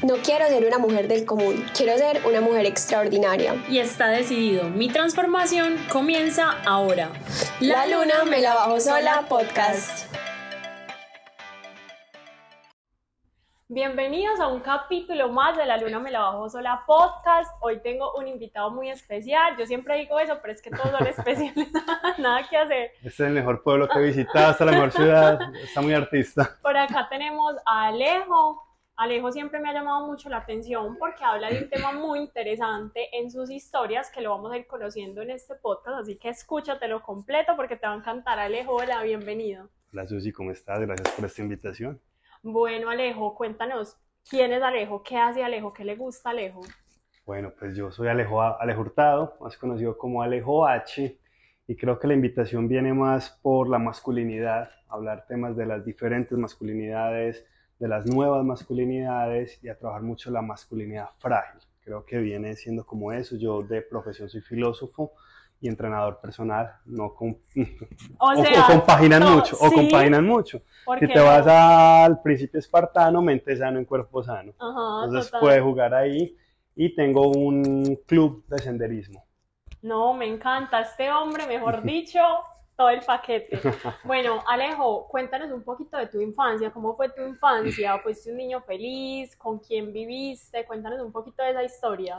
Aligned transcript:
No 0.00 0.14
quiero 0.24 0.46
ser 0.46 0.64
una 0.64 0.78
mujer 0.78 1.08
del 1.08 1.26
común, 1.26 1.66
quiero 1.76 1.98
ser 1.98 2.24
una 2.24 2.40
mujer 2.40 2.66
extraordinaria. 2.66 3.56
Y 3.68 3.80
está 3.80 4.06
decidido, 4.06 4.70
mi 4.70 4.86
transformación 4.86 5.76
comienza 5.90 6.52
ahora. 6.64 7.10
La, 7.58 7.84
luna 7.88 8.22
me 8.24 8.40
la 8.40 8.54
bajo 8.54 8.78
sola 8.78 9.24
podcast. 9.28 10.14
Bienvenidos 13.66 14.38
a 14.38 14.46
un 14.46 14.60
capítulo 14.60 15.30
más 15.30 15.56
de 15.56 15.66
La 15.66 15.76
Luna 15.76 15.98
Me 15.98 16.10
la 16.10 16.20
Bajo 16.20 16.48
Sola 16.48 16.84
podcast. 16.86 17.50
Hoy 17.60 17.82
tengo 17.82 18.14
un 18.14 18.26
invitado 18.26 18.70
muy 18.70 18.88
especial. 18.88 19.56
Yo 19.58 19.66
siempre 19.66 19.98
digo 19.98 20.18
eso, 20.18 20.38
pero 20.40 20.54
es 20.54 20.62
que 20.62 20.70
todos 20.70 20.90
son 20.90 21.06
especiales. 21.08 21.68
Nada 22.18 22.48
que 22.48 22.56
hacer. 22.56 22.92
Este 23.02 23.08
es 23.08 23.20
el 23.20 23.32
mejor 23.32 23.62
pueblo 23.62 23.86
que 23.88 23.98
he 23.98 24.02
visitado, 24.02 24.52
esta 24.52 24.64
es 24.64 24.70
la 24.70 24.72
mejor 24.72 24.92
ciudad. 24.92 25.38
Está 25.60 25.80
muy 25.82 25.92
artista. 25.92 26.56
Por 26.62 26.76
acá 26.76 27.08
tenemos 27.10 27.56
a 27.66 27.88
Alejo. 27.88 28.67
Alejo 28.98 29.30
siempre 29.30 29.60
me 29.60 29.68
ha 29.68 29.72
llamado 29.72 30.08
mucho 30.08 30.28
la 30.28 30.38
atención 30.38 30.96
porque 30.98 31.22
habla 31.22 31.50
de 31.50 31.62
un 31.62 31.70
tema 31.70 31.92
muy 31.92 32.18
interesante 32.18 33.06
en 33.16 33.30
sus 33.30 33.48
historias 33.48 34.10
que 34.10 34.20
lo 34.20 34.30
vamos 34.30 34.50
a 34.50 34.58
ir 34.58 34.66
conociendo 34.66 35.22
en 35.22 35.30
este 35.30 35.54
podcast, 35.54 36.00
así 36.00 36.16
que 36.16 36.30
escúchatelo 36.30 37.00
completo 37.02 37.52
porque 37.54 37.76
te 37.76 37.86
va 37.86 37.92
a 37.92 37.96
encantar. 37.96 38.40
Alejo, 38.40 38.74
hola, 38.74 39.00
bienvenido. 39.04 39.68
Hola 39.92 40.04
Susi, 40.08 40.32
¿cómo 40.32 40.50
estás? 40.50 40.80
Gracias 40.80 41.14
por 41.14 41.24
esta 41.24 41.42
invitación. 41.42 42.00
Bueno, 42.42 42.90
Alejo, 42.90 43.36
cuéntanos, 43.36 43.96
¿quién 44.28 44.52
es 44.52 44.62
Alejo? 44.64 45.00
¿Qué 45.04 45.16
hace 45.16 45.44
Alejo? 45.44 45.72
¿Qué 45.72 45.84
le 45.84 45.94
gusta 45.94 46.30
Alejo? 46.30 46.62
Bueno, 47.24 47.52
pues 47.56 47.76
yo 47.76 47.92
soy 47.92 48.08
Alejo, 48.08 48.42
Alejo 48.42 48.80
Hurtado, 48.80 49.36
más 49.40 49.56
conocido 49.56 49.96
como 49.96 50.22
Alejo 50.22 50.66
H, 50.66 51.16
y 51.68 51.76
creo 51.76 52.00
que 52.00 52.08
la 52.08 52.14
invitación 52.14 52.66
viene 52.66 52.92
más 52.92 53.30
por 53.42 53.68
la 53.68 53.78
masculinidad, 53.78 54.72
hablar 54.88 55.24
temas 55.28 55.56
de 55.56 55.66
las 55.66 55.84
diferentes 55.84 56.36
masculinidades, 56.36 57.46
de 57.78 57.88
las 57.88 58.06
nuevas 58.06 58.44
masculinidades 58.44 59.58
y 59.62 59.68
a 59.68 59.78
trabajar 59.78 60.02
mucho 60.02 60.30
la 60.30 60.42
masculinidad 60.42 61.10
frágil. 61.18 61.60
Creo 61.84 62.04
que 62.04 62.18
viene 62.18 62.54
siendo 62.56 62.84
como 62.84 63.12
eso. 63.12 63.36
Yo 63.36 63.62
de 63.62 63.82
profesión 63.82 64.28
soy 64.28 64.40
filósofo 64.40 65.12
y 65.60 65.68
entrenador 65.68 66.20
personal, 66.20 66.72
no 66.86 67.14
con, 67.14 67.38
O, 68.18 68.26
o- 68.30 68.42
sea, 68.42 68.62
o 68.62 68.66
compaginan 68.66 69.22
no, 69.22 69.36
mucho, 69.36 69.56
o 69.60 69.68
sí, 69.68 69.74
compaginan 69.74 70.24
mucho. 70.26 70.62
¿por 70.84 70.98
Si 70.98 71.06
te 71.08 71.18
vas 71.20 71.46
al 71.46 72.20
principio 72.22 72.60
espartano, 72.60 73.22
mente 73.22 73.56
sano 73.56 73.78
en 73.78 73.84
cuerpo 73.84 74.22
sano. 74.22 74.52
Ajá, 74.58 75.04
Entonces 75.06 75.26
total. 75.30 75.40
puedes 75.40 75.62
jugar 75.62 75.94
ahí 75.94 76.36
y 76.76 76.94
tengo 76.94 77.28
un 77.28 77.96
club 78.06 78.44
de 78.48 78.58
senderismo. 78.58 79.24
No, 79.82 80.14
me 80.14 80.26
encanta 80.26 80.80
este 80.80 81.10
hombre, 81.10 81.46
mejor 81.46 81.82
dicho, 81.84 82.20
todo 82.78 82.90
el 82.90 83.00
paquete. 83.00 83.60
Bueno, 84.04 84.42
Alejo, 84.46 85.08
cuéntanos 85.08 85.50
un 85.50 85.64
poquito 85.64 85.98
de 85.98 86.06
tu 86.06 86.20
infancia, 86.20 86.70
¿cómo 86.70 86.94
fue 86.96 87.08
tu 87.10 87.22
infancia? 87.22 87.98
¿Fuiste 87.98 88.30
un 88.30 88.36
niño 88.36 88.62
feliz? 88.62 89.36
¿Con 89.36 89.58
quién 89.58 89.92
viviste? 89.92 90.64
Cuéntanos 90.64 91.00
un 91.00 91.10
poquito 91.10 91.42
de 91.42 91.50
esa 91.50 91.64
historia. 91.64 92.18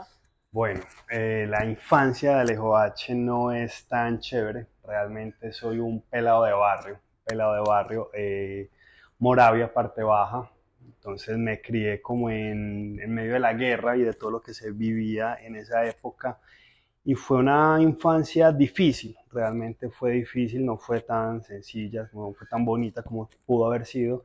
Bueno, 0.52 0.82
eh, 1.10 1.46
la 1.48 1.64
infancia 1.64 2.34
de 2.34 2.40
Alejo 2.40 2.76
H 2.76 3.14
no 3.14 3.52
es 3.52 3.86
tan 3.88 4.20
chévere. 4.20 4.66
Realmente 4.84 5.50
soy 5.52 5.78
un 5.78 6.02
pelado 6.02 6.44
de 6.44 6.52
barrio, 6.52 7.00
pelado 7.24 7.54
de 7.54 7.60
barrio, 7.60 8.10
eh, 8.12 8.70
Moravia, 9.18 9.72
parte 9.72 10.02
baja. 10.02 10.50
Entonces 10.84 11.38
me 11.38 11.62
crié 11.62 12.02
como 12.02 12.28
en, 12.28 13.00
en 13.00 13.14
medio 13.14 13.32
de 13.32 13.40
la 13.40 13.54
guerra 13.54 13.96
y 13.96 14.02
de 14.02 14.12
todo 14.12 14.30
lo 14.30 14.42
que 14.42 14.52
se 14.52 14.72
vivía 14.72 15.38
en 15.40 15.56
esa 15.56 15.86
época. 15.86 16.38
Y 17.10 17.14
fue 17.16 17.38
una 17.38 17.78
infancia 17.82 18.52
difícil, 18.52 19.16
realmente 19.32 19.90
fue 19.90 20.12
difícil, 20.12 20.64
no 20.64 20.78
fue 20.78 21.00
tan 21.00 21.42
sencilla, 21.42 22.08
no 22.12 22.32
fue 22.32 22.46
tan 22.46 22.64
bonita 22.64 23.02
como 23.02 23.28
pudo 23.44 23.66
haber 23.66 23.84
sido. 23.84 24.22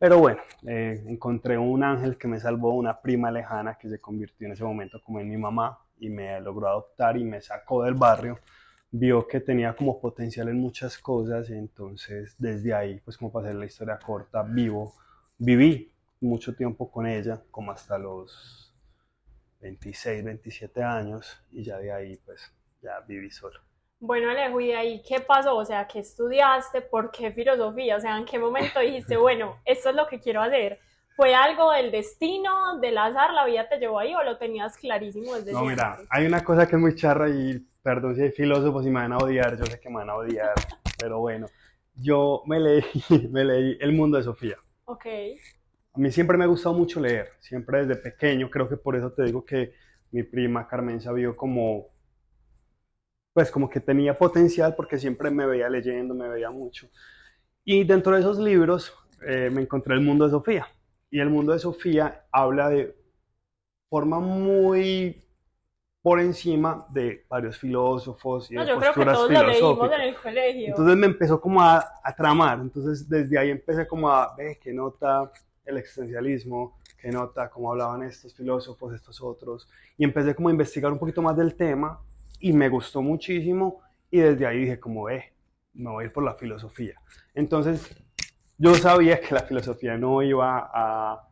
Pero 0.00 0.18
bueno, 0.18 0.40
eh, 0.66 1.00
encontré 1.06 1.56
un 1.56 1.84
ángel 1.84 2.18
que 2.18 2.26
me 2.26 2.40
salvó, 2.40 2.74
una 2.74 3.00
prima 3.00 3.30
lejana 3.30 3.78
que 3.78 3.88
se 3.88 4.00
convirtió 4.00 4.48
en 4.48 4.54
ese 4.54 4.64
momento 4.64 5.00
como 5.04 5.20
en 5.20 5.28
mi 5.28 5.36
mamá 5.36 5.78
y 5.96 6.10
me 6.10 6.40
logró 6.40 6.66
adoptar 6.66 7.16
y 7.16 7.22
me 7.22 7.40
sacó 7.40 7.84
del 7.84 7.94
barrio. 7.94 8.40
Vio 8.90 9.28
que 9.28 9.38
tenía 9.38 9.76
como 9.76 10.00
potencial 10.00 10.48
en 10.48 10.58
muchas 10.58 10.98
cosas, 10.98 11.48
y 11.50 11.52
entonces 11.52 12.34
desde 12.36 12.74
ahí, 12.74 13.00
pues 13.04 13.16
como 13.16 13.30
para 13.30 13.46
hacer 13.46 13.60
la 13.60 13.66
historia 13.66 14.00
corta, 14.04 14.42
vivo, 14.42 14.92
viví 15.38 15.92
mucho 16.20 16.52
tiempo 16.56 16.90
con 16.90 17.06
ella, 17.06 17.40
como 17.52 17.70
hasta 17.70 17.96
los 17.96 18.63
26, 19.64 20.22
27 20.22 20.82
años 20.82 21.42
y 21.50 21.64
ya 21.64 21.78
de 21.78 21.90
ahí 21.90 22.16
pues 22.26 22.52
ya 22.82 23.00
viví 23.00 23.30
solo. 23.30 23.58
Bueno, 23.98 24.28
Alejo, 24.28 24.60
¿y 24.60 24.66
de 24.68 24.76
ahí 24.76 25.02
qué 25.08 25.20
pasó? 25.20 25.56
O 25.56 25.64
sea, 25.64 25.86
¿qué 25.86 26.00
estudiaste? 26.00 26.82
¿Por 26.82 27.10
qué 27.10 27.32
filosofía? 27.32 27.96
O 27.96 28.00
sea, 28.00 28.18
¿en 28.18 28.26
qué 28.26 28.38
momento 28.38 28.80
dijiste, 28.80 29.16
bueno, 29.28 29.58
esto 29.64 29.88
es 29.88 29.96
lo 29.96 30.06
que 30.06 30.20
quiero 30.20 30.42
hacer? 30.42 30.80
¿Fue 31.16 31.34
algo 31.34 31.72
del 31.72 31.90
destino, 31.90 32.78
del 32.80 32.98
azar, 32.98 33.32
la 33.32 33.46
vida 33.46 33.66
te 33.66 33.78
llevó 33.78 34.00
ahí 34.00 34.14
o 34.14 34.22
lo 34.22 34.36
tenías 34.36 34.76
clarísimo 34.76 35.34
desde 35.34 35.52
No, 35.52 35.64
mira, 35.64 35.96
hay 36.10 36.26
una 36.26 36.44
cosa 36.44 36.66
que 36.66 36.76
es 36.76 36.82
muy 36.82 36.94
charra 36.94 37.30
y 37.30 37.58
perdón 37.82 38.16
si 38.16 38.22
hay 38.22 38.32
filósofos 38.32 38.84
y 38.84 38.90
me 38.90 39.00
van 39.00 39.12
a 39.12 39.18
odiar, 39.18 39.56
yo 39.56 39.64
sé 39.64 39.80
que 39.80 39.88
me 39.88 39.96
van 39.96 40.10
a 40.10 40.16
odiar, 40.16 40.52
pero 40.98 41.20
bueno, 41.20 41.46
yo 41.94 42.42
me 42.46 42.60
leí, 42.60 42.82
me 43.30 43.44
leí 43.44 43.78
El 43.80 43.92
mundo 43.92 44.18
de 44.18 44.24
Sofía. 44.24 44.58
Ok, 44.84 45.06
A 45.94 45.98
mí 45.98 46.10
siempre 46.10 46.36
me 46.36 46.44
ha 46.44 46.48
gustado 46.48 46.74
mucho 46.74 47.00
leer, 47.00 47.30
siempre 47.38 47.86
desde 47.86 48.02
pequeño, 48.02 48.50
creo 48.50 48.68
que 48.68 48.76
por 48.76 48.96
eso 48.96 49.12
te 49.12 49.22
digo 49.22 49.44
que 49.44 49.74
mi 50.10 50.24
prima 50.24 50.66
Carmen 50.66 51.00
vio 51.14 51.36
como, 51.36 51.88
pues 53.32 53.50
como 53.50 53.70
que 53.70 53.80
tenía 53.80 54.18
potencial 54.18 54.74
porque 54.74 54.98
siempre 54.98 55.30
me 55.30 55.46
veía 55.46 55.68
leyendo, 55.68 56.14
me 56.14 56.28
veía 56.28 56.50
mucho. 56.50 56.88
Y 57.64 57.84
dentro 57.84 58.14
de 58.14 58.20
esos 58.20 58.38
libros 58.38 58.92
eh, 59.26 59.50
me 59.50 59.62
encontré 59.62 59.94
El 59.94 60.00
mundo 60.00 60.24
de 60.24 60.32
Sofía. 60.32 60.66
Y 61.10 61.20
El 61.20 61.30
mundo 61.30 61.52
de 61.52 61.60
Sofía 61.60 62.26
habla 62.32 62.68
de 62.68 62.94
forma 63.88 64.18
muy 64.18 65.24
por 66.02 66.20
encima 66.20 66.86
de 66.90 67.24
varios 67.28 67.56
filósofos 67.56 68.50
y 68.50 68.54
no, 68.54 68.60
de 68.62 68.68
yo 68.68 68.78
creo 68.78 68.92
que 68.92 69.04
posturas 69.04 69.16
todos 69.16 69.30
lo 69.30 69.38
filosóficas. 69.38 69.98
en 69.98 70.08
el 70.08 70.14
colegio. 70.16 70.68
Entonces 70.68 70.96
me 70.96 71.06
empezó 71.06 71.40
como 71.40 71.62
a, 71.62 71.84
a 72.02 72.14
tramar, 72.14 72.58
entonces 72.58 73.08
desde 73.08 73.38
ahí 73.38 73.50
empecé 73.50 73.86
como 73.86 74.10
a 74.10 74.34
ver 74.36 74.58
qué 74.58 74.72
nota 74.72 75.32
el 75.64 75.78
existencialismo, 75.78 76.78
qué 76.98 77.10
nota 77.10 77.50
cómo 77.50 77.70
hablaban 77.70 78.02
estos 78.02 78.34
filósofos, 78.34 78.94
estos 78.94 79.20
otros, 79.22 79.68
y 79.96 80.04
empecé 80.04 80.34
como 80.34 80.48
a 80.48 80.52
investigar 80.52 80.92
un 80.92 80.98
poquito 80.98 81.22
más 81.22 81.36
del 81.36 81.54
tema 81.54 82.00
y 82.40 82.52
me 82.52 82.68
gustó 82.68 83.02
muchísimo 83.02 83.82
y 84.10 84.20
desde 84.20 84.46
ahí 84.46 84.60
dije 84.60 84.80
como, 84.80 85.04
ve, 85.04 85.32
me 85.74 85.90
voy 85.90 86.04
a 86.04 86.06
ir 86.06 86.12
por 86.12 86.24
la 86.24 86.34
filosofía. 86.34 86.94
Entonces 87.34 87.96
yo 88.58 88.74
sabía 88.74 89.20
que 89.20 89.34
la 89.34 89.42
filosofía 89.42 89.96
no 89.96 90.22
iba 90.22 90.70
a, 90.72 91.28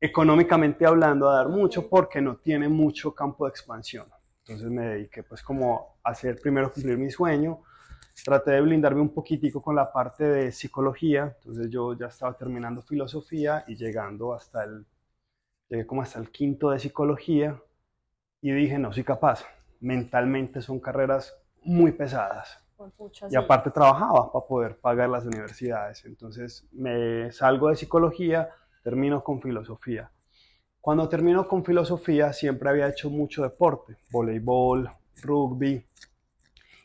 económicamente 0.00 0.86
hablando, 0.86 1.28
a 1.28 1.36
dar 1.36 1.48
mucho 1.48 1.88
porque 1.88 2.20
no 2.20 2.36
tiene 2.36 2.68
mucho 2.68 3.14
campo 3.14 3.46
de 3.46 3.50
expansión. 3.50 4.06
Entonces 4.44 4.70
me 4.70 4.86
dediqué 4.86 5.22
pues 5.22 5.42
como 5.42 5.98
a 6.02 6.10
hacer 6.10 6.40
primero 6.40 6.72
cumplir 6.72 6.98
mi 6.98 7.10
sueño, 7.10 7.62
traté 8.24 8.52
de 8.52 8.60
blindarme 8.60 9.00
un 9.00 9.14
poquitico 9.14 9.62
con 9.62 9.74
la 9.74 9.92
parte 9.92 10.24
de 10.24 10.52
psicología, 10.52 11.34
entonces 11.36 11.70
yo 11.70 11.94
ya 11.94 12.06
estaba 12.06 12.36
terminando 12.36 12.82
filosofía 12.82 13.64
y 13.66 13.76
llegando 13.76 14.34
hasta 14.34 14.64
el, 14.64 14.86
llegué 15.68 15.86
como 15.86 16.02
hasta 16.02 16.18
el 16.18 16.30
quinto 16.30 16.70
de 16.70 16.78
psicología 16.78 17.60
y 18.40 18.52
dije, 18.52 18.78
no 18.78 18.92
soy 18.92 19.04
capaz, 19.04 19.44
mentalmente 19.80 20.60
son 20.60 20.80
carreras 20.80 21.34
muy 21.62 21.92
pesadas 21.92 22.62
y 23.28 23.30
sí. 23.30 23.36
aparte 23.36 23.70
trabajaba 23.70 24.32
para 24.32 24.46
poder 24.46 24.76
pagar 24.78 25.08
las 25.08 25.24
universidades, 25.24 26.04
entonces 26.04 26.66
me 26.72 27.30
salgo 27.32 27.68
de 27.68 27.76
psicología, 27.76 28.50
termino 28.82 29.22
con 29.22 29.40
filosofía. 29.40 30.10
Cuando 30.80 31.08
termino 31.08 31.46
con 31.46 31.64
filosofía 31.64 32.32
siempre 32.32 32.68
había 32.68 32.88
hecho 32.88 33.08
mucho 33.08 33.42
deporte, 33.42 33.96
voleibol, 34.10 34.90
rugby, 35.22 35.86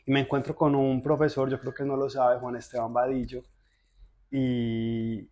y 0.08 0.10
me 0.10 0.20
encuentro 0.20 0.56
con 0.56 0.74
un 0.74 1.02
profesor, 1.02 1.50
yo 1.50 1.60
creo 1.60 1.74
que 1.74 1.84
no 1.84 1.94
lo 1.94 2.08
sabe, 2.08 2.38
Juan 2.38 2.56
Esteban 2.56 2.94
Vadillo, 2.94 3.44
y 4.30 5.28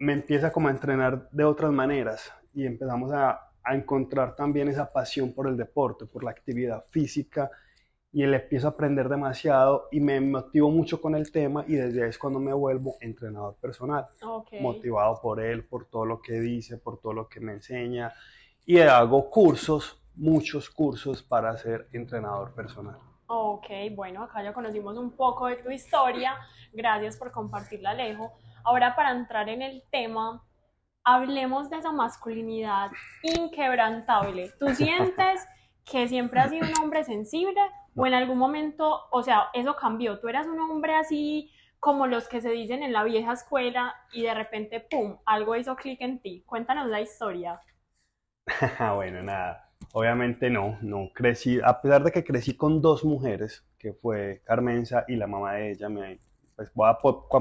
me 0.00 0.14
empieza 0.14 0.50
como 0.50 0.66
a 0.66 0.72
entrenar 0.72 1.30
de 1.30 1.44
otras 1.44 1.70
maneras 1.70 2.32
y 2.52 2.66
empezamos 2.66 3.12
a, 3.12 3.52
a 3.62 3.74
encontrar 3.76 4.34
también 4.34 4.66
esa 4.66 4.92
pasión 4.92 5.32
por 5.32 5.46
el 5.46 5.56
deporte, 5.56 6.06
por 6.06 6.24
la 6.24 6.32
actividad 6.32 6.86
física 6.90 7.52
y 8.10 8.26
le 8.26 8.38
empiezo 8.38 8.66
a 8.66 8.70
aprender 8.70 9.08
demasiado 9.08 9.86
y 9.92 10.00
me 10.00 10.20
motivo 10.20 10.72
mucho 10.72 11.00
con 11.00 11.14
el 11.14 11.30
tema 11.30 11.64
y 11.68 11.74
desde 11.74 12.02
ahí 12.02 12.08
es 12.08 12.18
cuando 12.18 12.40
me 12.40 12.52
vuelvo 12.52 12.96
entrenador 13.00 13.54
personal, 13.60 14.08
motivado 14.60 15.20
por 15.22 15.38
él, 15.40 15.64
por 15.66 15.84
todo 15.84 16.04
lo 16.04 16.20
que 16.20 16.40
dice, 16.40 16.78
por 16.78 16.98
todo 16.98 17.12
lo 17.12 17.28
que 17.28 17.38
me 17.38 17.52
enseña 17.52 18.12
y 18.66 18.80
hago 18.80 19.30
cursos, 19.30 20.02
muchos 20.16 20.68
cursos 20.68 21.22
para 21.22 21.56
ser 21.56 21.86
entrenador 21.92 22.52
personal. 22.54 22.98
Ok, 23.32 23.66
bueno, 23.92 24.24
acá 24.24 24.42
ya 24.42 24.52
conocimos 24.52 24.98
un 24.98 25.14
poco 25.14 25.46
de 25.46 25.54
tu 25.58 25.70
historia. 25.70 26.36
Gracias 26.72 27.16
por 27.16 27.30
compartirla, 27.30 27.90
Alejo. 27.90 28.32
Ahora, 28.64 28.96
para 28.96 29.12
entrar 29.12 29.48
en 29.48 29.62
el 29.62 29.84
tema, 29.92 30.44
hablemos 31.04 31.70
de 31.70 31.76
esa 31.76 31.92
masculinidad 31.92 32.90
inquebrantable. 33.22 34.50
¿Tú 34.58 34.68
sientes 34.74 35.46
que 35.84 36.08
siempre 36.08 36.40
has 36.40 36.50
sido 36.50 36.66
un 36.66 36.82
hombre 36.82 37.04
sensible 37.04 37.60
o 37.94 38.04
en 38.04 38.14
algún 38.14 38.36
momento, 38.36 39.02
o 39.12 39.22
sea, 39.22 39.46
eso 39.54 39.76
cambió? 39.76 40.18
¿Tú 40.18 40.26
eras 40.26 40.48
un 40.48 40.58
hombre 40.58 40.96
así 40.96 41.52
como 41.78 42.08
los 42.08 42.26
que 42.26 42.40
se 42.40 42.50
dicen 42.50 42.82
en 42.82 42.92
la 42.92 43.04
vieja 43.04 43.34
escuela 43.34 43.94
y 44.12 44.22
de 44.22 44.34
repente, 44.34 44.80
¡pum!, 44.80 45.18
algo 45.24 45.54
hizo 45.54 45.76
clic 45.76 46.00
en 46.00 46.20
ti? 46.20 46.42
Cuéntanos 46.48 46.88
la 46.88 47.00
historia. 47.00 47.60
bueno, 48.96 49.22
nada. 49.22 49.69
Obviamente 49.92 50.50
no, 50.50 50.78
no 50.82 51.10
crecí, 51.12 51.58
a 51.62 51.80
pesar 51.80 52.04
de 52.04 52.12
que 52.12 52.24
crecí 52.24 52.56
con 52.56 52.80
dos 52.80 53.04
mujeres, 53.04 53.64
que 53.76 53.92
fue 53.92 54.40
Carmenza 54.44 55.04
y 55.08 55.16
la 55.16 55.26
mamá 55.26 55.54
de 55.54 55.72
ella, 55.72 55.88
me, 55.88 56.20
pues 56.54 56.72
voy 56.74 56.88
a, 56.88 56.98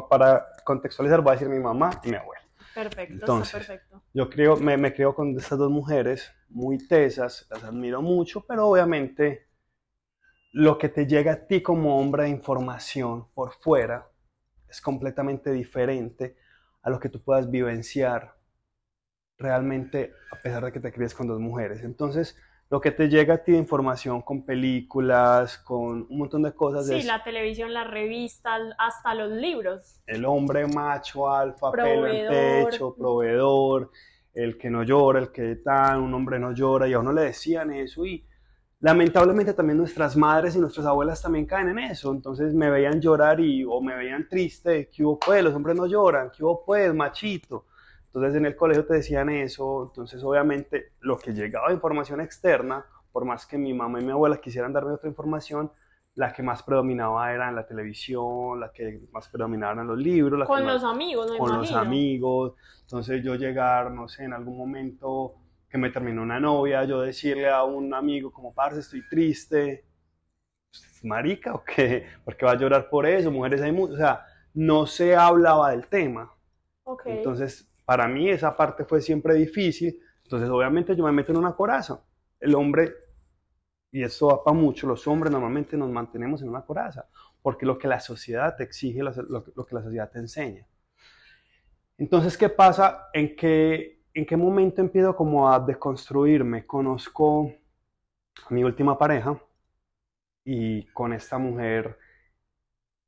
para 0.08 0.48
contextualizar 0.64 1.22
voy 1.22 1.32
a 1.32 1.34
decir 1.34 1.50
mi 1.50 1.60
mamá 1.60 2.02
y 2.04 2.10
mi 2.10 2.16
abuela. 2.16 2.44
Perfecto, 2.74 3.14
Entonces, 3.14 3.48
está 3.48 3.58
perfecto. 3.74 4.02
Yo 4.14 4.30
creo, 4.30 4.56
me, 4.56 4.78
me 4.78 4.94
creo 4.94 5.14
con 5.14 5.38
estas 5.38 5.60
dos 5.60 5.70
mujeres 5.70 6.32
muy 6.50 6.78
tesas, 6.88 7.46
las 7.52 7.64
admiro 7.64 8.02
mucho, 8.02 8.46
pero 8.48 8.68
obviamente 8.68 9.48
lo 10.52 10.78
que 10.78 10.90
te 10.90 11.06
llega 11.06 11.34
a 11.34 11.48
ti 11.48 11.62
como 11.62 12.00
hombre 12.00 12.24
de 12.24 12.30
información 12.30 13.28
por 13.34 13.54
fuera 13.54 14.10
es 14.68 14.82
completamente 14.82 15.52
diferente 15.52 16.38
a 16.82 16.90
lo 16.90 17.00
que 17.00 17.10
tú 17.10 17.22
puedas 17.22 17.50
vivenciar 17.50 18.39
realmente 19.40 20.14
a 20.32 20.36
pesar 20.36 20.66
de 20.66 20.72
que 20.72 20.80
te 20.80 20.92
críes 20.92 21.16
con 21.16 21.28
dos 21.28 21.40
mujeres. 21.40 21.82
Entonces, 21.84 22.38
lo 22.70 22.80
que 22.82 22.92
te 22.92 23.10
llega 23.10 23.36
a 23.36 23.38
ti 23.40 23.54
de 23.54 23.58
información 23.58 24.22
con 24.22 24.46
películas, 24.46 25.58
con 25.58 26.06
un 26.08 26.18
montón 26.18 26.44
de 26.44 26.54
cosas. 26.54 26.86
Sí, 26.86 27.02
la 27.04 27.24
televisión, 27.24 27.74
la 27.74 27.86
revista, 27.86 28.58
hasta 28.78 29.16
los 29.16 29.32
libros. 29.32 30.02
El 30.06 30.26
hombre 30.26 30.68
macho, 30.68 31.32
alfa, 31.32 31.72
pelo 31.72 32.06
en 32.06 32.28
pecho, 32.28 32.94
proveedor, 32.94 33.90
el 34.34 34.58
que 34.58 34.70
no 34.70 34.84
llora, 34.84 35.20
el 35.20 35.32
que 35.32 35.56
tan, 35.56 36.02
un 36.02 36.14
hombre 36.14 36.38
no 36.38 36.52
llora, 36.52 36.88
y 36.88 36.94
a 36.94 37.00
uno 37.00 37.12
le 37.12 37.24
decían 37.24 37.72
eso 37.74 38.06
y 38.06 38.24
lamentablemente 38.82 39.54
también 39.54 39.78
nuestras 39.78 40.16
madres 40.16 40.56
y 40.56 40.60
nuestras 40.60 40.86
abuelas 40.86 41.22
también 41.22 41.46
caen 41.46 41.70
en 41.70 41.80
eso, 41.80 42.12
entonces 42.12 42.54
me 42.54 42.70
veían 42.70 43.02
llorar 43.02 43.40
y 43.42 43.66
o 43.66 43.82
me 43.82 43.96
veían 43.96 44.30
triste, 44.30 44.90
¿qué 44.90 45.04
hubo 45.04 45.20
pues? 45.20 45.44
Los 45.44 45.54
hombres 45.54 45.76
no 45.76 45.86
lloran, 45.86 46.32
¿qué 46.32 46.44
hubo 46.44 46.64
pues? 46.64 46.94
Machito. 46.94 47.66
Entonces 48.10 48.36
en 48.36 48.46
el 48.48 48.56
colegio 48.56 48.86
te 48.86 48.96
decían 48.96 49.30
eso, 49.30 49.84
entonces 49.84 50.24
obviamente 50.24 50.94
lo 51.00 51.18
que 51.18 51.32
llegaba 51.32 51.68
de 51.68 51.76
información 51.76 52.22
externa, 52.22 52.86
por 53.12 53.24
más 53.24 53.46
que 53.46 53.58
mi 53.58 53.74
mamá 53.74 54.02
y 54.02 54.06
mi 54.06 54.12
abuela 54.12 54.38
quisieran 54.38 54.74
darme 54.74 54.94
otra 54.94 55.10
información, 55.10 55.72
la 56.16 56.34
que 56.34 56.42
más 56.42 56.64
predominaba 56.64 57.32
era 57.32 57.50
en 57.50 57.56
la 57.56 57.68
televisión, 57.68 58.60
la 58.60 58.72
que 58.72 59.02
más 59.12 59.30
predominaba 59.30 59.80
en 59.80 59.88
los 59.88 59.98
libros. 59.98 60.48
con 60.48 60.66
los 60.66 60.84
amigos, 60.84 61.32
Con 61.38 61.58
los 61.58 61.72
amigos. 61.72 62.54
Entonces 62.82 63.24
yo 63.24 63.36
llegar, 63.36 63.92
no 63.92 64.08
sé, 64.08 64.24
en 64.24 64.34
algún 64.34 64.58
momento 64.58 65.36
que 65.70 65.78
me 65.78 65.92
terminó 65.92 66.24
una 66.24 66.40
novia, 66.40 66.84
yo 66.86 67.02
decirle 67.02 67.48
a 67.48 67.64
un 67.64 67.94
amigo 67.94 68.32
como, 68.32 68.54
parce, 68.54 68.80
estoy 68.80 69.08
triste, 69.08 69.86
pues, 70.72 71.04
marica 71.04 71.54
o 71.54 71.64
qué, 71.64 72.08
porque 72.26 72.46
va 72.46 72.54
a 72.54 72.58
llorar 72.58 72.90
por 72.90 73.06
eso, 73.06 73.30
mujeres 73.30 73.62
hay 73.62 73.72
muchas, 73.72 73.96
o 73.96 73.98
sea, 73.98 74.26
no 74.56 74.88
se 74.88 75.16
hablaba 75.16 75.72
del 75.72 75.86
tema. 75.86 76.34
Okay. 76.84 77.18
Entonces, 77.18 77.69
para 77.90 78.08
mí 78.08 78.30
esa 78.30 78.56
parte 78.56 78.86
fue 78.86 79.02
siempre 79.02 79.34
difícil, 79.34 80.00
entonces 80.22 80.48
obviamente 80.48 80.96
yo 80.96 81.04
me 81.04 81.12
meto 81.12 81.32
en 81.32 81.40
una 81.40 81.56
coraza. 81.56 82.00
El 82.40 82.54
hombre, 82.54 82.94
y 83.92 84.04
eso 84.04 84.28
va 84.28 84.44
para 84.44 84.56
mucho, 84.56 84.86
los 84.86 85.08
hombres 85.08 85.32
normalmente 85.32 85.76
nos 85.76 85.90
mantenemos 85.90 86.44
en 86.44 86.50
una 86.50 86.62
coraza, 86.62 87.10
porque 87.42 87.66
lo 87.66 87.80
que 87.80 87.88
la 87.88 88.00
sociedad 88.00 88.56
te 88.56 88.64
exige, 88.64 89.02
lo, 89.02 89.12
que 89.66 89.74
la 89.74 89.82
sociedad 89.82 90.12
te 90.12 90.20
enseña. 90.20 90.68
Entonces, 91.98 92.38
¿qué 92.38 92.50
pasa? 92.50 93.08
En 93.12 93.36
que 93.36 94.04
¿en 94.14 94.28
qué 94.28 94.38
momento 94.38 94.82
empiezo 94.82 95.16
como 95.16 95.52
a 95.52 95.60
deconstruirme? 95.60 96.68
Conozco 96.68 97.52
a 98.48 98.54
mi 98.54 98.64
última 98.64 99.00
pareja 99.00 99.42
y 100.46 100.86
con 100.94 101.12
esta 101.12 101.40
mujer 101.40 101.98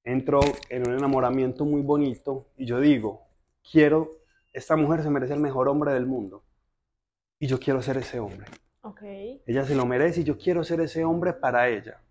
entro 0.04 0.39
en 0.69 0.88
un 0.88 0.98
enamoramiento 0.98 1.66
muy 1.66 1.84
bonito 1.84 2.48
y 2.57 2.66
yo 2.66 2.80
digo, 2.80 3.27
quiero, 3.62 4.21
esta 4.53 4.75
mujer 4.75 5.03
se 5.03 5.09
merece 5.09 5.33
el 5.33 5.39
mejor 5.39 5.68
hombre 5.68 5.94
del 5.94 6.06
mundo 6.06 6.44
y 7.39 7.48
yo 7.48 7.59
quiero 7.59 7.81
ser 7.81 7.98
ese 7.98 8.19
hombre. 8.19 8.48
Okay. 8.81 9.42
Ella 9.45 9.63
se 9.63 9.75
lo 9.75 9.86
merece 9.86 10.21
y 10.21 10.24
yo 10.24 10.38
quiero 10.38 10.63
ser 10.63 10.81
ese 10.81 11.03
hombre 11.03 11.33
para 11.33 11.68
ella. 11.69 12.01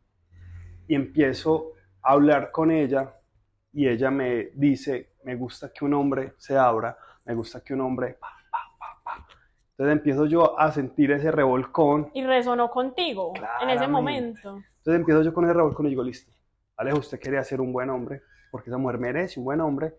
Y 0.87 0.95
empiezo 0.95 1.73
a 2.03 2.13
hablar 2.13 2.51
con 2.51 2.71
ella 2.71 3.15
y 3.73 3.89
ella 3.89 4.11
me 4.11 4.51
dice, 4.55 5.15
me 5.25 5.37
gusta 5.37 5.73
que 5.73 5.85
un 5.85 5.95
hombre 5.95 6.35
se 6.37 6.57
abra, 6.57 6.97
me 7.25 7.35
gusta 7.35 7.63
que 7.63 7.75
un 7.75 7.83
hombre 7.83 8.19
entonces 9.81 9.97
empiezo 9.97 10.27
yo 10.27 10.61
a 10.61 10.71
sentir 10.73 11.11
ese 11.11 11.31
revolcón. 11.31 12.11
Y 12.13 12.23
resonó 12.23 12.71
contigo 12.71 13.33
en 13.63 13.71
ese 13.71 13.89
momento. 13.89 14.61
Entonces 14.77 15.01
empiezo 15.01 15.23
yo 15.23 15.33
con 15.33 15.47
ese 15.47 15.55
revolcón 15.55 15.87
y 15.87 15.89
digo, 15.89 16.03
listo, 16.03 16.31
Alejo, 16.77 16.99
usted 16.99 17.19
quería 17.19 17.43
ser 17.43 17.63
un 17.63 17.73
buen 17.73 17.89
hombre, 17.89 18.21
porque 18.51 18.69
esa 18.69 18.77
mujer 18.77 18.99
merece 18.99 19.41
un 19.41 19.47
buen 19.47 19.63
hombre, 19.63 19.95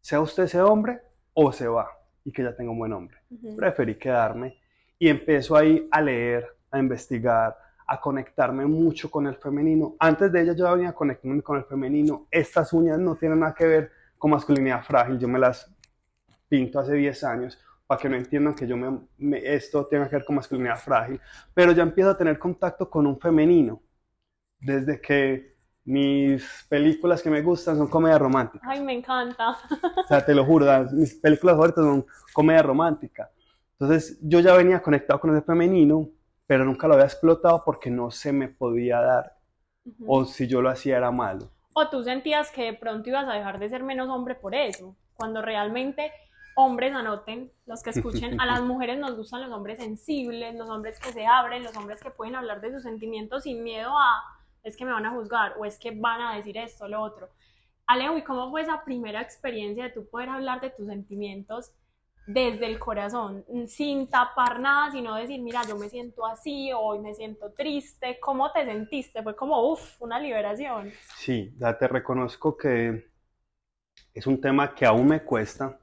sea 0.00 0.20
usted 0.20 0.42
ese 0.42 0.60
hombre 0.60 1.00
o 1.34 1.52
se 1.52 1.68
va 1.68 1.88
y 2.24 2.32
que 2.32 2.42
ya 2.42 2.54
tenga 2.54 2.70
un 2.70 2.78
buen 2.78 2.92
hombre. 2.92 3.18
Preferí 3.56 3.96
quedarme 3.96 4.58
y 4.98 5.08
empiezo 5.08 5.56
ahí 5.56 5.88
a 5.90 6.00
leer, 6.00 6.46
a 6.70 6.78
investigar, 6.78 7.56
a 7.86 8.00
conectarme 8.00 8.66
mucho 8.66 9.10
con 9.10 9.26
el 9.26 9.36
femenino. 9.36 9.96
Antes 9.98 10.30
de 10.30 10.42
ella 10.42 10.52
yo 10.54 10.70
venía 10.72 10.92
conectándome 10.92 11.42
con 11.42 11.58
el 11.58 11.64
femenino. 11.64 12.26
Estas 12.30 12.72
uñas 12.72 12.98
no 12.98 13.16
tienen 13.16 13.40
nada 13.40 13.54
que 13.54 13.66
ver 13.66 13.90
con 14.18 14.30
masculinidad 14.30 14.84
frágil, 14.84 15.18
yo 15.18 15.26
me 15.26 15.38
las 15.38 15.74
pinto 16.48 16.78
hace 16.78 16.94
10 16.94 17.24
años 17.24 17.58
para 17.86 18.00
que 18.00 18.08
no 18.08 18.16
entiendan 18.16 18.54
que 18.54 18.66
yo 18.68 18.76
me, 18.76 19.38
esto 19.42 19.86
tenga 19.86 20.08
que 20.08 20.16
ver 20.16 20.24
con 20.24 20.36
masculinidad 20.36 20.76
frágil, 20.76 21.20
pero 21.54 21.72
ya 21.72 21.82
empiezo 21.82 22.10
a 22.10 22.16
tener 22.16 22.38
contacto 22.38 22.88
con 22.88 23.06
un 23.06 23.18
femenino, 23.18 23.82
desde 24.60 25.00
que 25.00 25.56
mis 25.90 26.66
películas 26.68 27.20
que 27.20 27.30
me 27.30 27.42
gustan 27.42 27.76
son 27.76 27.88
comedias 27.88 28.20
románticas. 28.20 28.68
Ay, 28.70 28.80
me 28.80 28.92
encanta. 28.92 29.50
O 29.50 30.06
sea, 30.06 30.24
te 30.24 30.32
lo 30.34 30.44
juro, 30.44 30.66
mis 30.92 31.16
películas 31.16 31.56
favoritas 31.56 31.84
son 31.84 32.06
comedia 32.32 32.62
romántica. 32.62 33.28
Entonces 33.72 34.16
yo 34.22 34.38
ya 34.38 34.54
venía 34.54 34.80
conectado 34.80 35.18
con 35.18 35.34
ese 35.34 35.44
femenino, 35.44 36.08
pero 36.46 36.64
nunca 36.64 36.86
lo 36.86 36.94
había 36.94 37.06
explotado 37.06 37.64
porque 37.64 37.90
no 37.90 38.12
se 38.12 38.32
me 38.32 38.46
podía 38.48 39.00
dar. 39.00 39.36
O 40.06 40.24
si 40.24 40.46
yo 40.46 40.62
lo 40.62 40.70
hacía 40.70 40.96
era 40.96 41.10
malo. 41.10 41.50
O 41.72 41.88
tú 41.88 42.04
sentías 42.04 42.52
que 42.52 42.66
de 42.66 42.74
pronto 42.74 43.08
ibas 43.08 43.26
a 43.26 43.32
dejar 43.32 43.58
de 43.58 43.68
ser 43.68 43.82
menos 43.82 44.08
hombre 44.10 44.36
por 44.36 44.54
eso, 44.54 44.96
cuando 45.14 45.42
realmente 45.42 46.12
hombres 46.54 46.94
anoten, 46.94 47.50
los 47.66 47.82
que 47.82 47.90
escuchen, 47.90 48.40
a 48.40 48.46
las 48.46 48.60
mujeres 48.62 48.96
nos 48.98 49.16
gustan 49.16 49.42
los 49.42 49.50
hombres 49.50 49.82
sensibles, 49.82 50.54
los 50.54 50.68
hombres 50.68 51.00
que 51.00 51.12
se 51.12 51.26
abren, 51.26 51.64
los 51.64 51.76
hombres 51.76 52.00
que 52.00 52.10
pueden 52.10 52.36
hablar 52.36 52.60
de 52.60 52.70
sus 52.70 52.84
sentimientos 52.84 53.42
sin 53.42 53.64
miedo 53.64 53.90
a, 53.98 54.39
es 54.62 54.76
que 54.76 54.84
me 54.84 54.92
van 54.92 55.06
a 55.06 55.12
juzgar 55.12 55.54
o 55.58 55.64
es 55.64 55.78
que 55.78 55.90
van 55.90 56.20
a 56.20 56.36
decir 56.36 56.56
esto, 56.58 56.88
lo 56.88 57.00
otro. 57.00 57.28
Alejo, 57.86 58.16
¿y 58.16 58.22
cómo 58.22 58.50
fue 58.50 58.62
esa 58.62 58.84
primera 58.84 59.20
experiencia 59.20 59.84
de 59.84 59.90
tú 59.90 60.08
poder 60.08 60.28
hablar 60.28 60.60
de 60.60 60.70
tus 60.70 60.86
sentimientos 60.86 61.72
desde 62.26 62.66
el 62.66 62.78
corazón, 62.78 63.44
sin 63.66 64.08
tapar 64.08 64.60
nada, 64.60 64.92
sino 64.92 65.16
decir, 65.16 65.40
mira, 65.40 65.62
yo 65.66 65.76
me 65.76 65.88
siento 65.88 66.24
así, 66.24 66.70
hoy 66.72 67.00
me 67.00 67.14
siento 67.14 67.50
triste, 67.52 68.20
¿cómo 68.20 68.52
te 68.52 68.64
sentiste? 68.64 69.22
Fue 69.22 69.34
como, 69.34 69.72
uff, 69.72 70.00
una 70.00 70.20
liberación. 70.20 70.92
Sí, 71.16 71.52
ya 71.58 71.76
te 71.76 71.88
reconozco 71.88 72.56
que 72.56 73.10
es 74.14 74.26
un 74.28 74.40
tema 74.40 74.74
que 74.74 74.86
aún 74.86 75.08
me 75.08 75.24
cuesta, 75.24 75.80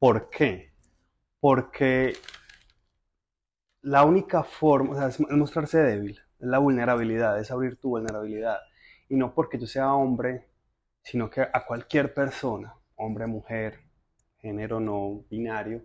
¿Por 0.00 0.30
qué? 0.30 0.72
Porque 1.40 2.14
la 3.82 4.04
única 4.04 4.42
forma, 4.42 4.92
o 4.92 4.96
sea, 4.96 5.08
es 5.08 5.20
mostrarse 5.20 5.78
débil, 5.78 6.18
la 6.40 6.58
vulnerabilidad, 6.58 7.38
es 7.38 7.50
abrir 7.50 7.76
tu 7.76 7.90
vulnerabilidad. 7.90 8.58
Y 9.08 9.16
no 9.16 9.34
porque 9.34 9.58
yo 9.58 9.66
sea 9.66 9.92
hombre, 9.94 10.48
sino 11.02 11.30
que 11.30 11.42
a 11.42 11.64
cualquier 11.66 12.14
persona, 12.14 12.74
hombre, 12.96 13.26
mujer, 13.26 13.80
género 14.38 14.80
no 14.80 15.24
binario, 15.30 15.84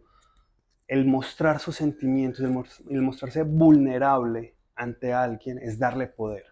el 0.88 1.06
mostrar 1.06 1.60
sus 1.60 1.76
sentimientos, 1.76 2.42
el, 2.42 3.02
mostrarse 3.02 3.44
vulnerable 3.44 4.56
ante 4.76 5.14
alguien 5.14 5.58
es 5.58 5.80
darle 5.80 6.08
poder. 6.08 6.46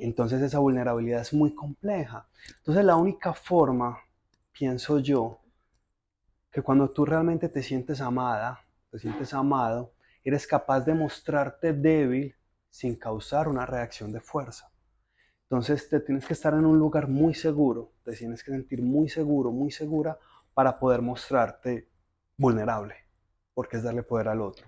Entonces 0.00 0.42
esa 0.42 0.58
vulnerabilidad 0.58 1.20
es 1.20 1.32
muy 1.32 1.54
compleja. 1.54 2.26
Entonces 2.58 2.84
la 2.84 2.96
única 2.96 3.32
forma, 3.32 3.98
pienso 4.52 4.98
yo, 4.98 5.38
que 6.50 6.62
cuando 6.62 6.90
tú 6.90 7.04
realmente 7.04 7.48
te 7.48 7.62
sientes 7.62 8.00
amada, 8.00 8.60
te 8.90 8.98
sientes 8.98 9.32
amado, 9.32 9.92
eres 10.24 10.46
capaz 10.46 10.80
de 10.80 10.94
mostrarte 10.94 11.72
débil 11.72 12.34
sin 12.72 12.96
causar 12.96 13.48
una 13.48 13.66
reacción 13.66 14.12
de 14.12 14.20
fuerza. 14.20 14.72
Entonces 15.42 15.90
te 15.90 16.00
tienes 16.00 16.26
que 16.26 16.32
estar 16.32 16.54
en 16.54 16.64
un 16.64 16.78
lugar 16.78 17.06
muy 17.06 17.34
seguro, 17.34 17.92
te 18.02 18.12
tienes 18.12 18.42
que 18.42 18.50
sentir 18.50 18.82
muy 18.82 19.10
seguro, 19.10 19.52
muy 19.52 19.70
segura 19.70 20.18
para 20.54 20.78
poder 20.78 21.02
mostrarte 21.02 21.90
vulnerable, 22.38 22.94
porque 23.52 23.76
es 23.76 23.82
darle 23.82 24.02
poder 24.02 24.28
al 24.28 24.40
otro. 24.40 24.66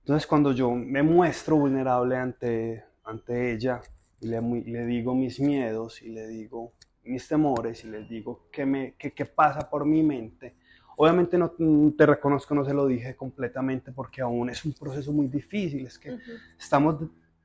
Entonces 0.00 0.26
cuando 0.26 0.52
yo 0.52 0.70
me 0.72 1.02
muestro 1.02 1.56
vulnerable 1.56 2.16
ante, 2.16 2.84
ante 3.04 3.52
ella 3.52 3.80
y 4.20 4.26
le, 4.26 4.42
le 4.42 4.84
digo 4.84 5.14
mis 5.14 5.40
miedos 5.40 6.02
y 6.02 6.10
le 6.10 6.28
digo 6.28 6.74
mis 7.04 7.26
temores 7.26 7.84
y 7.84 7.88
le 7.88 8.04
digo 8.04 8.48
qué, 8.52 8.66
me, 8.66 8.96
qué, 8.98 9.14
qué 9.14 9.24
pasa 9.24 9.70
por 9.70 9.86
mi 9.86 10.02
mente, 10.02 10.56
Obviamente 10.96 11.36
no 11.38 11.52
te 11.96 12.06
reconozco, 12.06 12.54
no 12.54 12.64
se 12.64 12.72
lo 12.72 12.86
dije 12.86 13.16
completamente 13.16 13.92
porque 13.92 14.20
aún 14.20 14.50
es 14.50 14.64
un 14.64 14.72
proceso 14.72 15.12
muy 15.12 15.28
difícil. 15.28 15.86
Es 15.86 15.98
que 15.98 16.18
estamos, 16.58 16.96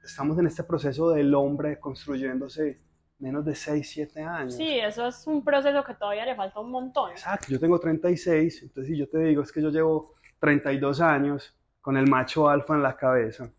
estamos 0.04 0.38
en 0.38 0.48
este 0.48 0.64
proceso 0.64 1.12
del 1.12 1.34
hombre 1.34 1.80
construyéndose 1.80 2.80
menos 3.20 3.44
de 3.44 3.54
6, 3.54 3.90
7 3.90 4.22
años. 4.22 4.56
Sí, 4.56 4.80
eso 4.80 5.08
es 5.08 5.28
un 5.28 5.44
proceso 5.44 5.84
que 5.84 5.94
todavía 5.94 6.26
le 6.26 6.36
falta 6.36 6.60
un 6.60 6.72
montón. 6.72 7.12
Exacto, 7.12 7.48
yo 7.50 7.60
tengo 7.60 7.80
36, 7.80 8.64
entonces 8.64 8.92
si 8.92 8.98
yo 8.98 9.10
te 9.10 9.18
digo 9.20 9.42
es 9.42 9.52
que 9.52 9.62
yo 9.62 9.70
llevo 9.70 10.16
32 10.40 11.02
años, 11.02 11.56
con 11.82 11.98
el 11.98 12.08
macho 12.08 12.48
alfa 12.48 12.76
en 12.76 12.84
la 12.84 12.96
cabeza, 12.96 13.52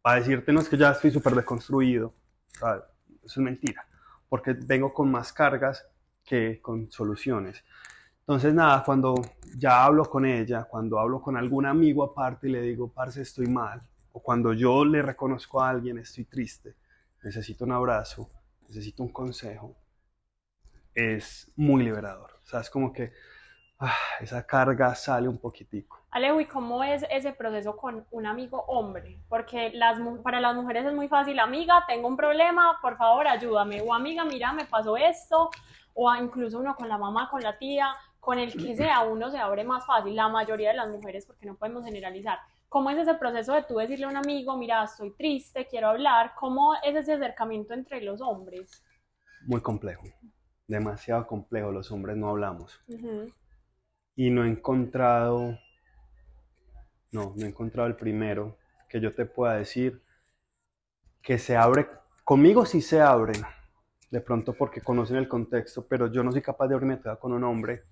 para 0.00 0.20
decirte, 0.20 0.52
no 0.52 0.60
es 0.60 0.68
que 0.68 0.76
ya 0.76 0.92
estoy 0.92 1.10
súper 1.10 1.34
deconstruido. 1.34 2.14
Eso 2.56 2.84
es 3.22 3.38
mentira, 3.38 3.86
porque 4.28 4.54
vengo 4.54 4.94
con 4.94 5.10
más 5.10 5.32
cargas 5.32 5.86
que 6.24 6.60
con 6.60 6.90
soluciones. 6.90 7.62
Entonces, 8.28 8.52
nada, 8.52 8.84
cuando 8.84 9.14
ya 9.56 9.86
hablo 9.86 10.04
con 10.04 10.26
ella, 10.26 10.64
cuando 10.64 10.98
hablo 10.98 11.22
con 11.22 11.34
algún 11.38 11.64
amigo 11.64 12.04
aparte 12.04 12.46
y 12.46 12.52
le 12.52 12.60
digo, 12.60 12.92
parce, 12.92 13.22
estoy 13.22 13.46
mal, 13.46 13.80
o 14.12 14.20
cuando 14.20 14.52
yo 14.52 14.84
le 14.84 15.00
reconozco 15.00 15.62
a 15.62 15.70
alguien, 15.70 15.96
estoy 15.96 16.26
triste, 16.26 16.74
necesito 17.22 17.64
un 17.64 17.72
abrazo, 17.72 18.28
necesito 18.68 19.02
un 19.02 19.14
consejo, 19.14 19.74
es 20.94 21.50
muy 21.56 21.84
liberador. 21.84 22.32
O 22.44 22.46
sea, 22.46 22.60
es 22.60 22.68
como 22.68 22.92
que 22.92 23.14
ah, 23.78 23.96
esa 24.20 24.46
carga 24.46 24.94
sale 24.94 25.26
un 25.26 25.38
poquitico. 25.38 25.98
Alejo, 26.10 26.38
¿y 26.42 26.44
cómo 26.44 26.84
es 26.84 27.06
ese 27.10 27.32
proceso 27.32 27.78
con 27.78 28.06
un 28.10 28.26
amigo 28.26 28.62
hombre? 28.66 29.22
Porque 29.30 29.70
las, 29.72 29.98
para 30.22 30.38
las 30.38 30.54
mujeres 30.54 30.84
es 30.84 30.92
muy 30.92 31.08
fácil, 31.08 31.40
amiga, 31.40 31.82
tengo 31.88 32.08
un 32.08 32.16
problema, 32.18 32.78
por 32.82 32.98
favor 32.98 33.26
ayúdame, 33.26 33.80
o 33.80 33.94
amiga, 33.94 34.26
mira, 34.26 34.52
me 34.52 34.66
pasó 34.66 34.98
esto, 34.98 35.48
o 35.94 36.14
incluso 36.14 36.60
uno 36.60 36.76
con 36.76 36.88
la 36.88 36.98
mamá, 36.98 37.28
con 37.30 37.42
la 37.42 37.56
tía, 37.58 37.88
con 38.28 38.38
el 38.38 38.52
que 38.52 38.76
sea, 38.76 39.04
uno 39.04 39.30
se 39.30 39.38
abre 39.38 39.64
más 39.64 39.86
fácil, 39.86 40.14
la 40.14 40.28
mayoría 40.28 40.68
de 40.68 40.76
las 40.76 40.90
mujeres, 40.90 41.24
porque 41.24 41.46
no 41.46 41.56
podemos 41.56 41.82
generalizar. 41.82 42.38
¿Cómo 42.68 42.90
es 42.90 42.98
ese 42.98 43.14
proceso 43.14 43.54
de 43.54 43.62
tú 43.62 43.78
decirle 43.78 44.04
a 44.04 44.10
un 44.10 44.18
amigo, 44.18 44.54
mira, 44.54 44.84
estoy 44.84 45.14
triste, 45.14 45.66
quiero 45.66 45.88
hablar? 45.88 46.32
¿Cómo 46.38 46.74
es 46.84 46.94
ese 46.94 47.14
acercamiento 47.14 47.72
entre 47.72 48.02
los 48.02 48.20
hombres? 48.20 48.84
Muy 49.46 49.62
complejo, 49.62 50.02
demasiado 50.66 51.26
complejo, 51.26 51.72
los 51.72 51.90
hombres 51.90 52.18
no 52.18 52.28
hablamos. 52.28 52.78
Y 54.14 54.28
no 54.28 54.44
he 54.44 54.48
encontrado 54.48 55.58
no, 57.10 57.32
no 57.34 57.46
he 57.46 57.48
encontrado 57.48 57.88
el 57.88 57.96
primero 57.96 58.58
que 58.90 59.00
yo 59.00 59.14
te 59.14 59.24
pueda 59.24 59.54
decir 59.54 60.02
que 61.22 61.38
se 61.38 61.56
abre. 61.56 61.88
Conmigo 62.24 62.66
sí 62.66 62.82
se 62.82 63.00
abren, 63.00 63.40
de 64.10 64.20
pronto 64.20 64.52
porque 64.52 64.82
conocen 64.82 65.16
el 65.16 65.28
contexto, 65.28 65.86
pero 65.86 66.12
yo 66.12 66.22
no 66.22 66.30
soy 66.30 66.42
capaz 66.42 66.68
de 66.68 66.74
abrirme 66.74 67.00
con 67.18 67.32
un 67.32 67.44
hombre, 67.44 67.84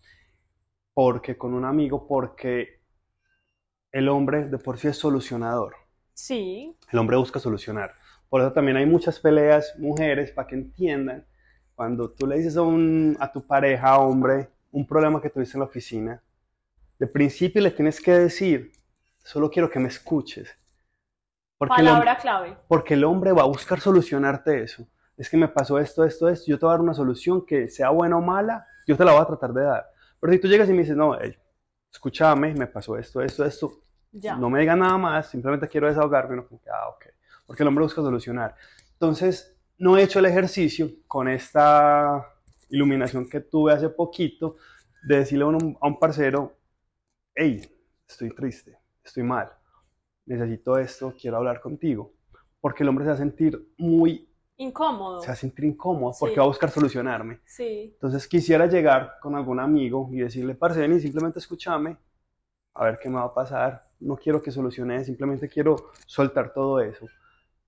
porque 0.97 1.37
con 1.37 1.53
un 1.53 1.67
amigo, 1.67 2.07
porque 2.09 2.81
el 3.93 4.09
hombre 4.09 4.47
de 4.49 4.57
por 4.57 4.79
sí 4.79 4.89
es 4.89 4.97
solucionador. 4.97 5.77
Sí. 6.15 6.75
El 6.91 6.99
hombre 6.99 7.19
busca 7.19 7.39
solucionar. 7.39 7.93
Por 8.31 8.41
eso 8.41 8.51
también 8.55 8.79
hay 8.79 8.87
muchas 8.87 9.21
peleas, 9.21 9.75
mujeres, 9.77 10.31
para 10.31 10.49
que 10.49 10.55
entiendan, 10.55 11.27
cuando 11.75 12.11
tú 12.13 12.27
le 12.27 12.39
dices 12.39 12.57
a, 12.57 12.63
un, 12.63 13.15
a 13.21 13.31
tu 13.31 13.47
pareja, 13.47 13.99
hombre, 13.99 14.49
un 14.71 14.87
problema 14.87 15.21
que 15.21 15.29
tuviste 15.29 15.59
en 15.59 15.61
la 15.61 15.67
oficina, 15.67 16.23
de 16.99 17.07
principio 17.07 17.61
le 17.61 17.73
tienes 17.73 18.01
que 18.01 18.13
decir, 18.13 18.73
Solo 19.23 19.51
quiero 19.51 19.69
que 19.69 19.81
me 19.81 19.89
escuches. 19.89 20.57
Porque 21.59 21.75
Palabra 21.75 22.17
clave. 22.17 22.57
Porque 22.69 22.95
el 22.95 23.03
hombre 23.03 23.33
va 23.33 23.43
a 23.43 23.47
buscar 23.47 23.81
solucionarte 23.81 24.63
eso. 24.63 24.87
Es 25.17 25.29
que 25.29 25.37
me 25.37 25.49
pasó 25.49 25.81
esto, 25.81 26.05
esto, 26.05 26.29
esto. 26.29 26.47
Yo 26.47 26.57
te 26.57 26.65
voy 26.65 26.71
a 26.71 26.77
dar 26.77 26.81
una 26.81 26.95
solución 26.95 27.45
que 27.45 27.69
sea 27.69 27.91
buena 27.91 28.17
o 28.17 28.23
mala, 28.23 28.65
yo 28.87 28.97
te 28.97 29.05
la 29.05 29.11
voy 29.11 29.23
a 29.23 29.27
tratar 29.27 29.53
de 29.53 29.65
dar. 29.65 29.96
Pero 30.21 30.33
si 30.33 30.39
tú 30.39 30.49
llegas 30.49 30.69
y 30.69 30.73
me 30.73 30.81
dices, 30.81 30.97
no, 30.97 31.17
escúchame, 31.91 32.55
me 32.55 32.67
pasó 32.67 32.97
esto, 32.97 33.21
esto, 33.21 33.45
esto. 33.45 33.83
Ya. 34.13 34.37
No 34.37 34.49
me 34.49 34.61
diga 34.61 34.75
nada 34.77 34.97
más, 34.97 35.29
simplemente 35.29 35.69
quiero 35.69 35.89
desahogarme. 35.89 36.37
No, 36.37 36.47
ah, 36.73 36.89
ok. 36.89 37.07
Porque 37.47 37.63
el 37.63 37.69
hombre 37.69 37.85
busca 37.85 38.03
solucionar. 38.03 38.55
Entonces, 38.93 39.57
no 39.79 39.97
he 39.97 40.03
hecho 40.03 40.19
el 40.19 40.27
ejercicio 40.27 40.91
con 41.07 41.29
esta 41.29 42.27
iluminación 42.71 43.29
que 43.29 43.41
tuve 43.41 43.73
hace 43.73 43.89
poquito 43.91 44.57
de 45.07 45.19
decirle 45.19 45.45
a 45.45 45.49
un, 45.49 45.79
a 45.81 45.87
un 45.87 45.99
parcero, 45.99 46.57
hey, 47.35 47.63
estoy 48.09 48.31
triste 48.35 48.79
estoy 49.07 49.23
mal, 49.23 49.51
necesito 50.27 50.79
esto, 50.79 51.15
quiero 51.19 51.39
hablar 51.39 51.61
contigo. 51.61 52.13
Porque 52.61 52.83
el 52.83 52.89
hombre 52.89 53.05
se 53.05 53.11
va 53.11 53.15
a 53.15 53.19
sentir 53.19 53.73
muy 53.79 54.29
incómodo. 54.57 55.21
Se 55.21 55.29
va 55.29 55.33
a 55.35 55.37
sentir 55.37 55.65
incómodo 55.65 56.15
porque 56.19 56.37
va 56.37 56.45
a 56.45 56.49
buscar 56.49 56.71
solucionarme. 56.71 57.41
Sí. 57.45 57.91
Entonces 57.95 58.27
quisiera 58.27 58.67
llegar 58.67 59.19
con 59.21 59.35
algún 59.35 59.61
amigo 59.61 60.09
y 60.13 60.19
decirle, 60.19 60.55
parce, 60.55 60.81
ven 60.81 61.01
simplemente 61.01 61.39
escúchame, 61.39 61.97
a 62.75 62.85
ver 62.85 62.99
qué 63.01 63.09
me 63.09 63.17
va 63.17 63.25
a 63.25 63.35
pasar. 63.35 63.89
No 64.01 64.17
quiero 64.17 64.43
que 64.43 64.51
solucione, 64.51 65.05
simplemente 65.05 65.49
quiero 65.49 65.77
soltar 66.07 66.53
todo 66.53 66.81
eso. 66.81 67.07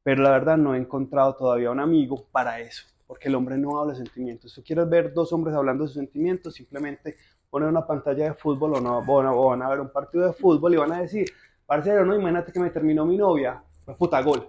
Pero 0.02 0.22
la 0.22 0.30
verdad 0.30 0.56
no 0.56 0.74
he 0.74 0.78
encontrado 0.78 1.34
todavía 1.36 1.70
un 1.70 1.80
amigo 1.80 2.26
para 2.30 2.60
eso, 2.60 2.86
porque 3.06 3.28
el 3.28 3.34
hombre 3.34 3.56
no 3.58 3.78
habla 3.78 3.92
de 3.92 4.04
sentimientos. 4.04 4.52
Si 4.52 4.62
quieres 4.62 4.88
ver 4.88 5.12
dos 5.12 5.32
hombres 5.32 5.54
hablando 5.54 5.84
de 5.84 5.88
sus 5.88 5.96
sentimientos, 5.96 6.54
simplemente 6.54 7.16
poner 7.50 7.68
una 7.68 7.86
pantalla 7.86 8.24
de 8.24 8.34
fútbol 8.34 8.76
o 8.76 8.80
no, 8.80 8.98
o, 8.98 9.48
van 9.48 9.62
a 9.62 9.68
ver 9.68 9.80
un 9.80 9.90
partido 9.90 10.26
de 10.26 10.32
fútbol 10.32 10.74
y 10.74 10.76
van 10.76 10.92
a 10.92 11.00
decir, 11.00 11.26
parcero, 11.66 12.04
no, 12.04 12.14
imagínate 12.14 12.52
que 12.52 12.60
me 12.60 12.70
terminó 12.70 13.04
mi 13.06 13.16
novia, 13.16 13.62
puta, 13.98 14.20
gol. 14.22 14.48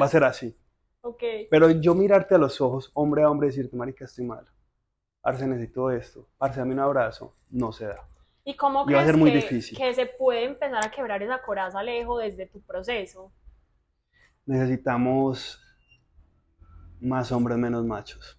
Va 0.00 0.06
a 0.06 0.08
ser 0.08 0.24
así. 0.24 0.56
Okay. 1.06 1.48
Pero 1.50 1.70
yo 1.70 1.94
mirarte 1.94 2.34
a 2.34 2.38
los 2.38 2.62
ojos, 2.62 2.90
hombre 2.94 3.24
a 3.24 3.30
hombre, 3.30 3.48
decirte, 3.48 3.76
marica, 3.76 4.06
estoy 4.06 4.24
mal. 4.24 4.46
Parce, 5.20 5.46
necesito 5.46 5.90
esto. 5.90 6.26
Parce, 6.38 6.58
dame 6.58 6.72
un 6.72 6.80
abrazo. 6.80 7.34
No 7.50 7.72
se 7.72 7.86
da. 7.86 8.00
¿Y 8.42 8.56
cómo 8.56 8.86
crees 8.86 9.70
que, 9.70 9.76
que 9.76 9.94
se 9.94 10.06
puede 10.06 10.44
empezar 10.44 10.82
a 10.82 10.90
quebrar 10.90 11.22
esa 11.22 11.42
coraza 11.42 11.82
lejos 11.82 12.22
desde 12.22 12.46
tu 12.46 12.62
proceso? 12.62 13.30
Necesitamos 14.46 15.60
más 17.00 17.30
hombres, 17.32 17.58
menos 17.58 17.84
machos. 17.84 18.38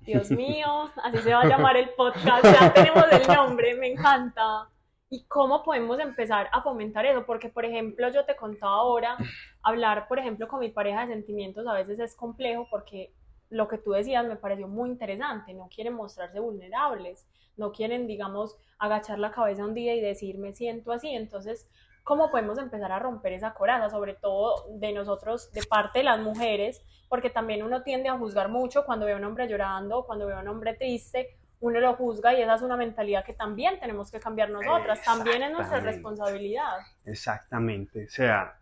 Dios 0.00 0.30
mío, 0.30 0.90
así 1.02 1.18
se 1.18 1.32
va 1.32 1.40
a 1.40 1.46
llamar 1.46 1.76
el 1.76 1.88
podcast, 1.90 2.44
ya 2.44 2.72
tenemos 2.74 3.04
el 3.10 3.26
nombre, 3.26 3.74
me 3.74 3.92
encanta. 3.92 4.68
¿Y 5.14 5.22
cómo 5.28 5.62
podemos 5.62 6.00
empezar 6.00 6.48
a 6.50 6.60
fomentar 6.60 7.06
eso? 7.06 7.24
Porque, 7.24 7.48
por 7.48 7.64
ejemplo, 7.64 8.08
yo 8.08 8.24
te 8.24 8.34
contaba 8.34 8.72
ahora, 8.72 9.16
hablar, 9.62 10.08
por 10.08 10.18
ejemplo, 10.18 10.48
con 10.48 10.58
mi 10.58 10.70
pareja 10.70 11.06
de 11.06 11.12
sentimientos 11.12 11.64
a 11.68 11.72
veces 11.72 12.00
es 12.00 12.16
complejo 12.16 12.66
porque 12.68 13.12
lo 13.48 13.68
que 13.68 13.78
tú 13.78 13.92
decías 13.92 14.26
me 14.26 14.34
pareció 14.34 14.66
muy 14.66 14.90
interesante, 14.90 15.54
no 15.54 15.68
quieren 15.72 15.94
mostrarse 15.94 16.40
vulnerables, 16.40 17.28
no 17.56 17.70
quieren, 17.70 18.08
digamos, 18.08 18.56
agachar 18.76 19.20
la 19.20 19.30
cabeza 19.30 19.64
un 19.64 19.74
día 19.74 19.94
y 19.94 20.00
decir 20.00 20.36
me 20.36 20.52
siento 20.52 20.90
así, 20.90 21.10
entonces, 21.10 21.68
¿cómo 22.02 22.32
podemos 22.32 22.58
empezar 22.58 22.90
a 22.90 22.98
romper 22.98 23.34
esa 23.34 23.54
coraza, 23.54 23.90
sobre 23.90 24.14
todo 24.14 24.66
de 24.70 24.92
nosotros, 24.92 25.52
de 25.52 25.62
parte 25.62 26.00
de 26.00 26.06
las 26.06 26.18
mujeres, 26.18 26.82
porque 27.08 27.30
también 27.30 27.62
uno 27.62 27.84
tiende 27.84 28.08
a 28.08 28.18
juzgar 28.18 28.48
mucho 28.48 28.84
cuando 28.84 29.06
ve 29.06 29.12
a 29.12 29.16
un 29.16 29.24
hombre 29.24 29.46
llorando, 29.46 30.04
cuando 30.06 30.26
ve 30.26 30.34
a 30.34 30.40
un 30.40 30.48
hombre 30.48 30.74
triste, 30.74 31.36
uno 31.64 31.80
lo 31.80 31.94
juzga 31.94 32.34
y 32.34 32.42
esa 32.42 32.54
es 32.54 32.62
una 32.62 32.76
mentalidad 32.76 33.24
que 33.24 33.32
también 33.32 33.80
tenemos 33.80 34.10
que 34.10 34.20
cambiar 34.20 34.50
nosotras, 34.50 35.02
también 35.02 35.42
es 35.42 35.52
nuestra 35.52 35.80
responsabilidad. 35.80 36.78
Exactamente, 37.04 38.04
o 38.04 38.08
sea, 38.08 38.58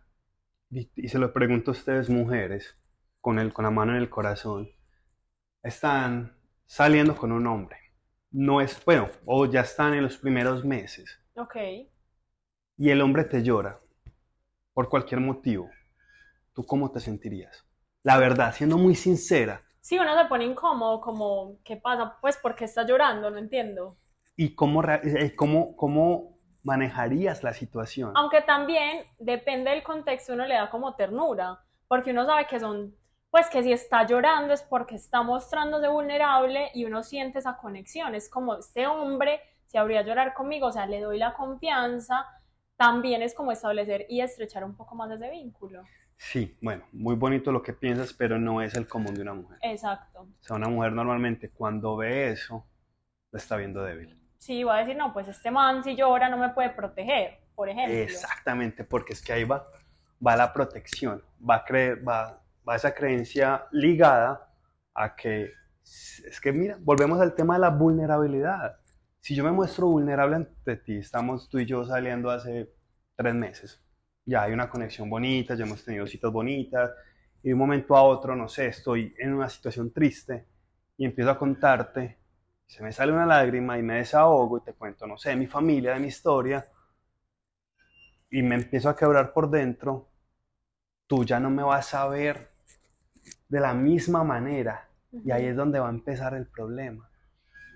y, 0.69 1.07
se 1.07 1.19
lo 1.19 1.33
pregunto 1.33 1.71
a 1.71 1.73
ustedes 1.73 2.09
mujeres, 2.09 2.77
con, 3.19 3.39
el, 3.39 3.53
con 3.53 3.65
la 3.65 3.71
mano 3.71 3.91
en 3.91 3.97
el 3.97 4.09
corazón, 4.09 4.69
están 5.61 6.35
saliendo 6.65 7.15
con 7.15 7.31
un 7.31 7.45
hombre, 7.47 7.77
no 8.31 8.61
es, 8.61 8.83
bueno, 8.85 9.09
o 9.25 9.45
ya 9.45 9.61
están 9.61 9.93
en 9.93 10.03
los 10.03 10.17
primeros 10.17 10.63
meses. 10.63 11.19
Ok. 11.35 11.55
Y 12.77 12.89
el 12.89 13.01
hombre 13.01 13.25
te 13.25 13.43
llora 13.43 13.79
por 14.73 14.89
cualquier 14.89 15.19
motivo, 15.19 15.69
¿tú 16.53 16.65
cómo 16.65 16.91
te 16.91 16.99
sentirías? 16.99 17.65
la 18.03 18.17
verdad, 18.17 18.53
siendo 18.53 18.77
muy 18.77 18.95
sincera. 18.95 19.63
Sí, 19.83 19.99
uno 19.99 20.17
se 20.17 20.25
pone 20.29 20.45
incómodo, 20.45 21.01
como, 21.01 21.57
¿qué 21.65 21.75
pasa? 21.75 22.17
Pues, 22.21 22.37
¿por 22.37 22.55
qué 22.55 22.63
está 22.63 22.85
llorando? 22.85 23.29
No 23.29 23.37
entiendo. 23.37 23.97
¿Y 24.37 24.55
cómo, 24.55 24.81
eh, 24.81 25.35
cómo, 25.35 25.75
cómo 25.75 26.37
manejarías 26.63 27.43
la 27.43 27.51
situación? 27.51 28.13
Aunque 28.15 28.41
también, 28.41 29.05
depende 29.19 29.71
del 29.71 29.83
contexto, 29.83 30.31
uno 30.31 30.45
le 30.45 30.55
da 30.55 30.69
como 30.69 30.95
ternura, 30.95 31.59
porque 31.89 32.11
uno 32.11 32.25
sabe 32.25 32.47
que 32.47 32.61
son, 32.61 32.95
pues 33.29 33.49
que 33.49 33.61
si 33.61 33.73
está 33.73 34.07
llorando 34.07 34.53
es 34.53 34.63
porque 34.63 34.95
está 34.95 35.21
mostrándose 35.21 35.89
vulnerable 35.89 36.71
y 36.73 36.85
uno 36.85 37.03
siente 37.03 37.39
esa 37.39 37.57
conexión. 37.57 38.15
Es 38.15 38.29
como, 38.29 38.55
este 38.55 38.87
hombre, 38.87 39.41
si 39.65 39.77
habría 39.77 40.01
llorar 40.01 40.33
conmigo, 40.33 40.67
o 40.67 40.71
sea, 40.71 40.85
le 40.85 41.01
doy 41.01 41.17
la 41.17 41.33
confianza, 41.33 42.25
también 42.77 43.21
es 43.21 43.35
como 43.35 43.51
establecer 43.51 44.05
y 44.07 44.21
estrechar 44.21 44.63
un 44.63 44.77
poco 44.77 44.95
más 44.95 45.11
ese 45.11 45.29
vínculo. 45.29 45.83
Sí, 46.23 46.57
bueno, 46.61 46.85
muy 46.93 47.15
bonito 47.15 47.51
lo 47.51 47.61
que 47.61 47.73
piensas, 47.73 48.13
pero 48.13 48.39
no 48.39 48.61
es 48.61 48.75
el 48.75 48.87
común 48.87 49.13
de 49.13 49.21
una 49.21 49.33
mujer. 49.33 49.59
Exacto. 49.61 50.21
O 50.21 50.43
sea, 50.43 50.55
una 50.55 50.69
mujer 50.69 50.93
normalmente 50.93 51.49
cuando 51.49 51.97
ve 51.97 52.31
eso, 52.31 52.65
la 53.29 53.39
está 53.39 53.57
viendo 53.57 53.83
débil. 53.83 54.17
Sí, 54.37 54.63
va 54.63 54.77
a 54.77 54.79
decir, 54.79 54.95
no, 54.95 55.11
pues 55.13 55.27
este 55.27 55.51
man 55.51 55.83
si 55.83 55.95
llora 55.95 56.29
no 56.29 56.37
me 56.37 56.49
puede 56.49 56.69
proteger, 56.69 57.39
por 57.53 57.67
ejemplo. 57.67 57.93
Exactamente, 57.93 58.85
porque 58.85 59.13
es 59.13 59.21
que 59.21 59.33
ahí 59.33 59.43
va, 59.43 59.67
va 60.25 60.37
la 60.37 60.53
protección, 60.53 61.21
va, 61.47 61.55
a 61.55 61.65
creer, 61.65 62.07
va, 62.07 62.41
va 62.67 62.75
esa 62.77 62.95
creencia 62.95 63.65
ligada 63.71 64.49
a 64.95 65.15
que, 65.15 65.51
es 65.83 66.39
que 66.41 66.53
mira, 66.53 66.77
volvemos 66.79 67.19
al 67.19 67.35
tema 67.35 67.55
de 67.55 67.59
la 67.59 67.69
vulnerabilidad. 67.69 68.79
Si 69.19 69.35
yo 69.35 69.43
me 69.43 69.51
muestro 69.51 69.87
vulnerable 69.87 70.37
ante 70.37 70.77
ti, 70.77 70.97
estamos 70.97 71.49
tú 71.49 71.59
y 71.59 71.65
yo 71.65 71.83
saliendo 71.83 72.31
hace 72.31 72.73
tres 73.17 73.35
meses, 73.35 73.82
ya 74.25 74.43
hay 74.43 74.53
una 74.53 74.69
conexión 74.69 75.09
bonita, 75.09 75.55
ya 75.55 75.65
hemos 75.65 75.83
tenido 75.83 76.07
citas 76.07 76.31
bonitas, 76.31 76.91
y 77.41 77.49
de 77.49 77.53
un 77.53 77.59
momento 77.59 77.95
a 77.95 78.03
otro, 78.03 78.35
no 78.35 78.47
sé, 78.47 78.67
estoy 78.67 79.13
en 79.19 79.33
una 79.33 79.49
situación 79.49 79.91
triste 79.91 80.47
y 80.97 81.05
empiezo 81.05 81.31
a 81.31 81.37
contarte, 81.37 82.17
se 82.65 82.83
me 82.83 82.91
sale 82.91 83.11
una 83.11 83.25
lágrima 83.25 83.77
y 83.77 83.83
me 83.83 83.95
desahogo 83.95 84.57
y 84.57 84.61
te 84.61 84.73
cuento, 84.73 85.05
no 85.05 85.17
sé, 85.17 85.31
de 85.31 85.35
mi 85.35 85.47
familia, 85.47 85.93
de 85.93 85.99
mi 85.99 86.07
historia, 86.07 86.67
y 88.29 88.41
me 88.41 88.55
empiezo 88.55 88.89
a 88.89 88.95
quebrar 88.95 89.31
por 89.33 89.49
dentro, 89.49 90.09
tú 91.05 91.23
ya 91.23 91.39
no 91.39 91.49
me 91.49 91.61
vas 91.61 91.93
a 91.93 92.07
ver 92.07 92.49
de 93.47 93.59
la 93.59 93.73
misma 93.73 94.23
manera. 94.23 94.89
Y 95.23 95.29
ahí 95.29 95.45
es 95.45 95.55
donde 95.55 95.79
va 95.79 95.87
a 95.87 95.91
empezar 95.91 96.33
el 96.33 96.47
problema. 96.47 97.07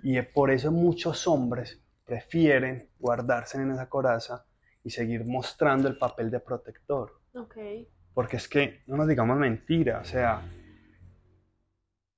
Y 0.02 0.20
por 0.24 0.50
eso 0.50 0.72
muchos 0.72 1.28
hombres 1.28 1.80
prefieren 2.04 2.90
guardarse 2.98 3.58
en 3.62 3.72
esa 3.72 3.88
coraza 3.88 4.44
y 4.88 4.90
seguir 4.90 5.26
mostrando 5.26 5.90
el 5.90 5.98
papel 5.98 6.32
de 6.32 6.40
protector. 6.40 7.20
Porque 8.14 8.38
es 8.38 8.48
que, 8.48 8.84
no 8.88 8.96
nos 8.96 9.06
digamos 9.10 9.38
mentira, 9.38 10.00
o 10.00 10.06
sea, 10.06 10.42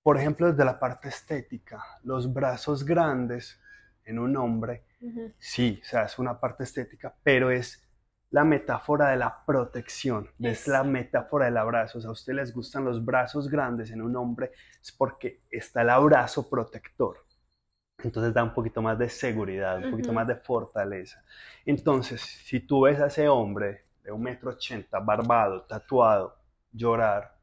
por 0.03 0.17
ejemplo, 0.17 0.51
desde 0.51 0.63
la 0.63 0.79
parte 0.79 1.09
estética, 1.09 1.83
los 2.03 2.31
brazos 2.31 2.85
grandes 2.85 3.59
en 4.05 4.19
un 4.19 4.37
hombre, 4.37 4.85
sí, 5.39 5.79
o 5.81 5.85
sea, 5.85 6.03
es 6.03 6.19
una 6.19 6.39
parte 6.39 6.63
estética, 6.63 7.15
pero 7.23 7.49
es 7.49 7.83
la 8.29 8.43
metáfora 8.43 9.09
de 9.09 9.17
la 9.17 9.43
protección, 9.47 10.29
es 10.39 10.67
la 10.67 10.83
metáfora 10.83 11.45
del 11.45 11.57
abrazo. 11.57 11.97
O 11.97 12.01
sea, 12.01 12.09
a 12.09 12.13
usted 12.13 12.33
les 12.33 12.53
gustan 12.53 12.85
los 12.85 13.03
brazos 13.03 13.49
grandes 13.49 13.89
en 13.89 14.03
un 14.03 14.15
hombre, 14.15 14.51
es 14.79 14.91
porque 14.91 15.41
está 15.49 15.81
el 15.81 15.89
abrazo 15.89 16.47
protector. 16.47 17.17
Entonces 18.03 18.33
da 18.33 18.43
un 18.43 18.53
poquito 18.53 18.81
más 18.81 18.97
de 18.97 19.09
seguridad, 19.09 19.83
un 19.83 19.91
poquito 19.91 20.13
más 20.13 20.27
de 20.27 20.35
fortaleza. 20.35 21.23
Entonces, 21.65 22.21
si 22.21 22.59
tú 22.61 22.81
ves 22.81 22.99
a 22.99 23.07
ese 23.07 23.27
hombre 23.27 23.83
de 24.03 24.11
un 24.11 24.21
metro 24.21 24.51
ochenta, 24.51 24.99
barbado, 24.99 25.63
tatuado, 25.63 26.37
llorar, 26.71 27.35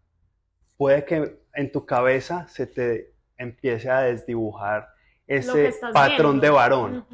puede 0.77 1.05
que 1.05 1.41
en 1.55 1.73
tu 1.73 1.85
cabeza 1.85 2.47
se 2.49 2.67
te 2.67 3.13
empiece 3.37 3.91
a 3.91 4.01
desdibujar 4.01 4.89
ese 5.27 5.75
patrón 5.93 6.41
viendo. 6.41 6.41
de 6.41 6.51
varón, 6.51 7.07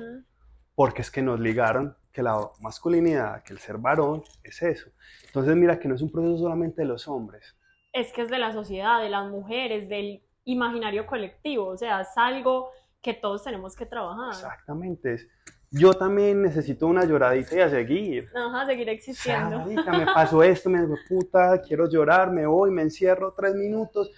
porque 0.74 1.02
es 1.02 1.10
que 1.10 1.22
nos 1.22 1.40
ligaron 1.40 1.96
que 2.12 2.22
la 2.22 2.38
masculinidad, 2.60 3.42
que 3.42 3.54
el 3.54 3.58
ser 3.58 3.78
varón 3.78 4.22
es 4.44 4.62
eso. 4.62 4.90
Entonces 5.26 5.56
mira 5.56 5.78
que 5.78 5.88
no 5.88 5.94
es 5.94 6.02
un 6.02 6.12
proceso 6.12 6.38
solamente 6.38 6.82
de 6.82 6.88
los 6.88 7.08
hombres. 7.08 7.56
Es 7.92 8.12
que 8.12 8.22
es 8.22 8.28
de 8.28 8.38
la 8.38 8.52
sociedad, 8.52 9.02
de 9.02 9.08
las 9.08 9.30
mujeres, 9.30 9.88
del 9.88 10.22
imaginario 10.44 11.06
colectivo. 11.06 11.68
O 11.68 11.76
sea, 11.76 12.02
es 12.02 12.08
algo 12.16 12.70
que 13.02 13.14
todos 13.14 13.42
tenemos 13.42 13.74
que 13.76 13.84
trabajar. 13.84 14.28
Exactamente. 14.28 15.14
es- 15.14 15.28
Yo 15.74 15.94
también 15.94 16.42
necesito 16.42 16.86
una 16.86 17.04
lloradita 17.06 17.56
y 17.56 17.60
a 17.60 17.68
seguir. 17.70 18.28
Ajá, 18.34 18.66
seguir 18.66 18.88
existiendo. 18.90 19.60
marica, 19.60 19.90
me 19.92 20.04
pasó 20.06 20.42
esto, 20.42 20.68
me 20.68 20.80
digo, 20.82 20.96
puta, 21.08 21.60
quiero 21.62 21.88
llorar, 21.88 22.30
me 22.30 22.46
voy, 22.46 22.70
me 22.70 22.82
encierro 22.82 23.32
tres 23.32 23.54
minutos, 23.54 24.10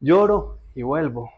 lloro 0.00 0.60
y 0.74 0.82
vuelvo. 0.82 1.28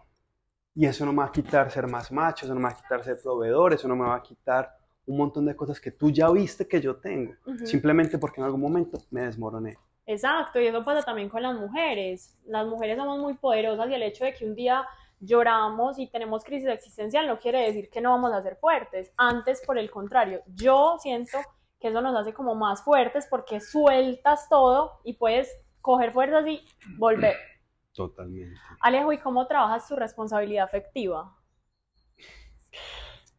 Y 0.74 0.84
eso 0.84 1.06
no 1.06 1.12
me 1.12 1.18
va 1.20 1.26
a 1.26 1.32
quitar 1.32 1.70
ser 1.70 1.86
más 1.86 2.12
macho, 2.12 2.44
eso 2.44 2.52
no 2.54 2.60
me 2.60 2.66
va 2.66 2.72
a 2.72 2.76
quitar 2.76 3.02
ser 3.02 3.18
proveedor, 3.22 3.72
eso 3.72 3.88
no 3.88 3.96
me 3.96 4.04
va 4.06 4.16
a 4.16 4.22
quitar 4.22 4.70
un 5.06 5.16
montón 5.16 5.46
de 5.46 5.56
cosas 5.56 5.80
que 5.80 5.90
tú 5.90 6.10
ya 6.10 6.28
viste 6.30 6.68
que 6.68 6.80
yo 6.80 6.96
tengo, 6.96 7.32
Ujú. 7.46 7.64
simplemente 7.66 8.18
porque 8.18 8.40
en 8.40 8.44
algún 8.44 8.60
momento 8.60 8.98
me 9.10 9.22
desmoroné. 9.22 9.78
Exacto, 10.04 10.60
y 10.60 10.66
eso 10.66 10.84
pasa 10.84 11.02
también 11.02 11.30
con 11.30 11.42
las 11.42 11.54
mujeres. 11.58 12.36
Las 12.46 12.66
mujeres 12.66 12.98
somos 12.98 13.18
muy 13.18 13.34
poderosas 13.34 13.88
y 13.88 13.94
el 13.94 14.02
hecho 14.02 14.24
de 14.24 14.34
que 14.34 14.44
un 14.44 14.54
día 14.54 14.84
lloramos 15.20 15.98
y 15.98 16.08
tenemos 16.08 16.44
crisis 16.44 16.68
existencial 16.68 17.26
no 17.26 17.38
quiere 17.38 17.62
decir 17.62 17.88
que 17.90 18.00
no 18.00 18.10
vamos 18.10 18.32
a 18.32 18.42
ser 18.42 18.56
fuertes. 18.56 19.12
Antes, 19.16 19.62
por 19.64 19.78
el 19.78 19.90
contrario, 19.90 20.42
yo 20.46 20.96
siento 21.00 21.40
que 21.80 21.88
eso 21.88 22.00
nos 22.00 22.16
hace 22.16 22.32
como 22.32 22.54
más 22.54 22.82
fuertes 22.82 23.26
porque 23.28 23.60
sueltas 23.60 24.48
todo 24.48 25.00
y 25.04 25.14
puedes 25.14 25.50
coger 25.80 26.12
fuerzas 26.12 26.46
y 26.46 26.64
volver. 26.98 27.36
Totalmente. 27.92 28.58
Alejo, 28.80 29.12
¿y 29.12 29.18
cómo 29.18 29.46
trabajas 29.46 29.88
tu 29.88 29.96
responsabilidad 29.96 30.64
afectiva? 30.64 31.34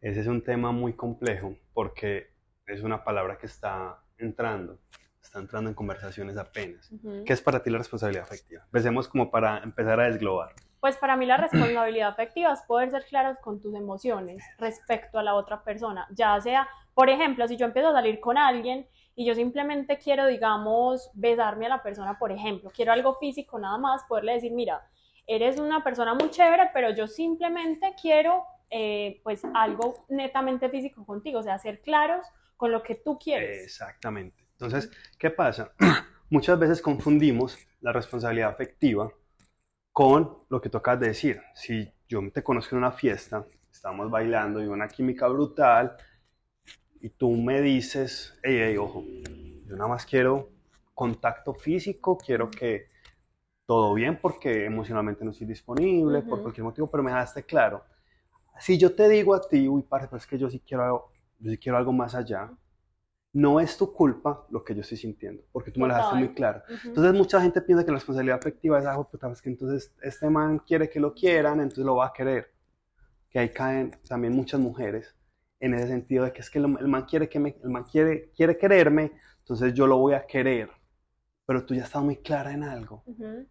Ese 0.01 0.21
es 0.21 0.27
un 0.27 0.43
tema 0.43 0.71
muy 0.71 0.93
complejo 0.93 1.55
porque 1.73 2.31
es 2.65 2.81
una 2.81 3.03
palabra 3.03 3.37
que 3.37 3.45
está 3.45 4.03
entrando, 4.17 4.79
está 5.21 5.39
entrando 5.39 5.69
en 5.69 5.75
conversaciones 5.75 6.37
apenas. 6.37 6.91
Ujú. 6.91 7.23
¿Qué 7.25 7.33
es 7.33 7.41
para 7.41 7.61
ti 7.61 7.69
la 7.69 7.79
responsabilidad 7.79 8.23
afectiva? 8.23 8.63
Empecemos 8.65 9.07
como 9.07 9.29
para 9.29 9.59
empezar 9.59 9.99
a 9.99 10.05
desglobar. 10.05 10.53
Pues 10.79 10.97
para 10.97 11.15
mí 11.15 11.25
la 11.25 11.37
responsabilidad 11.37 12.09
afectiva 12.09 12.53
es 12.53 12.61
poder 12.61 12.91
ser 12.91 13.05
claros 13.05 13.37
con 13.39 13.59
tus 13.59 13.73
emociones 13.75 14.43
respecto 14.57 15.19
a 15.19 15.23
la 15.23 15.35
otra 15.35 15.63
persona. 15.63 16.07
Ya 16.11 16.39
sea, 16.41 16.67
por 16.93 17.09
ejemplo, 17.09 17.47
si 17.47 17.57
yo 17.57 17.65
empiezo 17.65 17.89
a 17.89 17.93
salir 17.93 18.19
con 18.19 18.37
alguien 18.37 18.87
y 19.15 19.25
yo 19.25 19.35
simplemente 19.35 19.97
quiero, 19.97 20.27
digamos, 20.27 21.09
besarme 21.13 21.65
a 21.65 21.69
la 21.69 21.83
persona, 21.83 22.17
por 22.19 22.31
ejemplo, 22.31 22.71
quiero 22.73 22.91
algo 22.91 23.15
físico 23.15 23.57
nada 23.59 23.77
más, 23.77 24.03
poderle 24.03 24.33
decir, 24.33 24.51
mira, 24.51 24.87
eres 25.25 25.59
una 25.59 25.83
persona 25.83 26.13
muy 26.13 26.29
chévere, 26.29 26.69
pero 26.73 26.91
yo 26.91 27.07
simplemente 27.07 27.95
quiero, 28.01 28.45
eh, 28.69 29.19
pues, 29.23 29.43
algo 29.53 30.05
netamente 30.07 30.69
físico 30.69 31.05
contigo, 31.05 31.39
o 31.39 31.43
sea, 31.43 31.57
ser 31.57 31.81
claros 31.81 32.25
con 32.55 32.71
lo 32.71 32.81
que 32.83 32.95
tú 32.95 33.17
quieres. 33.17 33.63
Exactamente. 33.63 34.43
Entonces, 34.53 34.91
¿qué 35.19 35.29
pasa? 35.29 35.71
Muchas 36.29 36.57
veces 36.59 36.81
confundimos 36.81 37.57
la 37.81 37.93
responsabilidad 37.93 38.49
afectiva 38.49 39.11
con 39.97 40.43
lo 40.49 40.61
que 40.61 40.69
tocas 40.69 40.99
de 40.99 41.07
decir. 41.07 41.41
Si 41.55 41.91
yo 42.07 42.21
te 42.31 42.43
conozco 42.43 42.75
en 42.75 42.83
una 42.83 42.91
fiesta, 42.91 43.47
estamos 43.71 44.11
bailando 44.11 44.61
y 44.63 44.67
una 44.67 44.87
química 44.87 45.27
brutal, 45.27 45.97
y 47.01 47.09
tú 47.09 47.31
me 47.31 47.63
dices, 47.63 48.37
hey, 48.43 48.59
hey, 48.61 48.77
ojo, 48.77 49.03
yo 49.65 49.75
nada 49.75 49.87
más 49.87 50.05
quiero 50.05 50.49
contacto 50.93 51.55
físico, 51.55 52.15
quiero 52.15 52.51
que 52.51 52.91
todo 53.65 53.95
bien 53.95 54.19
porque 54.21 54.65
emocionalmente 54.65 55.25
no 55.25 55.31
estoy 55.31 55.47
disponible, 55.47 56.21
por 56.21 56.43
cualquier 56.43 56.65
motivo, 56.65 56.91
pero 56.91 57.01
me 57.01 57.09
dejaste 57.09 57.41
claro. 57.41 57.83
Si 58.59 58.77
yo 58.77 58.93
te 58.93 59.09
digo 59.09 59.33
a 59.33 59.41
ti, 59.41 59.67
uy, 59.67 59.81
parce, 59.81 60.05
pero 60.05 60.17
es 60.17 60.27
que 60.27 60.37
yo 60.37 60.47
sí 60.47 60.59
quiero 60.59 60.83
algo, 60.83 61.11
yo 61.39 61.49
sí 61.49 61.57
quiero 61.57 61.75
algo 61.75 61.91
más 61.91 62.13
allá, 62.13 62.51
no 63.33 63.59
es 63.59 63.77
tu 63.77 63.93
culpa 63.93 64.45
lo 64.49 64.63
que 64.63 64.73
yo 64.73 64.81
estoy 64.81 64.97
sintiendo, 64.97 65.43
porque 65.51 65.71
tú 65.71 65.79
me 65.79 65.87
lo 65.87 65.93
dejaste 65.93 66.15
muy 66.15 66.33
claro. 66.33 66.63
Ujú. 66.67 66.87
Entonces 66.87 67.13
mucha 67.13 67.41
gente 67.41 67.61
piensa 67.61 67.85
que 67.85 67.91
la 67.91 67.97
responsabilidad 67.97 68.37
afectiva 68.39 68.79
es 68.79 68.85
algo, 68.85 69.09
puta, 69.09 69.31
es 69.31 69.41
que 69.41 69.49
entonces 69.49 69.93
este 70.01 70.29
man 70.29 70.59
quiere 70.59 70.89
que 70.89 70.99
lo 70.99 71.13
quieran, 71.13 71.59
entonces 71.59 71.85
lo 71.85 71.95
va 71.95 72.07
a 72.07 72.13
querer. 72.13 72.51
Que 73.29 73.39
ahí 73.39 73.49
caen 73.49 73.91
también 74.07 74.33
muchas 74.33 74.59
mujeres 74.59 75.15
en 75.59 75.73
ese 75.73 75.87
sentido 75.87 76.23
de 76.25 76.33
que 76.33 76.41
es 76.41 76.49
que 76.49 76.59
el, 76.59 76.65
el 76.79 76.87
man 76.87 77.05
quiere 77.05 77.29
que 77.29 77.39
me, 77.39 77.55
el 77.63 77.69
man 77.69 77.83
quiere, 77.83 78.31
quiere 78.35 78.57
quererme, 78.57 79.11
entonces 79.39 79.73
yo 79.73 79.87
lo 79.87 79.97
voy 79.97 80.13
a 80.13 80.25
querer. 80.25 80.69
Pero 81.45 81.65
tú 81.65 81.73
ya 81.75 81.83
estás 81.83 82.03
muy 82.03 82.17
clara 82.17 82.51
en 82.53 82.63
algo. 82.63 83.03
Ujú. 83.05 83.47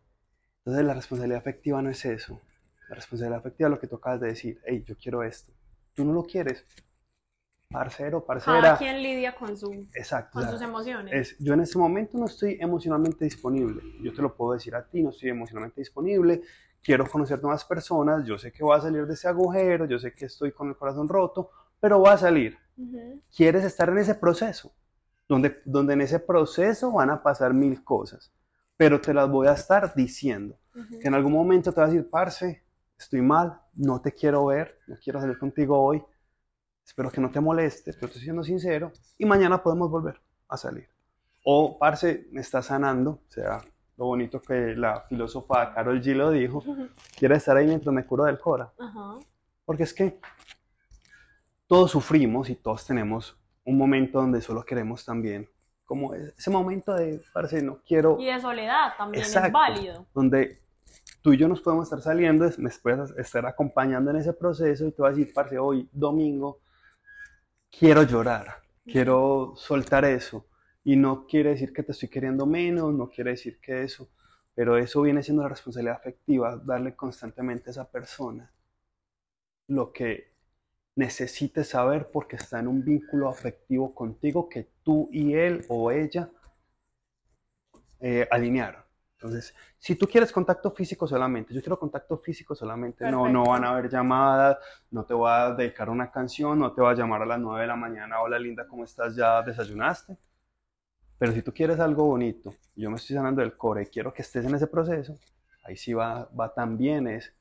Entonces 0.65 0.85
la 0.85 0.95
responsabilidad 0.95 1.39
afectiva 1.39 1.81
no 1.81 1.91
es 1.91 2.05
eso. 2.05 2.41
La 2.89 2.97
responsabilidad 2.97 3.39
afectiva 3.39 3.69
es 3.69 3.71
lo 3.75 3.81
que 3.81 3.87
tocas 3.87 4.21
de 4.21 4.29
decir, 4.29 4.61
hey, 4.65 4.83
yo 4.87 4.97
quiero 4.97 5.23
esto. 5.23 5.53
Tú 5.95 6.05
no 6.05 6.13
lo 6.13 6.25
quieres. 6.25 6.67
Parcero, 7.77 8.25
parcera. 8.25 8.63
Cada 8.63 8.79
quien 8.79 9.03
lidia 9.03 9.35
con, 9.35 9.55
su, 9.55 9.71
Exacto. 9.93 10.41
con 10.41 10.49
sus 10.49 10.63
emociones. 10.63 11.13
es, 11.13 11.39
yo 11.39 11.53
en 11.53 11.61
este 11.61 11.77
momento 11.77 12.17
no 12.17 12.25
estoy 12.25 12.57
emocionalmente 12.59 13.27
disponible. 13.27 13.83
Yo 14.01 14.15
te 14.15 14.23
lo 14.23 14.35
puedo 14.35 14.55
decir 14.55 14.75
a 14.75 14.83
ti, 14.83 15.03
no 15.03 15.11
estoy 15.11 15.29
emocionalmente 15.29 15.83
disponible. 15.83 16.41
Quiero 16.83 17.07
conocer 17.07 17.43
nuevas 17.43 17.67
personas. 17.67 18.25
Yo 18.25 18.39
sé 18.39 18.51
que 18.51 18.65
voy 18.65 18.79
a 18.79 18.81
salir 18.81 19.07
de 19.07 19.13
ese 19.13 19.29
agujero. 19.29 19.85
Yo 19.85 19.99
sé 19.99 20.15
que 20.15 20.25
estoy 20.25 20.53
con 20.53 20.71
el 20.71 20.77
corazón 20.77 21.07
roto, 21.07 21.51
pero 21.79 21.99
voy 21.99 22.09
a 22.09 22.17
salir. 22.17 22.57
Quieres 23.37 23.63
estar 23.63 23.91
en 23.91 23.99
ese 23.99 24.15
proceso, 24.15 24.73
donde, 25.29 25.61
donde 25.67 25.93
en 25.93 26.01
ese 26.01 26.19
proceso 26.19 26.93
van 26.93 27.11
a 27.11 27.23
pasar 27.23 27.53
mil 27.53 27.85
cosas, 27.85 28.33
pero 28.79 29.03
te 29.03 29.13
las 29.13 29.29
voy 29.29 29.49
a 29.49 29.53
estar 29.53 29.95
diciendo. 29.95 30.59
Que 30.73 31.09
en 31.09 31.13
algún 31.13 31.35
momento 31.35 31.75
te 31.75 31.81
vas 31.83 31.91
a 31.91 31.93
decir, 31.93 32.09
parce, 32.09 32.65
estoy 32.99 33.21
mal, 33.21 33.61
no 33.75 34.01
te 34.01 34.13
quiero 34.13 34.47
ver, 34.47 34.79
no 34.87 34.97
quiero 34.97 35.21
salir 35.21 35.39
contigo 35.39 35.79
hoy. 35.79 36.03
Espero 36.87 37.11
que 37.11 37.21
no 37.21 37.31
te 37.31 37.41
molestes, 37.41 37.97
pero 37.97 38.07
estoy 38.07 38.23
siendo 38.23 38.45
sincero. 38.45 38.93
Y 39.19 39.27
mañana 39.27 39.63
podemos 39.63 39.91
volver 39.91 40.21
a 40.49 40.57
salir. 40.57 40.89
O, 41.45 41.77
parce, 41.79 42.27
me 42.31 42.41
está 42.41 42.63
sanando. 42.63 43.23
O 43.29 43.31
sea, 43.31 43.59
lo 43.97 44.07
bonito 44.07 44.41
que 44.41 44.75
la 44.77 45.01
filósofa 45.03 45.75
Carol 45.75 46.01
G 46.01 46.15
lo 46.15 46.31
dijo. 46.31 46.63
Quiero 47.19 47.35
estar 47.35 47.57
ahí 47.57 47.67
mientras 47.67 47.93
me 47.93 48.07
curo 48.07 48.25
del 48.25 48.39
cora. 48.39 48.73
Ajá. 48.79 49.19
Porque 49.65 49.83
es 49.83 49.93
que 49.93 50.21
todos 51.67 51.91
sufrimos 51.91 52.49
y 52.49 52.55
todos 52.55 52.87
tenemos 52.87 53.37
un 53.65 53.77
momento 53.77 54.21
donde 54.21 54.41
solo 54.41 54.65
queremos 54.65 55.05
también, 55.05 55.49
como 55.85 56.15
ese 56.15 56.51
momento 56.51 56.95
de, 56.95 57.21
parce, 57.35 57.61
no 57.63 57.81
quiero, 57.85 58.17
Y 58.21 58.27
de 58.27 58.41
soledad 58.41 58.93
también 58.97 59.25
Exacto. 59.25 59.49
es 59.49 59.53
válido. 59.53 60.07
donde 60.15 60.63
tú 61.21 61.33
y 61.33 61.37
yo 61.37 61.49
nos 61.49 61.61
podemos 61.61 61.87
estar 61.87 62.01
saliendo, 62.01 62.49
me 62.59 62.71
puedes 62.81 63.11
estar 63.19 63.45
acompañando 63.45 64.13
en 64.13 64.19
ese 64.19 64.33
proceso 64.33 64.87
y 64.87 64.93
te 64.93 65.03
vas 65.03 65.13
a 65.13 65.17
decir, 65.17 65.35
parce, 65.35 65.59
hoy 65.59 65.89
domingo 65.93 66.61
quiero 67.79 68.03
llorar, 68.03 68.63
quiero 68.85 69.55
soltar 69.57 70.05
eso. 70.05 70.47
Y 70.85 70.97
no 70.97 71.27
quiere 71.27 71.51
decir 71.51 71.73
que 71.73 71.83
te 71.83 71.93
estoy 71.93 72.09
queriendo 72.09 72.47
menos, 72.47 72.95
no 72.95 73.09
quiere 73.09 73.31
decir 73.31 73.59
que 73.61 73.83
eso, 73.83 74.09
pero 74.55 74.77
eso 74.77 75.03
viene 75.03 75.23
siendo 75.23 75.43
la 75.43 75.49
responsabilidad 75.49 75.97
afectiva, 75.97 76.57
darle 76.57 76.95
constantemente 76.95 77.71
a 77.71 77.73
esa 77.73 77.91
persona 77.91 78.53
lo 79.69 79.93
que 79.93 80.33
necesite 80.95 81.65
saber 81.65 82.11
porque 82.13 82.37
está 82.37 82.61
en 82.61 82.69
un 82.69 82.85
vínculo 82.85 83.29
afectivo 83.29 83.95
contigo 83.95 84.49
que 84.49 84.69
tú 84.83 85.09
y 85.13 85.35
él 85.35 85.65
o 85.69 85.91
ella 85.91 86.31
eh, 88.01 88.27
alinearon. 88.31 88.86
Entonces, 89.27 89.55
si 89.79 89.97
tú 89.97 90.07
quieres 90.07 90.31
contacto 90.31 90.71
físico 90.71 91.07
solamente, 91.07 91.53
yo 91.53 91.61
quiero 91.61 91.79
contacto 91.79 92.17
físico 92.19 92.55
solamente, 92.55 93.11
no, 93.11 93.29
no 93.29 93.45
van 93.45 93.65
a 93.65 93.71
haber 93.71 93.91
llamadas, 93.91 94.59
no 94.93 95.05
te 95.05 95.15
voy 95.15 95.29
a 95.29 95.53
dedicar 95.53 95.91
una 95.91 96.13
canción, 96.13 96.61
no 96.61 96.73
te 96.73 96.81
voy 96.81 96.93
a 96.93 96.97
llamar 96.97 97.23
a 97.23 97.27
las 97.27 97.41
9 97.41 97.63
de 97.63 97.67
la 97.67 97.75
mañana, 97.75 98.21
hola 98.21 98.39
linda, 98.39 98.69
¿cómo 98.69 98.85
estás? 98.85 99.17
¿Ya 99.17 99.43
desayunaste? 99.43 100.17
Pero 101.19 101.33
si 101.33 101.43
tú 101.43 101.53
quieres 101.53 101.81
algo 101.81 102.05
bonito, 102.05 102.55
y 102.77 102.83
yo 102.83 102.91
me 102.91 102.97
estoy 102.97 103.17
sanando 103.17 103.41
del 103.41 103.57
core 103.57 103.83
y 103.83 103.87
quiero 103.87 104.15
que 104.15 104.23
estés 104.23 104.45
en 104.45 104.55
ese 104.55 104.69
proceso, 104.69 105.19
ahí 105.65 105.77
sí 105.77 105.93
va, 105.93 106.29
va 106.39 106.55
también 106.55 107.09
es 107.09 107.35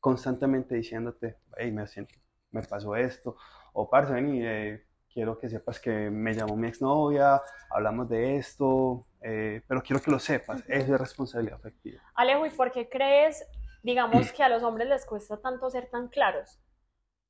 constantemente 0.00 0.74
diciéndote, 0.74 1.36
hey, 1.56 1.70
me, 1.70 1.86
siento, 1.86 2.14
me 2.50 2.62
pasó 2.62 2.96
esto, 2.96 3.36
o 3.74 3.88
parce, 3.88 4.12
vení, 4.12 4.40
eh, 4.42 4.82
quiero 5.12 5.38
que 5.38 5.48
sepas 5.48 5.78
que 5.78 6.10
me 6.10 6.34
llamó 6.34 6.56
mi 6.56 6.66
exnovia, 6.66 7.40
hablamos 7.70 8.08
de 8.08 8.38
esto, 8.38 9.06
eh, 9.22 9.62
pero 9.66 9.82
quiero 9.82 10.00
que 10.00 10.10
lo 10.10 10.18
sepas, 10.18 10.62
es 10.68 10.88
responsabilidad 10.88 11.56
afectiva. 11.56 12.00
Alejo, 12.14 12.46
¿y 12.46 12.50
por 12.50 12.70
qué 12.72 12.88
crees, 12.88 13.46
digamos, 13.82 14.32
que 14.32 14.42
a 14.42 14.48
los 14.48 14.62
hombres 14.62 14.88
les 14.88 15.04
cuesta 15.04 15.40
tanto 15.40 15.70
ser 15.70 15.88
tan 15.90 16.08
claros? 16.08 16.58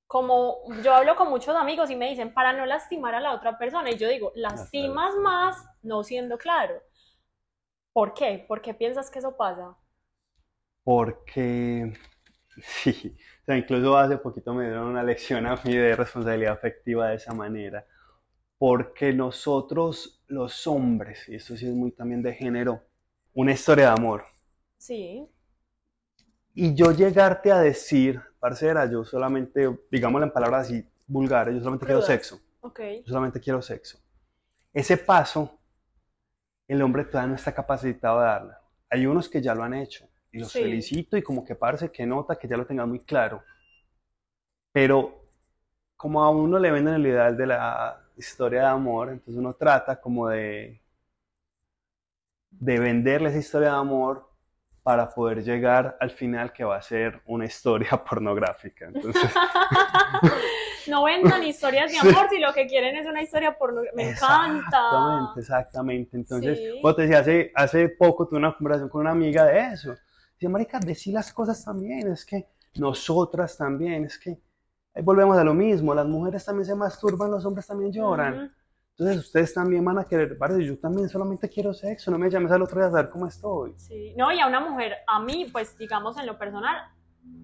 Como 0.07 0.63
yo 0.83 0.95
hablo 0.95 1.17
con 1.17 1.29
muchos 1.29 1.55
amigos 1.55 1.91
y 1.91 1.97
me 1.97 2.09
dicen, 2.09 2.33
para 2.33 2.53
no 2.53 2.65
lastimar 2.65 3.15
a 3.15 3.21
la 3.21 3.35
otra 3.35 3.59
persona, 3.59 3.91
y 3.91 3.99
yo 3.99 4.09
digo, 4.09 4.33
lastimas 4.35 5.15
más 5.17 5.67
no 5.83 6.03
siendo 6.03 6.39
claro. 6.39 6.83
¿Por 7.93 8.15
qué? 8.15 8.45
¿Por 8.47 8.63
qué 8.63 8.75
piensas 8.75 9.11
que 9.11 9.19
eso 9.19 9.37
pasa? 9.37 9.77
Porque, 10.85 11.93
sí, 12.63 13.17
o 13.43 13.45
sea, 13.45 13.57
incluso 13.57 13.99
hace 13.99 14.17
poquito 14.19 14.55
me 14.55 14.65
dieron 14.65 14.87
una 14.87 15.03
lección 15.03 15.47
a 15.47 15.57
mí 15.57 15.77
de 15.77 15.97
responsabilidad 15.97 16.55
afectiva 16.55 17.09
de 17.09 17.17
esa 17.17 17.35
manera. 17.35 17.87
Porque 18.57 19.13
nosotros, 19.13 20.18
los 20.29 20.67
hombres, 20.67 21.29
y 21.29 21.35
esto 21.35 21.57
sí 21.57 21.67
es 21.67 21.75
muy 21.75 21.91
también 21.91 22.23
de 22.23 22.35
género, 22.35 22.83
una 23.35 23.53
historia 23.53 23.87
de 23.87 23.91
amor. 23.93 24.25
Sí. 24.77 25.27
Y 26.55 26.75
yo 26.75 26.93
llegarte 26.93 27.51
a 27.53 27.61
decir, 27.61 28.21
parcera, 28.39 28.91
yo 28.91 29.05
solamente, 29.05 29.69
digámoslo 29.91 30.27
en 30.27 30.33
palabras 30.33 30.67
así 30.67 30.87
vulgares, 31.07 31.55
yo 31.55 31.61
solamente 31.61 31.87
quiero 31.87 32.03
sexo. 32.03 32.41
Ok. 32.61 32.81
Yo 33.05 33.09
solamente 33.09 33.41
quiero 33.41 33.63
sexo. 33.63 33.99
Ese 34.73 34.97
paso, 34.97 35.59
el 36.69 36.83
hombre 36.83 37.05
todavía 37.05 37.29
no 37.31 37.37
está 37.37 37.55
capacitado 37.55 38.21
de 38.21 38.27
darlo. 38.27 38.55
Hay 38.91 39.07
unos 39.07 39.29
que 39.29 39.41
ya 39.41 39.55
lo 39.55 39.63
han 39.63 39.75
hecho 39.75 40.09
y 40.31 40.39
los 40.41 40.53
Sí. 40.53 40.61
felicito 40.61 41.17
y 41.17 41.23
como 41.23 41.45
que 41.45 41.55
parece 41.55 41.91
que 41.91 42.05
nota 42.07 42.37
que 42.39 42.49
ya 42.49 42.57
lo 42.57 42.67
tengan 42.67 42.89
muy 42.89 43.01
claro. 43.01 43.43
Pero 44.73 45.25
como 45.97 46.23
a 46.23 46.31
uno 46.31 46.59
le 46.59 46.71
venden 46.71 46.95
el 46.95 47.07
ideal 47.07 47.37
de 47.37 47.47
la 47.47 48.08
historia 48.19 48.63
de 48.63 48.67
amor, 48.69 49.11
entonces 49.11 49.37
uno 49.37 49.55
trata 49.55 50.01
como 50.01 50.29
de, 50.29 50.83
de 52.51 52.79
venderle 52.79 53.29
esa 53.31 53.39
historia 53.39 53.69
de 53.73 53.77
amor 53.77 54.29
para 54.83 55.09
poder 55.11 55.43
llegar 55.45 55.97
al 56.01 56.11
final 56.11 56.53
que 56.53 56.65
va 56.65 56.77
a 56.77 56.83
ser 56.83 57.21
una 57.27 57.45
historia 57.45 57.91
pornográfica. 58.09 58.87
Entonces, 58.87 59.23
no 60.89 61.05
vendan 61.05 61.43
historias 61.45 61.93
de 61.93 61.99
Sí. 61.99 62.09
amor 62.09 62.27
si 62.31 62.39
lo 62.39 62.53
que 62.55 62.67
quieren 62.67 62.97
es 62.97 63.07
una 63.07 63.23
historia 63.23 63.57
por... 63.59 63.75
Me 63.95 64.11
encanta. 64.11 64.79
Exactamente, 64.79 65.41
exactamente. 65.41 66.17
Entonces, 66.17 66.59
Sí. 66.59 66.81
vos 66.83 66.97
te 66.97 67.03
decía, 67.03 67.19
hace, 67.21 67.53
hace 67.55 67.89
poco 67.91 68.27
tuve 68.27 68.39
una 68.39 68.57
conversación 68.57 68.89
con 68.89 69.03
una 69.03 69.11
amiga 69.11 69.45
de 69.45 69.59
eso. 69.75 69.95
Dice, 70.39 70.49
marica, 70.49 70.79
decí 70.79 71.13
las 71.13 71.33
cosas 71.33 71.63
también, 71.65 72.11
es 72.13 72.25
que 72.25 72.47
nosotras 72.77 73.57
también, 73.59 74.05
es 74.05 74.19
que 74.19 74.39
ahí 74.99 75.05
volvemos 75.05 75.39
a 75.39 75.45
lo 75.45 75.55
mismo, 75.55 75.95
las 75.95 76.07
mujeres 76.07 76.45
también 76.45 76.67
se 76.67 76.75
masturban, 76.75 77.31
los 77.31 77.45
hombres 77.45 77.67
también 77.67 77.93
lloran. 77.93 78.35
Ujú. 78.35 78.53
Entonces, 78.99 79.27
ustedes 79.27 79.55
también 79.55 79.85
van 79.85 79.99
a 79.99 80.05
querer, 80.05 80.37
parce, 80.37 80.65
yo 80.65 80.77
también 80.77 81.09
solamente 81.09 81.49
quiero 81.49 81.73
sexo, 81.73 82.11
no 82.11 82.19
me 82.19 82.29
llames 82.29 82.51
al 82.51 82.63
otro 82.63 82.81
día 82.81 82.89
a 82.89 82.91
saber 82.91 83.11
cómo 83.11 83.29
estoy. 83.29 83.75
Sí, 83.77 84.13
no, 84.17 84.33
y 84.33 84.41
a 84.41 84.49
una 84.49 84.59
mujer, 84.59 84.97
a 85.07 85.21
mí, 85.21 85.47
pues 85.53 85.79
digamos 85.79 86.19
en 86.19 86.27
lo 86.27 86.37
personal, 86.37 86.83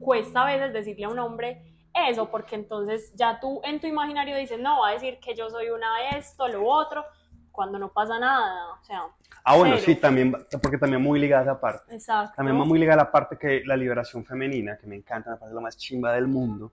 cuesta 0.01 0.43
a 0.43 0.47
veces 0.47 0.73
decirle 0.73 1.05
a 1.05 1.11
un 1.11 1.19
hombre 1.21 1.63
eso, 2.09 2.29
porque 2.29 2.57
entonces 2.57 3.13
ya 3.15 3.39
tú 3.39 3.61
en 3.63 3.81
tu 3.81 3.87
imaginario 3.87 4.37
dices, 4.37 4.59
no, 4.59 4.81
va 4.81 4.89
a 4.89 4.93
decir 4.95 5.21
que 5.21 5.37
yo 5.37 5.49
soy 5.49 5.71
una 5.71 6.11
esto, 6.17 6.49
lo 6.49 6.67
otro, 6.67 7.05
cuando 7.53 7.79
no 7.79 7.93
pasa 7.93 8.19
nada, 8.19 8.73
o 8.73 8.85
sea, 8.85 9.05
Ah, 9.45 9.57
bueno, 9.57 9.77
Cero. 9.77 9.87
sí, 9.87 9.97
también, 10.01 10.33
porque 10.61 10.79
también 10.79 11.03
muy 11.03 11.21
ligada 11.21 11.43
a 11.43 11.45
esa 11.45 11.61
parte. 11.61 11.95
exacto. 11.95 12.33
También 12.35 12.59
va 12.59 12.65
muy 12.65 12.79
ligada 12.79 13.03
a 13.03 13.05
la 13.05 13.13
parte 13.13 13.37
que 13.37 13.63
la 13.67 13.77
liberación 13.77 14.25
femenina, 14.25 14.77
que 14.79 14.87
me 14.87 14.97
encanta, 14.97 15.31
me 15.33 15.37
parece 15.37 15.55
lo 15.55 15.61
más 15.61 15.77
chimba 15.77 16.13
del 16.15 16.27
mundo, 16.27 16.73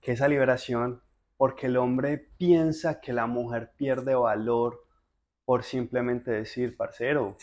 que 0.00 0.12
esa 0.12 0.28
liberación, 0.28 1.02
porque 1.36 1.66
el 1.66 1.76
hombre 1.76 2.18
piensa 2.36 3.00
que 3.00 3.12
la 3.12 3.26
mujer 3.26 3.72
pierde 3.76 4.14
valor 4.14 4.84
por 5.44 5.62
simplemente 5.62 6.30
decir, 6.30 6.76
parcero, 6.76 7.36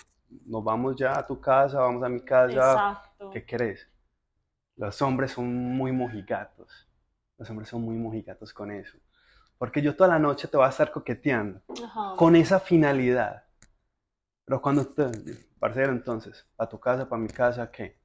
nos 0.46 0.64
vamos 0.64 0.96
ya 0.96 1.18
a 1.18 1.26
tu 1.26 1.40
casa, 1.40 1.80
vamos 1.80 2.04
a 2.04 2.10
mi 2.10 2.22
casa, 2.22 2.54
Exacto. 2.54 3.32
¿qué 3.32 3.46
querés? 3.46 3.90
Los 4.76 5.02
hombres 5.02 5.32
son 5.32 5.54
muy 5.56 5.92
mojigatos, 5.92 6.88
los 7.38 7.50
hombres 7.50 7.70
son 7.70 7.82
muy 7.82 7.96
mojigatos 7.96 8.54
con 8.54 8.72
eso, 8.72 8.98
porque 9.58 9.82
yo 9.82 9.96
toda 9.96 10.10
la 10.10 10.20
noche 10.20 10.48
te 10.48 10.58
voy 10.58 10.66
a 10.66 10.70
estar 10.70 10.92
coqueteando 10.92 11.62
Ajá. 11.84 12.16
con 12.16 12.36
esa 12.36 12.60
finalidad. 12.60 13.44
Pero 14.46 14.62
cuando 14.62 14.86
te, 14.86 15.10
parcero, 15.60 15.92
entonces, 15.92 16.46
a 16.58 16.68
tu 16.70 16.80
casa, 16.80 17.10
para 17.10 17.22
mi 17.22 17.30
casa, 17.30 17.72
¿qué? 17.72 17.98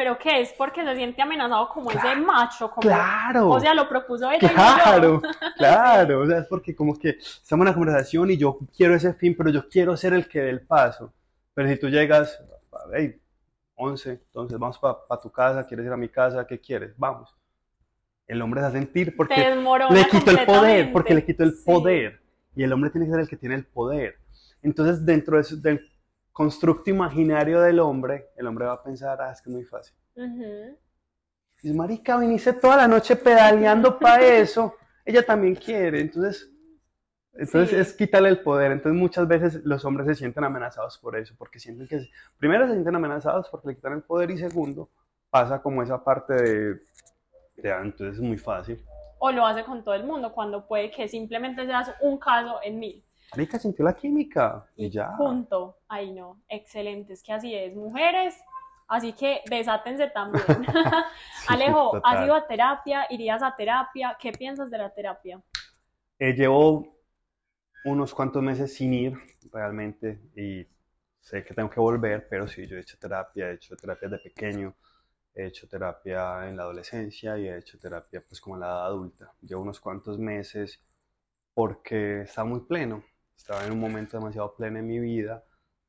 Pero 0.00 0.16
¿qué 0.16 0.40
es? 0.40 0.54
Porque 0.56 0.82
se 0.82 0.96
siente 0.96 1.20
amenazado 1.20 1.68
como 1.68 1.90
ese 1.90 2.16
macho, 2.16 2.70
como, 2.70 2.80
Claro, 2.80 3.50
o 3.50 3.60
sea, 3.60 3.74
lo 3.74 3.86
propuso 3.86 4.30
ella 4.30 4.38
y 4.40 4.46
no 4.46 4.48
yo. 4.50 4.54
claro, 4.82 5.22
claro. 5.58 6.20
O 6.22 6.26
sea, 6.26 6.38
es 6.38 6.46
porque 6.46 6.74
como 6.74 6.98
que 6.98 7.10
estamos 7.18 7.50
en 7.66 7.68
una 7.68 7.74
conversación 7.74 8.30
y 8.30 8.38
yo 8.38 8.58
quiero 8.74 8.94
ese 8.94 9.12
fin, 9.12 9.34
pero 9.36 9.50
yo 9.50 9.68
quiero 9.68 9.94
ser 9.98 10.14
el 10.14 10.26
que 10.26 10.40
dé 10.40 10.48
el 10.48 10.62
paso. 10.62 11.12
Pero 11.52 11.68
si 11.68 11.76
tú 11.78 11.90
llegas, 11.90 12.42
hey, 12.94 13.20
11, 13.74 14.10
entonces 14.12 14.58
vamos 14.58 14.78
para 14.78 15.20
tu 15.20 15.30
casa, 15.30 15.66
quieres 15.66 15.84
ir 15.84 15.92
a 15.92 15.98
mi 15.98 16.08
casa, 16.08 16.46
¿qué 16.46 16.58
quieres? 16.58 16.94
Vamos. 16.96 17.36
El 18.26 18.40
hombre 18.40 18.60
se 18.60 18.62
va 18.62 18.68
a 18.68 18.72
sentir 18.72 19.14
porque 19.14 19.34
le 19.90 20.06
quitó 20.08 20.30
el 20.30 20.46
poder, 20.46 20.92
porque 20.92 21.12
le 21.14 21.26
quitó 21.26 21.42
el 21.44 21.52
Sí. 21.52 21.62
poder. 21.66 22.22
Y 22.56 22.62
el 22.62 22.72
hombre 22.72 22.88
tiene 22.88 23.04
que 23.06 23.12
ser 23.12 23.20
el 23.20 23.28
que 23.28 23.36
tiene 23.36 23.54
el 23.54 23.66
poder. 23.66 24.16
Entonces, 24.62 25.04
dentro 25.04 25.36
de 25.36 25.42
eso- 25.42 25.56
del 25.56 25.89
constructo 26.40 26.88
imaginario 26.88 27.60
del 27.60 27.80
hombre, 27.80 28.30
el 28.34 28.46
hombre 28.46 28.64
va 28.64 28.72
a 28.72 28.82
pensar, 28.82 29.20
ah, 29.20 29.30
es 29.30 29.42
que 29.42 29.50
es 29.50 29.54
muy 29.54 29.64
fácil. 29.64 29.94
Dice, 31.60 31.74
marica, 31.74 32.16
viniste 32.16 32.54
toda 32.54 32.78
la 32.78 32.88
noche 32.88 33.14
pedaleando 33.14 33.98
para 33.98 34.24
eso. 34.24 34.74
Ella 35.04 35.22
también 35.22 35.54
quiere. 35.54 36.00
Entonces, 36.00 36.50
entonces 37.34 37.68
Sí. 37.68 37.76
es 37.76 37.92
quitarle 37.92 38.30
el 38.30 38.40
poder. 38.40 38.72
Entonces, 38.72 38.98
muchas 38.98 39.28
veces 39.28 39.60
los 39.64 39.84
hombres 39.84 40.06
se 40.06 40.14
sienten 40.14 40.42
amenazados 40.42 40.96
por 40.96 41.14
eso, 41.14 41.34
porque 41.36 41.58
sienten 41.58 41.86
que, 41.86 42.08
primero 42.38 42.66
se 42.66 42.72
sienten 42.72 42.94
amenazados 42.94 43.46
porque 43.50 43.68
le 43.68 43.74
quitan 43.74 43.92
el 43.92 44.02
poder 44.02 44.30
y 44.30 44.38
segundo, 44.38 44.88
pasa 45.28 45.60
como 45.60 45.82
esa 45.82 46.02
parte 46.02 46.32
de, 46.32 46.80
de, 47.56 47.70
ah, 47.70 47.82
entonces 47.84 48.14
es 48.16 48.22
muy 48.22 48.38
fácil. 48.38 48.82
O 49.18 49.30
lo 49.30 49.44
hace 49.44 49.62
con 49.62 49.84
todo 49.84 49.94
el 49.94 50.04
mundo, 50.04 50.32
cuando 50.32 50.66
puede 50.66 50.90
que 50.90 51.06
simplemente 51.06 51.66
seas 51.66 51.92
un 52.00 52.18
caso 52.18 52.60
en 52.62 52.78
mil. 52.78 53.04
Marica, 53.32 53.58
sintió 53.58 53.84
la 53.84 53.94
química 53.94 54.66
y, 54.76 54.90
ya. 54.90 55.16
punto. 55.16 55.78
Ahí 55.88 56.12
no. 56.12 56.40
Excelente, 56.48 57.12
es 57.12 57.22
que 57.22 57.32
así 57.32 57.54
es. 57.54 57.74
Mujeres, 57.74 58.36
así 58.88 59.12
que 59.12 59.42
desátense 59.48 60.08
también. 60.08 60.44
Sí, 61.40 61.46
Alejo, 61.48 61.92
total. 61.92 62.16
¿has 62.16 62.24
ido 62.24 62.34
a 62.34 62.46
terapia? 62.46 63.06
¿Irías 63.08 63.42
a 63.42 63.56
terapia? 63.56 64.16
¿Qué 64.20 64.32
piensas 64.32 64.70
de 64.70 64.78
la 64.78 64.90
terapia? 64.90 65.40
Eh, 66.18 66.34
llevo 66.34 66.86
unos 67.84 68.12
cuantos 68.12 68.42
meses 68.42 68.74
sin 68.74 68.92
ir 68.92 69.18
realmente 69.52 70.20
y 70.36 70.66
sé 71.20 71.44
que 71.44 71.54
tengo 71.54 71.70
que 71.70 71.80
volver, 71.80 72.26
pero 72.28 72.46
sí, 72.46 72.66
yo 72.66 72.76
he 72.76 72.80
hecho 72.80 72.98
terapia, 72.98 73.48
he 73.48 73.54
hecho 73.54 73.74
terapia 73.76 74.08
de 74.08 74.18
pequeño, 74.18 74.74
he 75.34 75.46
hecho 75.46 75.66
terapia 75.66 76.48
en 76.48 76.56
la 76.56 76.64
adolescencia 76.64 77.38
y 77.38 77.48
he 77.48 77.56
hecho 77.56 77.78
terapia 77.78 78.22
pues 78.26 78.40
como 78.40 78.56
en 78.56 78.60
la 78.60 78.66
edad 78.66 78.86
adulta. 78.86 79.32
Llevo 79.40 79.62
unos 79.62 79.80
cuantos 79.80 80.18
meses 80.18 80.78
porque 81.54 82.22
estaba 82.22 82.48
muy 82.48 82.60
pleno, 82.60 83.02
estaba 83.40 83.64
en 83.64 83.72
un 83.72 83.80
momento 83.80 84.16
demasiado 84.18 84.54
pleno 84.54 84.78
en 84.78 84.86
mi 84.86 84.98
vida, 85.00 85.42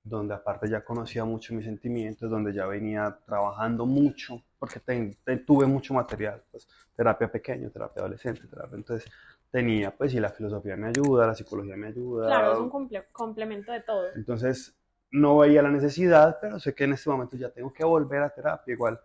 donde 0.03 0.33
aparte 0.33 0.67
ya 0.69 0.83
conocía 0.83 1.25
mucho 1.25 1.53
mis 1.53 1.65
sentimientos, 1.65 2.29
donde 2.29 2.53
ya 2.53 2.65
venía 2.65 3.19
trabajando 3.25 3.85
mucho, 3.85 4.41
porque 4.57 4.79
ten- 4.79 5.15
ten- 5.23 5.45
tuve 5.45 5.65
mucho 5.67 5.93
material, 5.93 6.41
pues 6.51 6.67
terapia 6.95 7.31
pequeño, 7.31 7.69
terapia 7.69 8.01
adolescente, 8.01 8.47
terapia, 8.47 8.77
entonces 8.77 9.11
tenía, 9.51 9.91
pues, 9.95 10.13
y 10.13 10.19
la 10.19 10.29
filosofía 10.29 10.75
me 10.77 10.87
ayuda, 10.87 11.27
la 11.27 11.35
psicología 11.35 11.75
me 11.75 11.87
ayuda. 11.87 12.27
Claro, 12.27 12.53
es 12.53 12.59
un 12.59 12.71
comple- 12.71 13.05
complemento 13.11 13.71
de 13.71 13.81
todo. 13.81 14.07
Entonces, 14.15 14.73
no 15.11 15.37
veía 15.39 15.61
la 15.61 15.69
necesidad, 15.69 16.37
pero 16.41 16.59
sé 16.59 16.73
que 16.73 16.85
en 16.85 16.93
este 16.93 17.09
momento 17.09 17.35
ya 17.37 17.49
tengo 17.49 17.73
que 17.73 17.83
volver 17.83 18.21
a 18.23 18.29
terapia. 18.29 18.73
Igual, 18.73 18.99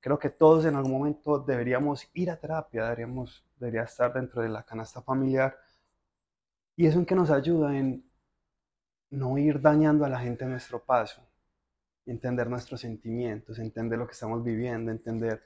creo 0.00 0.18
que 0.18 0.30
todos 0.30 0.64
en 0.66 0.76
algún 0.76 0.92
momento 0.92 1.38
deberíamos 1.40 2.08
ir 2.14 2.30
a 2.30 2.36
terapia, 2.38 2.84
deberíamos, 2.84 3.44
debería 3.58 3.82
estar 3.84 4.12
dentro 4.12 4.42
de 4.42 4.48
la 4.50 4.62
canasta 4.62 5.00
familiar. 5.02 5.56
Y 6.76 6.86
eso 6.86 6.98
en 6.98 7.06
que 7.06 7.14
nos 7.14 7.30
ayuda 7.30 7.76
en 7.76 8.04
no 9.10 9.38
ir 9.38 9.60
dañando 9.60 10.04
a 10.04 10.08
la 10.08 10.20
gente 10.20 10.44
a 10.44 10.48
nuestro 10.48 10.84
paso, 10.84 11.26
entender 12.04 12.48
nuestros 12.48 12.80
sentimientos, 12.80 13.58
entender 13.58 13.98
lo 13.98 14.06
que 14.06 14.12
estamos 14.12 14.44
viviendo, 14.44 14.90
entender 14.90 15.42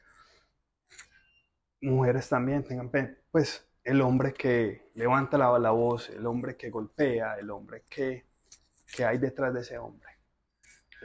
mujeres 1.81 2.29
también 2.29 2.65
tengan, 2.65 2.91
pues 3.31 3.67
el 3.85 4.01
hombre 4.03 4.35
que 4.35 4.91
levanta 4.95 5.39
la, 5.39 5.59
la 5.59 5.71
voz, 5.71 6.11
el 6.11 6.27
hombre 6.27 6.57
que 6.57 6.69
golpea, 6.69 7.37
el 7.39 7.51
hombre 7.51 7.85
que, 7.89 8.27
que 8.95 9.05
hay 9.05 9.19
detrás 9.19 9.55
de 9.55 9.61
ese 9.61 9.79
hombre. 9.79 10.11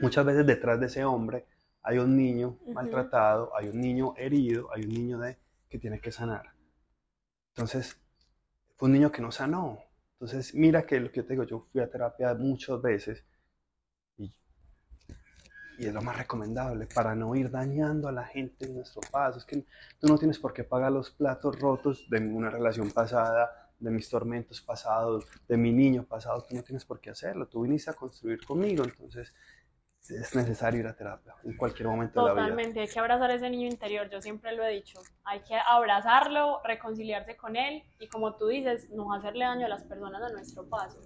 Muchas 0.00 0.26
veces 0.26 0.46
detrás 0.46 0.78
de 0.78 0.86
ese 0.86 1.04
hombre 1.04 1.46
hay 1.82 1.98
un 1.98 2.16
niño 2.16 2.58
maltratado, 2.66 3.56
hay 3.56 3.68
un 3.68 3.80
niño 3.80 4.14
herido, 4.16 4.68
hay 4.74 4.82
un 4.82 4.92
niño 4.92 5.18
de, 5.18 5.38
que 5.68 5.78
tiene 5.78 6.00
que 6.00 6.12
sanar. 6.12 6.52
Entonces, 7.54 7.98
fue 8.76 8.88
un 8.88 8.92
niño 8.92 9.10
que 9.10 9.22
no 9.22 9.30
sanó. 9.32 9.85
Entonces, 10.18 10.54
mira 10.54 10.86
que 10.86 10.98
lo 10.98 11.10
que 11.10 11.18
yo 11.18 11.26
te 11.26 11.34
digo, 11.34 11.44
yo 11.44 11.66
fui 11.70 11.80
a 11.80 11.90
terapia 11.90 12.32
muchas 12.34 12.80
veces 12.80 13.22
y, 14.16 14.32
y 15.78 15.86
es 15.86 15.92
lo 15.92 16.00
más 16.00 16.16
recomendable 16.16 16.86
para 16.86 17.14
no 17.14 17.34
ir 17.36 17.50
dañando 17.50 18.08
a 18.08 18.12
la 18.12 18.24
gente 18.24 18.64
en 18.64 18.76
nuestro 18.76 19.02
paso. 19.10 19.38
Es 19.38 19.44
que 19.44 19.66
tú 20.00 20.08
no 20.08 20.16
tienes 20.16 20.38
por 20.38 20.54
qué 20.54 20.64
pagar 20.64 20.90
los 20.92 21.10
platos 21.10 21.60
rotos 21.60 22.08
de 22.08 22.18
una 22.18 22.48
relación 22.48 22.90
pasada, 22.90 23.70
de 23.78 23.90
mis 23.90 24.08
tormentos 24.08 24.62
pasados, 24.62 25.26
de 25.46 25.56
mi 25.58 25.70
niño 25.70 26.04
pasado. 26.04 26.42
Tú 26.48 26.54
no 26.54 26.62
tienes 26.62 26.86
por 26.86 26.98
qué 26.98 27.10
hacerlo. 27.10 27.46
Tú 27.46 27.62
viniste 27.62 27.90
a 27.90 27.94
construir 27.94 28.42
conmigo, 28.44 28.84
entonces 28.84 29.34
es 30.10 30.34
necesario 30.34 30.80
ir 30.80 30.86
a 30.86 30.94
terapia 30.96 31.34
en 31.44 31.56
cualquier 31.56 31.88
momento 31.88 32.20
de 32.20 32.26
la 32.26 32.32
vida. 32.32 32.42
Totalmente, 32.44 32.80
hay 32.80 32.88
que 32.88 32.98
abrazar 32.98 33.30
ese 33.30 33.50
niño 33.50 33.66
interior, 33.68 34.08
yo 34.10 34.20
siempre 34.20 34.52
lo 34.52 34.64
he 34.64 34.72
dicho, 34.72 35.00
hay 35.24 35.40
que 35.40 35.54
abrazarlo, 35.56 36.60
reconciliarse 36.64 37.36
con 37.36 37.56
él 37.56 37.82
y 37.98 38.08
como 38.08 38.36
tú 38.36 38.46
dices, 38.48 38.90
no 38.90 39.12
hacerle 39.12 39.44
daño 39.44 39.66
a 39.66 39.68
las 39.68 39.84
personas 39.84 40.22
a 40.22 40.28
nuestro 40.30 40.68
paso. 40.68 41.00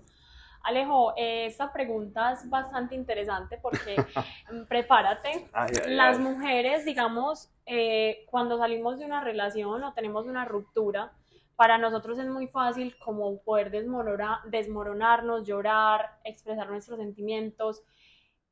Alejo, 0.62 1.14
eh, 1.16 1.46
esta 1.46 1.72
pregunta 1.72 2.32
es 2.32 2.48
bastante 2.50 2.94
interesante 2.94 3.58
porque 3.62 3.96
prepárate. 4.68 5.48
Ay, 5.52 5.70
ay, 5.84 5.94
Las 5.94 6.18
ay. 6.18 6.22
mujeres, 6.22 6.84
digamos, 6.84 7.50
eh, 7.64 8.26
cuando 8.30 8.58
salimos 8.58 8.98
de 8.98 9.06
una 9.06 9.22
relación 9.22 9.82
o 9.82 9.94
tenemos 9.94 10.26
una 10.26 10.44
ruptura, 10.44 11.12
para 11.56 11.78
nosotros 11.78 12.18
es 12.18 12.26
muy 12.26 12.46
fácil 12.46 12.96
como 12.98 13.42
poder 13.42 13.70
desmorona- 13.70 14.42
desmoronarnos, 14.46 15.46
llorar, 15.46 16.18
expresar 16.24 16.68
nuestros 16.68 16.98
sentimientos. 16.98 17.82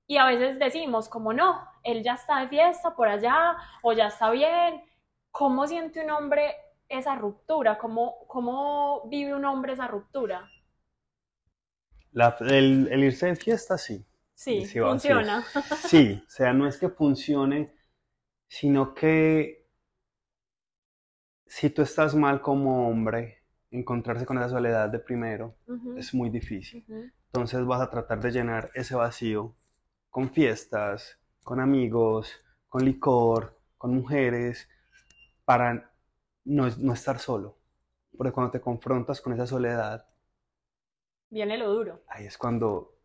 Y 0.09 0.17
a 0.17 0.27
veces 0.27 0.59
decimos, 0.59 1.09
como 1.09 1.33
no, 1.33 1.69
él 1.85 2.03
ya 2.03 2.15
está 2.15 2.41
de 2.41 2.49
fiesta 2.49 2.97
por 2.97 3.09
allá 3.09 3.57
o 3.83 3.93
ya 3.93 4.09
está 4.09 4.31
bien. 4.31 4.83
¿Cómo 5.31 5.69
siente 5.69 6.05
un 6.05 6.11
hombre 6.11 6.57
esa 6.89 7.15
ruptura? 7.15 7.79
¿Cómo, 7.79 8.27
cómo 8.27 9.03
vive 9.09 9.35
un 9.35 9.45
hombre 9.45 9.75
esa 9.75 9.87
ruptura? 9.87 10.51
La- 12.13 12.37
el, 12.41 12.89
el 12.93 13.05
irse 13.05 13.27
de 13.29 13.37
fiesta, 13.37 13.79
sí. 13.79 14.05
Sí, 14.35 14.75
Sí, 14.75 14.79
funciona. 14.81 15.45
Sí, 15.73 16.23
o 16.27 16.31
sea, 16.31 16.53
no 16.53 16.67
es 16.67 16.77
que 16.79 16.89
funcione, 16.91 17.73
sino 18.49 18.95
que 18.95 19.67
si 21.47 21.71
tú 21.71 21.83
estás 21.83 22.15
mal 22.15 22.41
como 22.41 22.89
hombre, 22.89 23.43
encontrarse 23.73 24.25
con 24.27 24.39
esa 24.39 24.51
soledad 24.51 24.89
de 24.89 25.01
primero 25.01 25.57
Ujú, 25.69 25.95
es 25.95 26.15
muy 26.15 26.31
difícil. 26.31 26.79
ujú. 26.89 27.11
Entonces 27.27 27.65
vas 27.67 27.81
a 27.81 27.91
tratar 27.91 28.21
de 28.21 28.31
llenar 28.31 28.71
ese 28.75 28.95
vacío 28.95 29.57
con 30.19 30.31
fiestas, 30.31 31.17
con 31.45 31.61
amigos, 31.61 32.33
con 32.69 32.85
licor, 32.85 33.57
con 33.77 33.95
mujeres, 33.95 34.69
para 35.45 35.93
no, 36.45 36.69
no 36.77 36.93
estar 36.93 37.21
solo. 37.21 37.57
Porque 38.17 38.33
cuando 38.33 38.51
te 38.51 38.61
confrontas 38.61 39.21
con 39.21 39.33
esa 39.33 39.47
soledad, 39.47 40.05
Viene 41.31 41.57
lo 41.57 41.73
duro. 41.73 42.03
ahí 42.09 42.27
es 42.27 42.37
cuando 42.37 42.97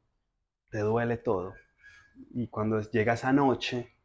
te 0.71 0.79
duele 0.79 1.17
todo. 1.17 1.53
Y 2.33 2.47
cuando 2.47 2.81
llega 2.81 3.13
esa 3.13 3.31
noche, 3.31 3.95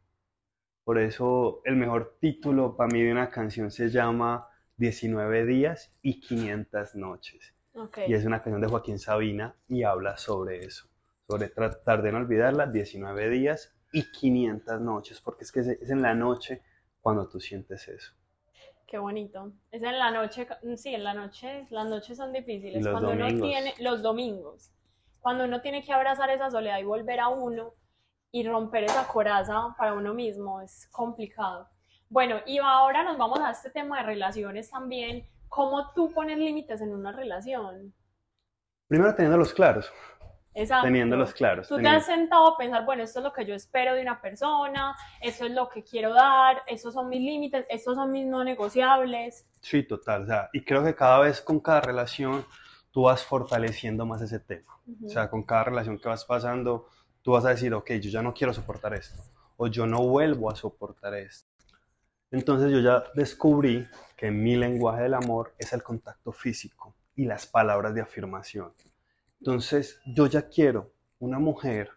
por 0.83 0.99
eso 0.99 1.61
el 1.65 1.77
mejor 1.77 2.19
título 2.21 2.77
para 2.77 2.93
mí 2.93 3.01
de 3.01 3.11
una 3.11 3.31
canción 3.31 3.71
se 3.71 3.89
llama 3.89 4.47
19 4.77 5.47
días 5.47 5.91
y 6.03 6.21
500 6.21 6.93
noches. 6.93 7.55
Ok. 7.73 8.01
Y 8.07 8.13
es 8.13 8.23
una 8.23 8.43
canción 8.43 8.61
de 8.61 8.67
Joaquín 8.67 8.99
Sabina 8.99 9.55
y 9.67 9.81
habla 9.81 10.15
sobre 10.15 10.63
eso, 10.63 10.87
sobre 11.29 11.49
tratar 11.49 12.01
de 12.01 12.11
no 12.11 12.17
olvidarla, 12.17 12.65
19 12.65 13.29
días 13.29 13.71
y 13.93 14.11
500 14.11 14.81
noches, 14.81 15.21
porque 15.21 15.43
es 15.43 15.51
que 15.51 15.59
es 15.59 15.89
en 15.91 16.01
la 16.01 16.15
noche 16.15 16.63
cuando 17.01 17.29
tú 17.29 17.39
sientes 17.39 17.87
eso. 17.87 18.13
Qué 18.87 18.97
bonito. 18.97 19.51
Es 19.69 19.83
en 19.83 19.99
la 19.99 20.09
noche, 20.09 20.47
sí, 20.75 20.95
en 20.95 21.03
la 21.03 21.13
noche, 21.13 21.67
las 21.69 21.87
noches 21.87 22.17
son 22.17 22.33
difíciles. 22.33 22.83
Los 22.83 22.91
cuando 22.91 23.11
uno 23.11 23.25
domingos. 23.25 23.47
tiene, 23.47 23.73
los 23.77 24.01
domingos, 24.01 24.71
cuando 25.19 25.43
uno 25.43 25.61
tiene 25.61 25.83
que 25.83 25.93
abrazar 25.93 26.31
esa 26.31 26.49
soledad 26.49 26.79
y 26.79 26.83
volver 26.83 27.19
a 27.19 27.27
uno 27.27 27.75
y 28.31 28.47
romper 28.47 28.85
esa 28.85 29.07
coraza 29.07 29.75
para 29.77 29.93
uno 29.93 30.15
mismo, 30.15 30.61
es 30.61 30.87
complicado. 30.87 31.69
Bueno, 32.09 32.37
y 32.47 32.57
ahora 32.57 33.03
nos 33.03 33.19
vamos 33.19 33.39
a 33.41 33.51
este 33.51 33.69
tema 33.69 33.99
de 33.99 34.07
relaciones 34.07 34.71
también. 34.71 35.29
¿Cómo 35.47 35.93
tú 35.93 36.11
pones 36.11 36.39
límites 36.39 36.81
en 36.81 36.91
una 36.91 37.11
relación? 37.11 37.93
Primero 38.87 39.13
teniéndolos 39.13 39.53
claros, 39.53 39.93
Exacto. 40.61 40.85
teniéndolos 40.85 41.33
claros. 41.33 41.67
Tú 41.67 41.75
te 41.75 41.81
teniendo- 41.83 41.99
has 41.99 42.05
sentado 42.05 42.47
a 42.53 42.57
pensar, 42.57 42.85
bueno, 42.85 43.03
esto 43.03 43.19
es 43.19 43.23
lo 43.25 43.33
que 43.33 43.45
yo 43.45 43.55
espero 43.55 43.93
de 43.95 44.01
una 44.01 44.21
persona, 44.21 44.95
esto 45.21 45.45
es 45.45 45.51
lo 45.51 45.69
que 45.69 45.83
quiero 45.83 46.13
dar, 46.13 46.63
estos 46.67 46.93
son 46.93 47.09
mis 47.09 47.21
límites, 47.21 47.65
estos 47.69 47.95
son 47.95 48.11
mis 48.11 48.25
no 48.25 48.43
negociables. 48.43 49.45
Sí, 49.61 49.83
total. 49.83 50.23
O 50.23 50.25
sea, 50.25 50.49
y 50.53 50.63
creo 50.63 50.83
que 50.83 50.95
cada 50.95 51.19
vez 51.19 51.41
con 51.41 51.59
cada 51.59 51.81
relación 51.81 52.45
tú 52.91 53.03
vas 53.03 53.23
fortaleciendo 53.23 54.05
más 54.05 54.21
ese 54.21 54.39
tema. 54.39 54.77
Ujú. 54.87 55.05
O 55.07 55.09
sea, 55.09 55.29
con 55.29 55.43
cada 55.43 55.65
relación 55.65 55.97
que 55.99 56.09
vas 56.09 56.25
pasando, 56.25 56.87
tú 57.21 57.31
vas 57.33 57.45
a 57.45 57.49
decir, 57.49 57.73
ok, 57.73 57.91
yo 57.93 58.09
ya 58.09 58.21
no 58.21 58.33
quiero 58.33 58.53
soportar 58.53 58.93
esto, 58.93 59.21
o 59.57 59.67
yo 59.67 59.85
no 59.85 59.99
vuelvo 60.07 60.49
a 60.49 60.55
soportar 60.55 61.13
esto. 61.15 61.47
Entonces 62.31 62.71
yo 62.71 62.79
ya 62.79 63.03
descubrí 63.15 63.87
que 64.15 64.29
mi 64.31 64.55
lenguaje 64.55 65.03
del 65.03 65.15
amor 65.15 65.53
es 65.57 65.73
el 65.73 65.81
contacto 65.81 66.31
físico 66.31 66.93
y 67.15 67.25
las 67.25 67.47
palabras 67.47 67.93
de 67.95 68.01
afirmación. 68.01 68.71
Entonces 69.39 69.99
yo 70.05 70.27
ya 70.27 70.49
quiero 70.49 70.91
una 71.19 71.39
mujer 71.39 71.91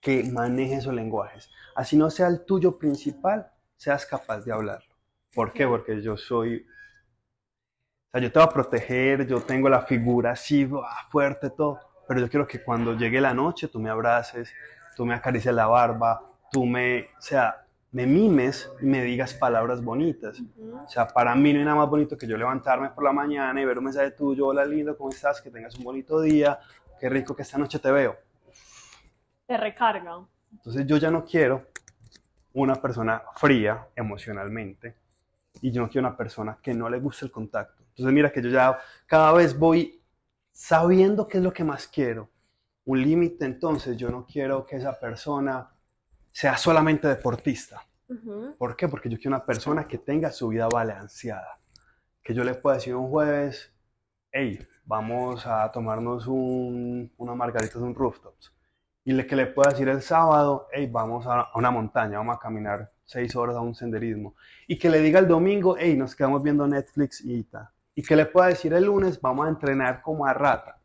que 0.00 0.24
maneje 0.24 0.76
esos 0.76 0.94
lenguajes. 0.94 1.50
Así 1.74 1.96
no 1.96 2.10
sea 2.10 2.28
el 2.28 2.44
tuyo 2.44 2.78
principal, 2.78 3.50
seas 3.76 4.06
capaz 4.06 4.44
de 4.44 4.52
hablarlo. 4.52 4.94
¿Por 5.34 5.52
qué? 5.52 5.66
Porque 5.66 6.02
yo 6.02 6.16
soy 6.16 6.66
o 8.10 8.12
sea, 8.12 8.20
yo 8.22 8.32
te 8.32 8.40
voy 8.40 8.48
a 8.48 8.52
proteger, 8.52 9.24
yo 9.28 9.40
tengo 9.40 9.68
la 9.68 9.82
figura 9.82 10.32
así, 10.32 10.64
¡buah! 10.64 11.08
fuerte, 11.12 11.48
todo, 11.50 11.78
pero 12.08 12.18
yo 12.20 12.28
quiero 12.28 12.44
que 12.44 12.60
cuando 12.60 12.94
llegue 12.94 13.20
la 13.20 13.32
noche 13.32 13.68
tú 13.68 13.78
me 13.78 13.88
abraces, 13.88 14.52
tú 14.96 15.06
me 15.06 15.14
acaricies 15.14 15.54
la 15.54 15.68
barba, 15.68 16.20
tú 16.50 16.66
me, 16.66 17.02
o 17.16 17.20
sea, 17.20 17.64
me 17.92 18.06
mimes 18.06 18.70
y 18.80 18.86
me 18.86 19.02
digas 19.02 19.34
palabras 19.34 19.82
bonitas. 19.82 20.40
Ujú. 20.40 20.76
O 20.84 20.88
sea, 20.88 21.08
para 21.08 21.34
mí 21.34 21.52
no 21.52 21.58
hay 21.58 21.64
nada 21.64 21.76
más 21.76 21.88
bonito 21.88 22.16
que 22.16 22.26
yo 22.26 22.36
levantarme 22.36 22.90
por 22.90 23.04
la 23.04 23.12
mañana 23.12 23.60
y 23.60 23.64
ver 23.64 23.78
un 23.78 23.84
mensaje 23.84 24.12
tuyo, 24.12 24.46
hola 24.48 24.64
lindo, 24.64 24.96
¿cómo 24.96 25.10
estás? 25.10 25.40
Que 25.40 25.50
tengas 25.50 25.74
un 25.76 25.84
bonito 25.84 26.20
día, 26.20 26.58
qué 26.98 27.08
rico 27.08 27.34
que 27.34 27.42
esta 27.42 27.58
noche 27.58 27.78
te 27.78 27.90
veo. 27.90 28.16
Te 29.46 29.56
recarga. 29.56 30.24
Entonces 30.52 30.86
yo 30.86 30.96
ya 30.96 31.10
no 31.10 31.24
quiero 31.24 31.66
una 32.52 32.74
persona 32.76 33.22
fría 33.36 33.88
emocionalmente 33.94 34.96
y 35.60 35.70
yo 35.70 35.82
no 35.82 35.88
quiero 35.88 36.06
una 36.06 36.16
persona 36.16 36.58
que 36.62 36.74
no 36.74 36.88
le 36.88 36.98
guste 36.98 37.24
el 37.24 37.30
contacto. 37.30 37.82
Entonces 37.90 38.12
mira 38.12 38.30
que 38.30 38.42
yo 38.42 38.50
ya 38.50 38.78
cada 39.06 39.32
vez 39.32 39.58
voy 39.58 40.00
sabiendo 40.52 41.26
qué 41.26 41.38
es 41.38 41.44
lo 41.44 41.52
que 41.52 41.64
más 41.64 41.86
quiero. 41.86 42.28
Un 42.84 43.02
límite 43.02 43.44
entonces, 43.44 43.96
yo 43.96 44.10
no 44.10 44.26
quiero 44.26 44.64
que 44.64 44.76
esa 44.76 44.98
persona 44.98 45.70
sea 46.32 46.56
solamente 46.56 47.08
deportista. 47.08 47.86
¿Por 48.58 48.76
qué? 48.76 48.88
Porque 48.88 49.08
yo 49.08 49.16
quiero 49.16 49.36
una 49.36 49.46
persona 49.46 49.86
que 49.86 49.98
tenga 49.98 50.32
su 50.32 50.48
vida 50.48 50.68
balanceada. 50.68 51.60
Que 52.22 52.34
yo 52.34 52.44
le 52.44 52.54
pueda 52.54 52.76
decir 52.76 52.94
un 52.96 53.08
jueves, 53.08 53.72
hey, 54.32 54.66
vamos 54.84 55.46
a 55.46 55.70
tomarnos 55.70 56.26
un, 56.26 57.12
unas 57.16 57.36
margaritas 57.36 57.80
de 57.80 57.86
un 57.86 57.94
rooftops. 57.94 58.52
Y 59.04 59.12
le, 59.12 59.26
que 59.26 59.36
le 59.36 59.46
pueda 59.46 59.70
decir 59.70 59.88
el 59.88 60.02
sábado, 60.02 60.68
hey, 60.72 60.88
vamos 60.90 61.26
a, 61.26 61.42
a 61.42 61.58
una 61.58 61.70
montaña, 61.70 62.18
vamos 62.18 62.36
a 62.36 62.40
caminar 62.40 62.90
seis 63.04 63.34
horas 63.36 63.56
a 63.56 63.60
un 63.60 63.74
senderismo. 63.74 64.34
Y 64.66 64.78
que 64.78 64.90
le 64.90 64.98
diga 64.98 65.20
el 65.20 65.28
domingo, 65.28 65.76
hey, 65.78 65.96
nos 65.96 66.14
quedamos 66.14 66.42
viendo 66.42 66.66
Netflix 66.66 67.24
y 67.24 67.44
tal. 67.44 67.68
Y 67.94 68.02
que 68.02 68.16
le 68.16 68.26
pueda 68.26 68.48
decir 68.48 68.72
el 68.72 68.84
lunes, 68.84 69.20
vamos 69.20 69.46
a 69.46 69.50
entrenar 69.50 70.02
como 70.02 70.26
a 70.26 70.34
rata. 70.34 70.80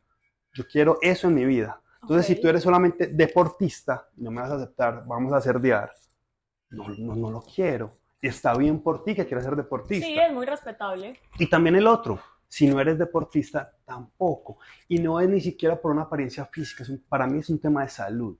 Yo 0.54 0.66
quiero 0.68 0.98
eso 1.02 1.28
en 1.28 1.36
mi 1.36 1.46
vida. 1.46 1.82
Entonces, 2.06 2.30
Ok. 2.30 2.36
si 2.36 2.42
tú 2.42 2.48
eres 2.48 2.64
solamente 2.64 3.08
deportista 3.08 4.08
no 4.18 4.32
me 4.32 4.42
vas 4.42 4.52
a 4.52 4.56
aceptar, 4.56 5.04
vamos 5.08 5.34
a 5.34 5.42
cerdear. 5.42 5.92
No, 6.70 6.88
no, 6.98 7.16
no 7.16 7.32
lo 7.32 7.42
quiero. 7.42 7.98
Está 8.22 8.56
bien 8.56 8.80
por 8.82 9.04
ti 9.04 9.16
que 9.16 9.26
quieras 9.26 9.46
ser 9.46 9.56
deportista. 9.56 10.06
Sí, 10.06 10.18
es 10.18 10.32
muy 10.34 10.46
respetable. 10.46 11.20
Y 11.40 11.48
también 11.50 11.76
el 11.76 11.88
otro, 11.88 12.20
si 12.48 12.68
no 12.68 12.80
eres 12.80 12.98
deportista, 12.98 13.72
tampoco. 13.86 14.58
Y 14.88 15.00
no 15.00 15.20
es 15.20 15.30
ni 15.30 15.42
siquiera 15.42 15.80
por 15.80 15.92
una 15.92 16.04
apariencia 16.04 16.46
física, 16.46 16.84
es 16.84 16.90
un- 16.90 17.04
para 17.08 17.28
mí 17.28 17.40
es 17.40 17.50
un 17.50 17.60
tema 17.60 17.84
de 17.84 17.90
salud. 17.90 18.38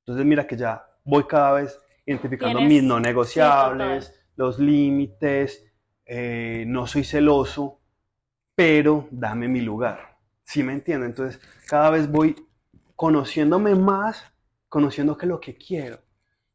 Entonces 0.00 0.26
mira 0.26 0.46
que 0.46 0.56
ya 0.56 0.84
voy 1.04 1.24
cada 1.24 1.52
vez 1.52 1.78
identificando 2.06 2.60
mis 2.60 2.82
no 2.82 2.96
sí, 2.96 3.02
negociables, 3.02 4.12
los 4.36 4.58
límites, 4.58 5.64
eh, 6.04 6.64
no 6.66 6.86
soy 6.86 7.04
celoso, 7.04 7.80
pero 8.54 9.08
dame 9.10 9.48
mi 9.48 9.60
lugar. 9.60 10.18
¿Sí 10.44 10.62
me 10.62 10.72
entienden? 10.72 11.10
Entonces 11.10 11.40
cada 11.68 11.90
vez 11.90 12.10
voy 12.10 12.34
conociéndome 12.96 13.74
más, 13.74 14.24
conociendo 14.68 15.16
qué 15.16 15.26
es 15.26 15.30
lo 15.30 15.40
que 15.40 15.56
quiero. 15.56 15.98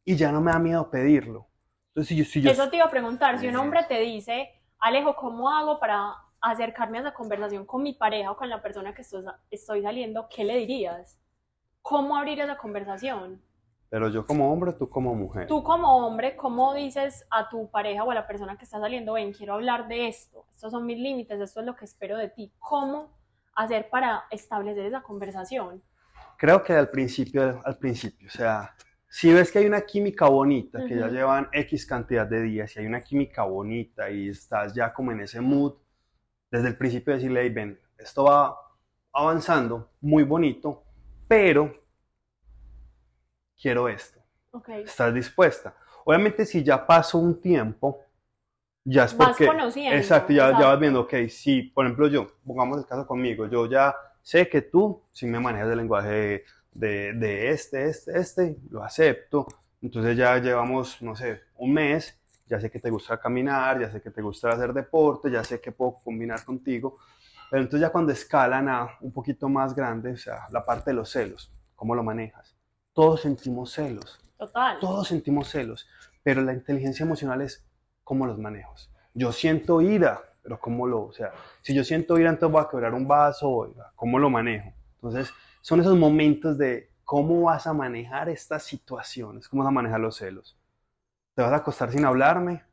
Y 0.04 0.15
ya 0.15 0.32
no 0.32 0.41
me 0.41 0.52
da 0.52 0.60
miedo 0.60 0.89
pedirlo. 0.89 1.47
Entonces 1.89 2.10
si 2.10 2.15
yo... 2.15 2.26
Si 2.26 2.41
yo 2.41 2.52
Eso 2.52 2.69
te 2.69 2.78
iba 2.78 2.86
a 2.86 2.89
preguntar, 2.89 3.39
si 3.39 3.47
un 3.47 3.56
hombre 3.56 3.84
te 3.88 4.00
dice, 4.00 4.50
Alejo, 4.80 5.15
¿cómo 5.15 5.50
hago 5.50 5.80
para 5.80 6.13
acercarme 6.39 7.00
a 7.00 7.02
esa 7.02 7.13
conversación 7.13 7.65
con 7.65 7.84
mi 7.84 7.93
pareja 7.93 8.32
o 8.32 8.38
con 8.38 8.50
la 8.50 8.62
persona 8.62 8.93
que 8.93 9.02
estoy, 9.02 9.23
estoy 9.52 9.82
saliendo? 9.82 10.28
¿Qué 10.30 10.43
le 10.43 10.58
dirías? 10.58 11.19
¿Cómo 11.82 12.15
abrir 12.15 12.39
esa 12.39 12.58
conversación? 12.58 13.41
pero 13.89 14.10
yo 14.10 14.26
como 14.26 14.52
hombre, 14.52 14.73
tú 14.73 14.89
como 14.89 15.15
mujer. 15.15 15.47
Tú 15.47 15.63
como 15.63 16.06
hombre, 16.06 16.36
¿cómo 16.36 16.73
dices 16.73 17.26
a 17.30 17.47
tu 17.50 17.69
pareja 17.71 18.04
o 18.04 18.12
a 18.12 18.15
la 18.15 18.28
persona 18.28 18.58
que 18.58 18.65
está 18.65 18.80
saliendo, 18.80 19.13
ven, 19.13 19.32
quiero 19.32 19.54
hablar 19.54 19.88
de 19.88 20.08
esto, 20.08 20.45
estos 20.54 20.71
son 20.71 20.86
mis 20.86 21.00
límites, 21.00 21.39
esto 21.39 21.62
es 21.62 21.65
lo 21.65 21.76
que 21.76 21.86
espero 21.86 22.17
de 22.17 22.30
ti? 22.30 22.52
¿Cómo 22.60 23.10
hacer 23.56 23.89
para 23.89 24.26
establecer 24.30 24.86
esa 24.86 25.02
conversación? 25.02 25.82
Creo 26.38 26.63
que 26.63 26.73
al 26.73 26.89
principio, 26.89 27.62
al 27.65 27.78
principio, 27.78 28.28
o 28.28 28.32
sea, 28.32 28.76
si 29.10 29.34
ves 29.34 29.52
que 29.52 29.60
hay 29.60 29.65
una 29.65 29.82
química 29.82 30.28
bonita, 30.28 30.84
que 30.86 30.95
ya 30.95 31.06
Ujú. 31.08 31.15
llevan 31.15 31.50
X 31.52 31.86
cantidad 31.86 32.28
de 32.28 32.41
días 32.43 32.76
y 32.76 32.80
hay 32.80 32.86
una 32.86 33.02
química 33.04 33.43
bonita 33.43 34.10
y 34.12 34.30
estás 34.30 34.73
ya 34.73 34.93
como 34.93 35.12
en 35.12 35.21
ese 35.21 35.41
mood, 35.41 35.73
desde 36.52 36.67
el 36.67 36.78
principio 36.78 37.13
decirle, 37.15 37.41
"Hey, 37.41 37.50
ven, 37.50 37.80
esto 37.97 38.26
va 38.26 38.56
avanzando, 39.12 39.89
muy 40.02 40.23
bonito, 40.23 40.84
pero 41.28 41.73
quiero 43.60 43.89
esto. 43.89 44.19
Ok. 44.52 44.69
¿Estás 44.69 45.13
dispuesta? 45.13 45.76
Obviamente 46.06 46.45
si 46.45 46.63
ya 46.63 46.86
pasó 46.86 47.17
un 47.17 47.41
tiempo, 47.41 48.00
ya 48.86 49.06
es 49.06 49.13
Vas 49.13 49.30
porque... 49.30 49.47
conociendo, 49.47 49.97
Exacto, 49.97 50.34
ya, 50.34 50.38
ya 50.38 50.50
exacto. 50.52 50.67
vas 50.67 50.80
viendo, 50.80 51.02
ok, 51.02 51.13
si 51.30 51.63
por 51.63 51.86
ejemplo 51.86 52.08
yo, 52.08 52.28
pongamos 52.45 52.78
el 52.80 52.86
caso 52.86 53.08
conmigo, 53.08 53.47
yo 53.47 53.65
ya 53.65 53.95
sé 54.32 54.50
que 54.50 54.62
tú 54.62 55.02
si 55.12 55.26
me 55.26 55.40
manejas 55.40 55.70
el 55.72 55.78
lenguaje 55.78 56.44
de, 56.74 57.13
de- 57.13 57.50
este, 57.52 57.88
este, 57.88 58.20
este, 58.20 58.58
lo 58.70 58.84
acepto, 58.84 59.48
entonces 59.82 60.18
ya 60.18 60.38
llevamos, 60.38 61.02
no 61.02 61.16
sé, 61.16 61.42
un 61.56 61.74
mes, 61.74 62.20
ya 62.46 62.60
sé 62.60 62.70
que 62.70 62.80
te 62.80 62.90
gusta 62.90 63.18
caminar, 63.20 63.80
ya 63.80 63.90
sé 63.92 64.02
que 64.02 64.12
te 64.12 64.22
gusta 64.22 64.50
hacer 64.50 64.74
deporte, 64.74 65.32
ya 65.32 65.44
sé 65.44 65.62
que 65.62 65.72
puedo 65.72 66.00
combinar 66.04 66.44
contigo, 66.44 66.98
pero 67.50 67.62
entonces 67.63 67.82
ya 67.88 67.92
cuando 67.92 68.12
escalan 68.12 68.68
a 68.70 68.90
un 69.02 69.13
poquito 69.13 69.48
más 69.48 69.74
grande, 69.74 70.12
o 70.13 70.18
sea, 70.18 70.48
la 70.52 70.66
parte 70.66 70.90
de 70.92 70.96
los 70.96 71.10
celos, 71.10 71.52
¿cómo 71.76 71.96
lo 71.96 72.04
manejas? 72.04 72.56
Todos 72.94 73.22
sentimos 73.22 73.72
celos, 73.72 74.20
Total. 74.38 74.78
todos 74.82 75.08
sentimos 75.08 75.48
celos, 75.50 75.88
pero 76.24 76.42
la 76.42 76.54
inteligencia 76.54 77.04
emocional 77.06 77.42
es 77.42 77.66
cómo 78.04 78.26
los 78.28 78.38
manejo. 78.38 78.76
Yo 79.13 79.32
siento 79.32 79.82
ira, 79.82 80.22
pero 80.47 80.62
cómo 80.62 80.88
lo, 80.88 81.01
o 81.07 81.12
sea, 81.12 81.33
si 81.62 81.75
yo 81.75 81.83
siento 81.83 82.17
ira, 82.17 82.29
entonces 82.29 82.53
voy 82.53 82.63
a 82.63 82.69
quebrar 82.69 82.93
un 82.93 83.05
vaso, 83.05 83.69
¿cómo 83.97 84.17
lo 84.17 84.29
manejo? 84.29 84.71
Entonces, 84.95 85.29
son 85.60 85.81
esos 85.81 85.97
momentos 85.97 86.57
de 86.57 86.89
cómo 87.03 87.41
vas 87.41 87.67
a 87.67 87.73
manejar 87.73 88.29
estas 88.29 88.63
situaciones, 88.63 89.49
cómo 89.49 89.63
vas 89.63 89.71
a 89.71 89.73
manejar 89.73 89.99
los 89.99 90.15
celos. 90.15 90.57
¿Te 91.36 91.41
vas 91.41 91.51
a 91.51 91.57
acostar 91.57 91.91
sin 91.91 92.05
hablarme? 92.05 92.63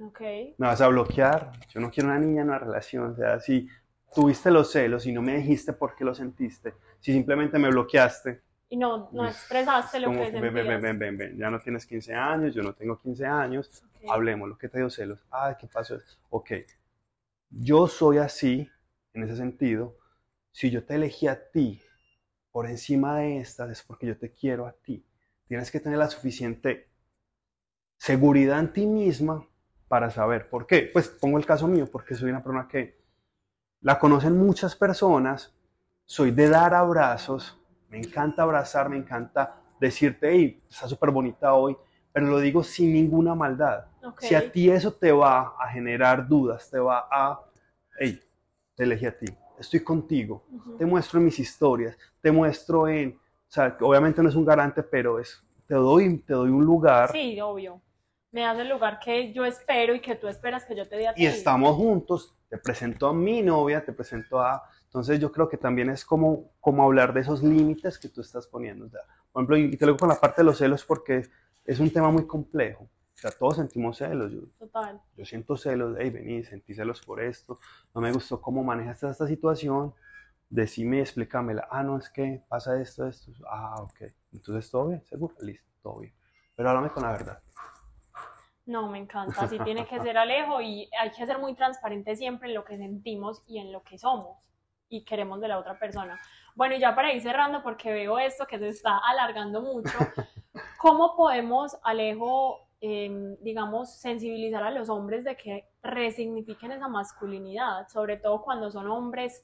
Ok. 0.00 0.20
¿Me 0.58 0.66
vas 0.66 0.80
a 0.80 0.88
bloquear? 0.88 1.52
Yo 1.72 1.80
no 1.80 1.88
quiero 1.92 2.08
una 2.08 2.18
niña 2.18 2.42
en 2.42 2.48
una 2.48 2.58
relación, 2.58 3.12
o 3.12 3.14
sea, 3.14 3.38
si 3.38 3.68
tuviste 4.12 4.50
los 4.50 4.72
celos 4.72 5.06
y 5.06 5.12
no 5.12 5.22
me 5.22 5.36
dijiste 5.36 5.72
por 5.72 5.94
qué 5.94 6.04
lo 6.04 6.16
sentiste, 6.16 6.74
si 6.98 7.12
simplemente 7.12 7.60
me 7.60 7.70
bloqueaste, 7.70 8.40
Y 8.68 8.76
no, 8.76 9.08
no 9.12 9.24
expresaste 9.26 10.00
lo 10.00 10.08
como, 10.08 10.22
que 10.24 10.32
ven, 10.32 10.40
ven, 10.40 10.54
ven, 10.54 10.66
sentías. 10.66 10.82
ven, 10.82 10.98
ven, 10.98 11.16
ven, 11.16 11.38
ya 11.38 11.48
no 11.48 11.60
tienes 11.60 11.86
15 11.86 12.12
años, 12.12 12.52
yo 12.56 12.64
no 12.64 12.72
tengo 12.72 12.98
15 12.98 13.24
años, 13.24 13.70
Ok. 13.94 14.10
hablemos, 14.10 14.48
lo 14.48 14.58
que 14.58 14.68
te 14.68 14.78
dio 14.78 14.90
celos, 14.90 15.24
ah, 15.30 15.56
¿qué 15.58 15.68
pasó? 15.68 15.96
Ok, 16.30 16.50
yo 17.50 17.88
soy 17.88 18.18
así, 18.18 18.70
en 19.12 19.24
ese 19.24 19.36
sentido, 19.36 19.96
si 20.52 20.70
yo 20.70 20.84
te 20.84 20.94
elegí 20.94 21.26
a 21.26 21.50
ti 21.50 21.80
por 22.52 22.66
encima 22.66 23.16
de 23.16 23.38
estas, 23.38 23.70
es 23.70 23.82
porque 23.82 24.06
yo 24.06 24.18
te 24.18 24.32
quiero 24.32 24.66
a 24.66 24.72
ti. 24.72 25.04
Tienes 25.46 25.70
que 25.70 25.80
tener 25.80 25.98
la 25.98 26.08
suficiente 26.08 26.88
seguridad 27.96 28.60
en 28.60 28.72
ti 28.72 28.86
misma 28.86 29.46
para 29.88 30.10
saber 30.10 30.48
por 30.48 30.66
qué. 30.66 30.88
Pues 30.92 31.08
pongo 31.08 31.38
el 31.38 31.46
caso 31.46 31.68
mío, 31.68 31.88
porque 31.90 32.14
soy 32.14 32.30
una 32.30 32.42
persona 32.42 32.68
que 32.68 33.00
la 33.80 33.98
conocen 33.98 34.36
muchas 34.36 34.76
personas, 34.76 35.54
soy 36.04 36.30
de 36.30 36.48
dar 36.48 36.74
abrazos, 36.74 37.58
me 37.88 37.98
encanta 37.98 38.42
abrazar, 38.42 38.88
me 38.88 38.96
encanta 38.96 39.62
decirte, 39.80 40.30
hey, 40.30 40.62
está 40.68 40.86
súper 40.86 41.10
bonita 41.10 41.54
hoy, 41.54 41.76
pero 42.12 42.26
lo 42.26 42.38
digo 42.40 42.62
sin 42.62 42.92
ninguna 42.92 43.34
maldad. 43.34 43.86
Si 44.18 44.34
a 44.34 44.50
ti 44.50 44.70
eso 44.70 44.92
te 44.92 45.12
va 45.12 45.54
a 45.58 45.68
generar 45.68 46.26
dudas, 46.26 46.70
te 46.70 46.78
va 46.78 47.06
a, 47.10 47.40
hey, 47.98 48.20
te 48.74 48.84
elegí 48.84 49.06
a 49.06 49.16
ti, 49.16 49.26
estoy 49.58 49.80
contigo, 49.80 50.44
te 50.78 50.86
muestro 50.86 51.18
en 51.18 51.26
mis 51.26 51.38
historias, 51.38 51.96
te 52.20 52.32
muestro 52.32 52.88
en, 52.88 53.10
o 53.10 53.52
sea, 53.52 53.76
obviamente 53.80 54.22
no 54.22 54.28
es 54.28 54.34
un 54.34 54.44
garante, 54.44 54.82
pero 54.82 55.18
es, 55.18 55.42
te 55.66 55.74
doy, 55.74 56.18
te 56.18 56.34
doy 56.34 56.50
un 56.50 56.64
lugar 56.64 57.12
Sí, 57.12 57.40
obvio. 57.40 57.80
Me 58.32 58.42
das 58.42 58.58
el 58.60 58.68
lugar 58.68 59.00
que 59.00 59.32
yo 59.32 59.44
espero 59.44 59.92
y 59.94 60.00
que 60.00 60.14
tú 60.14 60.28
esperas 60.28 60.64
que 60.64 60.76
yo 60.76 60.88
te 60.88 60.96
dé 60.96 61.08
a 61.08 61.14
ti. 61.14 61.22
y 61.22 61.26
estamos 61.26 61.74
juntos, 61.74 62.36
te 62.48 62.58
presento 62.58 63.08
a 63.08 63.12
mi 63.12 63.42
novia, 63.42 63.84
te 63.84 63.92
presento 63.92 64.40
a... 64.40 64.62
Entonces 64.84 65.18
yo 65.18 65.32
creo 65.32 65.48
que 65.48 65.56
también 65.56 65.90
es 65.90 66.04
como, 66.04 66.52
como 66.60 66.84
hablar 66.84 67.12
de 67.12 67.20
esos 67.20 67.42
límites 67.42 67.98
que 67.98 68.08
tú 68.08 68.20
estás 68.20 68.46
poniendo. 68.46 68.86
O 68.86 68.88
sea, 68.88 69.00
por 69.32 69.42
ejemplo, 69.42 69.56
y 69.56 69.76
te 69.76 69.84
lo 69.84 69.92
digo 69.92 69.98
con 69.98 70.08
la 70.08 70.20
parte 70.20 70.42
de 70.42 70.44
los 70.44 70.58
celos 70.58 70.84
porque 70.84 71.22
es 71.64 71.80
un 71.80 71.90
tema 71.90 72.10
muy 72.10 72.26
complejo. 72.26 72.84
O 72.84 73.18
sea, 73.20 73.30
todos 73.30 73.56
sentimos 73.56 73.98
celos. 73.98 74.32
Yo, 74.32 74.40
Total. 74.58 75.00
yo 75.16 75.24
siento 75.24 75.56
celos, 75.56 75.96
hey, 75.98 76.10
vení, 76.10 76.42
sentí 76.42 76.74
celos 76.74 77.02
por 77.02 77.20
esto, 77.20 77.58
no 77.94 78.00
me 78.00 78.12
gustó 78.12 78.40
cómo 78.40 78.64
manejaste 78.64 79.08
esta 79.08 79.26
situación, 79.26 79.94
decime, 80.48 81.00
explícamela. 81.00 81.68
Ah, 81.70 81.82
no, 81.82 81.98
es 81.98 82.08
que 82.08 82.42
pasa 82.48 82.80
esto, 82.80 83.06
esto. 83.06 83.32
Ah, 83.48 83.76
ok. 83.80 84.02
Entonces, 84.32 84.70
¿todo 84.70 84.88
bien? 84.88 85.04
¿Seguro? 85.04 85.34
Listo, 85.40 85.70
todo 85.82 86.00
bien. 86.00 86.14
Pero 86.56 86.70
háblame 86.70 86.90
con 86.90 87.02
la 87.02 87.12
verdad. 87.12 87.42
No, 88.66 88.88
me 88.88 88.98
encanta. 88.98 89.42
Así 89.42 89.58
tiene 89.58 89.86
que 89.86 90.00
ser 90.00 90.16
Alejo 90.16 90.60
y 90.60 90.88
hay 90.98 91.10
que 91.10 91.26
ser 91.26 91.38
muy 91.38 91.54
transparente 91.54 92.14
siempre 92.16 92.48
en 92.48 92.54
lo 92.54 92.64
que 92.64 92.76
sentimos 92.76 93.42
y 93.46 93.58
en 93.58 93.72
lo 93.72 93.82
que 93.82 93.98
somos 93.98 94.38
y 94.88 95.04
queremos 95.04 95.40
de 95.40 95.48
la 95.48 95.58
otra 95.58 95.78
persona. 95.78 96.20
Bueno, 96.60 96.74
y 96.74 96.78
ya 96.78 96.94
para 96.94 97.10
ir 97.10 97.22
cerrando, 97.22 97.62
porque 97.62 97.90
veo 97.90 98.18
esto 98.18 98.46
que 98.46 98.58
se 98.58 98.68
está 98.68 98.98
alargando 98.98 99.62
mucho, 99.62 99.96
¿cómo 100.78 101.16
podemos, 101.16 101.74
Alejo, 101.82 102.68
em, 102.82 103.34
digamos, 103.40 103.98
sensibilizar 103.98 104.62
a 104.64 104.70
los 104.70 104.90
hombres 104.90 105.24
de 105.24 105.38
que 105.38 105.70
resignifiquen 105.82 106.72
esa 106.72 106.86
masculinidad, 106.86 107.88
sobre 107.88 108.18
todo 108.18 108.42
cuando 108.42 108.70
son 108.70 108.90
hombres 108.90 109.42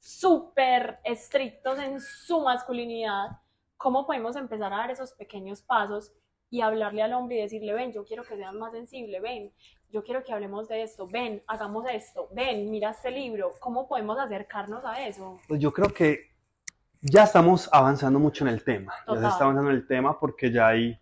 súper 0.00 0.98
estrictos 1.04 1.78
en 1.78 2.00
su 2.00 2.40
masculinidad? 2.40 3.28
¿Cómo 3.76 4.04
podemos 4.04 4.34
empezar 4.34 4.72
a 4.72 4.78
dar 4.78 4.90
esos 4.90 5.12
pequeños 5.12 5.62
pasos 5.62 6.12
y 6.50 6.62
hablarle 6.62 7.02
al 7.02 7.12
hombre 7.12 7.36
y 7.36 7.42
decirle, 7.42 7.74
ven, 7.74 7.92
yo 7.92 8.04
quiero 8.04 8.24
que 8.24 8.36
seas 8.36 8.54
más 8.54 8.72
sensible, 8.72 9.20
ven, 9.20 9.52
yo 9.88 10.02
quiero 10.02 10.24
que 10.24 10.32
hablemos 10.32 10.66
de 10.66 10.82
esto, 10.82 11.06
ven, 11.06 11.44
hagamos 11.46 11.84
esto, 11.88 12.28
ven, 12.32 12.68
mira 12.72 12.90
este 12.90 13.12
libro, 13.12 13.52
¿cómo 13.60 13.86
podemos 13.86 14.18
acercarnos 14.18 14.84
a 14.84 15.06
eso? 15.06 15.38
Pues 15.46 15.60
yo 15.60 15.72
creo 15.72 15.94
que 15.94 16.34
ya 17.10 17.24
estamos 17.24 17.68
avanzando 17.72 18.18
mucho 18.18 18.44
en 18.44 18.48
el 18.52 18.62
tema. 18.64 18.92
Ya 19.08 19.20
se 19.20 19.26
Total. 19.26 19.28
está 19.28 19.44
avanzando 19.44 19.70
en 19.70 19.76
el 19.76 19.86
tema 19.86 20.18
porque 20.20 20.50
ya 20.52 20.68
hay 20.68 20.98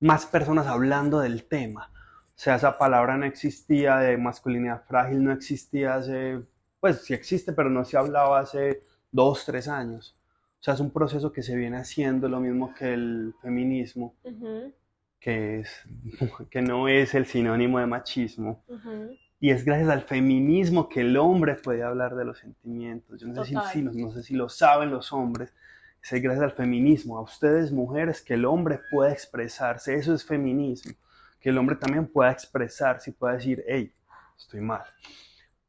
más 0.00 0.26
personas 0.26 0.66
hablando 0.66 1.20
del 1.20 1.44
tema. 1.44 1.90
O 1.94 2.40
sea, 2.40 2.56
esa 2.56 2.78
palabra 2.78 3.16
no 3.16 3.26
existía 3.26 3.96
de 3.98 4.16
masculinidad 4.16 4.82
frágil, 4.86 5.22
no 5.24 5.32
existía 5.32 5.94
hace, 5.96 6.40
pues 6.80 7.02
sí 7.04 7.14
existe, 7.14 7.52
pero 7.52 7.68
no 7.70 7.84
se 7.84 7.96
hablaba 7.96 8.40
hace 8.40 8.82
dos, 9.10 9.44
tres 9.44 9.66
años. 9.68 10.16
O 10.60 10.62
sea, 10.62 10.74
es 10.74 10.80
un 10.80 10.90
proceso 10.92 11.32
que 11.32 11.42
se 11.42 11.56
viene 11.56 11.78
haciendo, 11.78 12.28
lo 12.28 12.40
mismo 12.40 12.74
que 12.74 12.92
el 12.94 13.34
feminismo, 13.42 14.14
Ujú, 14.22 14.72
que, 15.20 15.60
es, 15.60 15.82
que 16.50 16.62
no 16.62 16.88
es 16.88 17.14
el 17.14 17.26
sinónimo 17.26 17.78
de 17.78 17.86
machismo. 17.86 18.64
ujú. 18.68 19.18
Y 19.40 19.50
es 19.50 19.64
gracias 19.64 19.88
al 19.88 20.02
feminismo 20.02 20.88
que 20.88 21.00
el 21.02 21.16
hombre 21.16 21.54
puede 21.54 21.82
hablar 21.84 22.16
de 22.16 22.24
los 22.24 22.38
sentimientos. 22.38 23.20
Yo 23.20 23.28
no 23.28 23.34
sé 23.44 23.50
si, 23.50 23.54
si- 23.72 23.82
no 24.02 24.10
sé 24.10 24.22
si 24.22 24.34
lo 24.34 24.48
saben 24.48 24.90
los 24.90 25.12
hombres. 25.12 25.54
Es 26.02 26.22
gracias 26.22 26.42
al 26.44 26.52
feminismo, 26.52 27.18
a 27.18 27.22
ustedes 27.22 27.70
mujeres, 27.72 28.22
que 28.22 28.34
el 28.34 28.44
hombre 28.44 28.80
pueda 28.90 29.12
expresarse. 29.12 29.94
Eso 29.94 30.14
es 30.14 30.24
feminismo. 30.24 30.92
Que 31.40 31.50
el 31.50 31.58
hombre 31.58 31.76
también 31.76 32.06
pueda 32.06 32.30
expresarse 32.32 33.10
y 33.10 33.12
pueda 33.12 33.34
decir, 33.34 33.62
hey, 33.68 33.92
estoy 34.36 34.60
mal. 34.60 34.82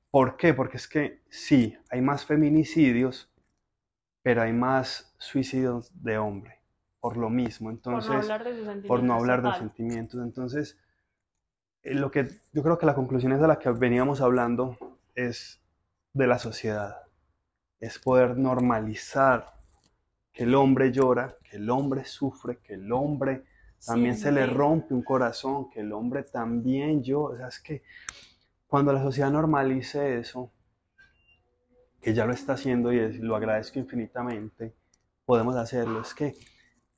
¿Por 0.10 0.38
qué? 0.38 0.54
Porque 0.54 0.78
es 0.78 0.88
que 0.88 1.22
sí, 1.30 1.78
hay 1.92 2.02
más 2.02 2.26
feminicidios, 2.26 3.32
pero 4.24 4.42
hay 4.42 4.54
más 4.54 5.14
suicidios 5.20 5.92
de 6.04 6.18
hombre. 6.18 6.56
Por 7.00 7.18
lo 7.18 7.30
mismo. 7.30 7.70
Entonces, 7.70 8.10
por 8.10 8.18
no 8.18 8.24
hablar 8.24 8.44
de 8.44 8.52
sus 8.56 8.66
sentimientos. 8.66 8.88
por 8.88 9.04
no 9.04 9.14
hablar 9.14 9.42
de 9.42 9.50
total. 9.50 9.60
sentimientos. 9.60 10.22
Entonces, 10.24 10.78
lo 11.84 12.12
que 12.12 12.28
yo 12.54 12.62
creo 12.64 12.78
que 12.78 12.86
la 12.86 12.96
conclusión 12.96 13.32
es 13.32 13.40
de 13.42 13.48
la 13.48 13.60
que 13.60 13.70
veníamos 13.72 14.22
hablando 14.22 14.78
es 15.16 15.62
de 16.14 16.28
la 16.28 16.40
sociedad. 16.40 16.98
Es 17.80 18.00
poder 18.00 18.38
normalizar 18.38 19.54
que 20.34 20.44
el 20.44 20.56
hombre 20.56 20.92
llora, 20.92 21.36
que 21.44 21.58
el 21.58 21.70
hombre 21.70 22.06
sufre, 22.06 22.58
que 22.58 22.74
el 22.74 22.92
hombre 22.92 23.46
también 23.86 24.18
se 24.18 24.32
le 24.32 24.46
rompe 24.46 24.94
un 24.94 25.04
corazón, 25.04 25.70
que 25.70 25.80
el 25.80 25.94
hombre 25.94 26.24
también 26.24 27.02
llora. 27.02 27.34
O 27.34 27.38
sea, 27.38 27.48
es 27.48 27.60
que 27.60 27.84
cuando 28.68 28.92
la 28.94 29.02
sociedad 29.02 29.32
normalice 29.32 30.20
eso, 30.20 30.52
que 32.02 32.14
ya 32.14 32.26
lo 32.26 32.34
está 32.34 32.54
haciendo 32.54 32.92
y 32.94 33.00
es- 33.00 33.20
lo 33.20 33.36
agradezco 33.36 33.80
infinitamente, 33.80 34.74
podemos 35.26 35.56
hacerlo. 35.56 36.02
Es 36.02 36.14
que 36.14 36.36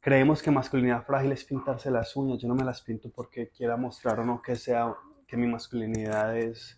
creemos 0.01 0.41
que 0.41 0.51
masculinidad 0.51 1.05
frágil 1.05 1.31
es 1.31 1.45
pintarse 1.45 1.91
las 1.91 2.15
uñas. 2.15 2.39
Yo 2.39 2.47
no 2.47 2.55
me 2.55 2.65
las 2.65 2.81
pinto 2.81 3.09
porque 3.09 3.49
quiera 3.49 3.77
mostrar 3.77 4.19
o 4.19 4.25
no 4.25 4.41
que 4.41 4.55
sea 4.55 4.93
que 5.27 5.37
mi 5.37 5.47
masculinidad 5.47 6.35
es. 6.37 6.77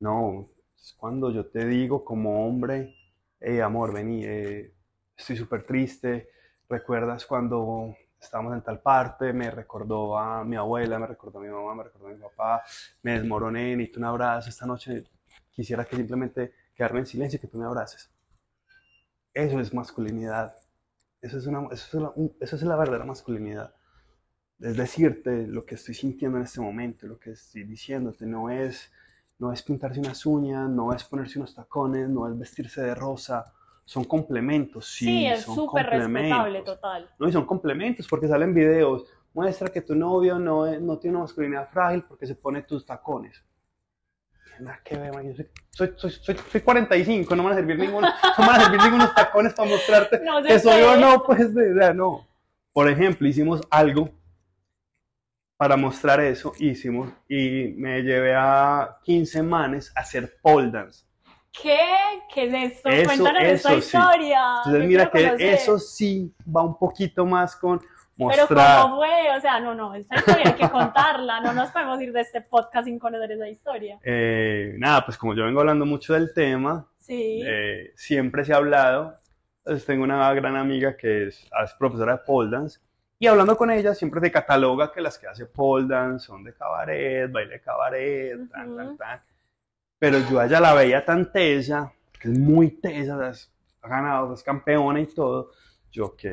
No, 0.00 0.48
es 0.76 0.94
cuando 0.94 1.30
yo 1.30 1.46
te 1.46 1.66
digo 1.66 2.04
como 2.04 2.46
hombre, 2.46 2.94
hey 3.40 3.60
amor, 3.60 3.92
vení, 3.92 4.24
eh, 4.24 4.74
estoy 5.16 5.36
súper 5.36 5.66
triste. 5.66 6.30
¿Recuerdas 6.68 7.26
cuando 7.26 7.94
estábamos 8.20 8.54
en 8.54 8.62
tal 8.62 8.80
parte? 8.80 9.32
Me 9.32 9.50
recordó 9.50 10.16
a 10.18 10.44
mi 10.44 10.56
abuela, 10.56 10.98
me 10.98 11.06
recordó 11.06 11.40
a 11.40 11.42
mi 11.42 11.48
mamá, 11.48 11.74
me 11.74 11.84
recordó 11.84 12.08
a 12.08 12.10
mi 12.12 12.20
papá, 12.20 12.62
me 13.02 13.12
desmoroné, 13.12 13.76
necesito 13.76 14.00
un 14.00 14.06
abrazo 14.06 14.48
esta 14.48 14.66
noche. 14.66 15.04
Quisiera 15.50 15.84
que 15.84 15.96
simplemente 15.96 16.54
quedarme 16.74 17.00
en 17.00 17.06
silencio 17.06 17.36
y 17.36 17.40
que 17.40 17.48
tú 17.48 17.58
me 17.58 17.66
abraces. 17.66 18.10
Eso 19.34 19.60
es 19.60 19.74
masculinidad. 19.74 20.61
Eso 21.22 21.38
es, 21.38 21.46
una, 21.46 21.68
eso, 21.70 21.96
es 21.98 22.02
la, 22.02 22.12
eso 22.40 22.56
es 22.56 22.62
la 22.64 22.76
verdadera 22.76 23.04
masculinidad. 23.06 23.74
Es 24.60 24.76
decirte 24.76 25.46
lo 25.46 25.66
que 25.66 25.76
estoy 25.76 25.94
sintiendo 25.94 26.38
en 26.38 26.44
este 26.44 26.60
momento, 26.60 27.06
lo 27.06 27.18
que 27.18 27.32
estoy 27.32 27.64
diciéndote. 27.64 28.26
No 28.26 28.50
es, 28.50 28.92
no 29.38 29.52
es 29.52 29.62
pintarse 29.62 30.00
unas 30.00 30.26
uñas, 30.26 30.68
no 30.70 30.92
es 30.94 31.04
ponerse 31.04 31.38
unos 31.38 31.54
tacones, 31.54 32.08
no 32.08 32.28
es 32.28 32.38
vestirse 32.38 32.82
de 32.82 32.94
rosa. 32.94 33.52
Son 33.84 34.04
complementos, 34.04 34.86
sí. 34.88 35.04
Sí, 35.04 35.26
es 35.26 35.44
son 35.44 35.54
súper 35.54 35.86
respetable, 35.86 36.58
complementos. 36.60 36.76
total. 36.76 37.10
No, 37.18 37.28
y 37.28 37.32
son 37.32 37.46
complementos 37.46 38.08
porque 38.08 38.28
salen 38.28 38.54
videos. 38.54 39.06
Muestra 39.34 39.68
que 39.70 39.82
tu 39.82 39.94
novio 39.94 40.38
no, 40.38 40.66
es- 40.66 40.80
no 40.80 40.98
tiene 40.98 41.16
una 41.16 41.24
masculinidad 41.24 41.70
frágil 41.70 42.04
porque 42.04 42.26
se 42.26 42.34
pone 42.36 42.62
tus 42.62 42.84
tacones. 42.86 43.42
Nada 44.62 44.80
que 44.84 44.96
ver, 44.96 45.12
man. 45.12 45.26
Yo 45.28 45.34
soy, 45.34 45.48
soy, 45.70 45.92
soy, 45.96 46.10
soy, 46.10 46.36
soy 46.50 46.60
45, 46.60 47.34
no 47.36 47.42
me 47.42 47.48
van 47.50 47.58
a 47.58 47.60
servir 47.60 47.78
ninguno, 47.78 48.08
no 48.08 48.44
me 48.44 48.46
van 48.46 48.60
a 48.60 48.64
servir 48.64 48.80
ningunos 48.82 49.14
tacones 49.14 49.54
para 49.54 49.68
mostrarte 49.68 50.20
No 50.20 50.42
que 50.42 50.58
soy 50.58 50.82
o 50.82 50.96
no, 50.96 51.22
pues, 51.24 51.54
de, 51.54 51.74
de- 51.74 51.94
no. 51.94 52.26
Por 52.72 52.88
ejemplo, 52.88 53.26
hicimos 53.28 53.60
algo 53.70 54.10
para 55.56 55.76
mostrar 55.76 56.20
eso, 56.20 56.52
hicimos, 56.58 57.10
y 57.28 57.74
me 57.76 58.02
llevé 58.02 58.34
a 58.34 58.98
15 59.04 59.42
manes 59.42 59.92
a 59.96 60.00
hacer 60.00 60.36
pole 60.42 60.70
dance. 60.70 61.04
¿Qué? 61.52 61.78
¿Qué 62.32 62.44
es 62.46 62.72
esto? 62.76 62.88
Eso- 62.88 63.04
Cuéntanos 63.08 63.42
esta 63.42 63.72
eso 63.74 63.80
sí. 63.82 63.96
historia. 63.96 64.40
Entonces, 64.58 64.82
Yo 64.82 64.88
mira 64.88 65.10
que 65.10 65.24
conocer. 65.26 65.48
eso 65.54 65.78
sí 65.78 66.34
va 66.54 66.62
un 66.62 66.78
poquito 66.78 67.26
más 67.26 67.54
con 67.56 67.78
Pero 67.78 67.88
mostrar. 68.16 68.82
¿cómo 68.82 68.96
fue? 68.96 69.36
O 69.36 69.40
sea, 69.40 69.60
no, 69.60 69.74
no, 69.74 69.94
esta 69.94 70.16
historia 70.16 70.44
hay 70.46 70.54
que 70.54 70.70
contarla. 70.70 71.40
No 71.40 71.52
nos 71.52 71.70
podemos 71.70 72.00
ir 72.00 72.12
de 72.12 72.20
este 72.22 72.40
podcast 72.40 72.86
sin 72.86 72.98
conocer 72.98 73.32
esa 73.32 73.48
historia. 73.48 73.98
Eh, 74.04 74.74
nada, 74.78 75.04
pues 75.04 75.18
como 75.18 75.34
yo 75.34 75.44
vengo 75.44 75.60
hablando 75.60 75.84
mucho 75.84 76.14
del 76.14 76.32
tema, 76.32 76.88
Sí. 76.98 77.42
eh, 77.44 77.92
siempre 77.96 78.44
se 78.44 78.52
ha 78.54 78.56
hablado. 78.56 79.18
Entonces 79.64 79.84
tengo 79.86 80.04
una 80.04 80.32
gran 80.34 80.56
amiga 80.56 80.96
que 80.96 81.28
es, 81.28 81.48
es 81.64 81.72
profesora 81.78 82.12
de 82.14 82.18
pole 82.26 82.50
dance 82.50 82.80
y 83.18 83.28
hablando 83.28 83.56
con 83.56 83.70
ella 83.70 83.94
siempre 83.94 84.20
se 84.20 84.32
cataloga 84.32 84.90
que 84.90 85.00
las 85.00 85.16
que 85.18 85.28
hace 85.28 85.46
pole 85.46 85.86
dance 85.86 86.26
son 86.26 86.42
de 86.42 86.52
cabaret, 86.52 87.30
baile 87.30 87.52
de 87.52 87.60
cabaret, 87.60 88.50
tan, 88.50 88.76
tan, 88.76 88.96
tan. 88.96 89.20
Pero 90.02 90.18
yo 90.28 90.40
a 90.40 90.46
ella 90.46 90.58
la 90.58 90.74
veía 90.74 91.04
tan 91.04 91.30
tesa, 91.30 91.92
que 92.20 92.26
es 92.28 92.36
muy 92.36 92.72
tesa, 92.80 93.30
es- 93.30 93.48
ha 93.82 93.88
ganado, 93.88 94.34
es 94.34 94.42
campeona 94.42 94.98
y 95.00 95.06
todo. 95.06 95.52
Yo, 95.92 96.06
ok, 96.06 96.24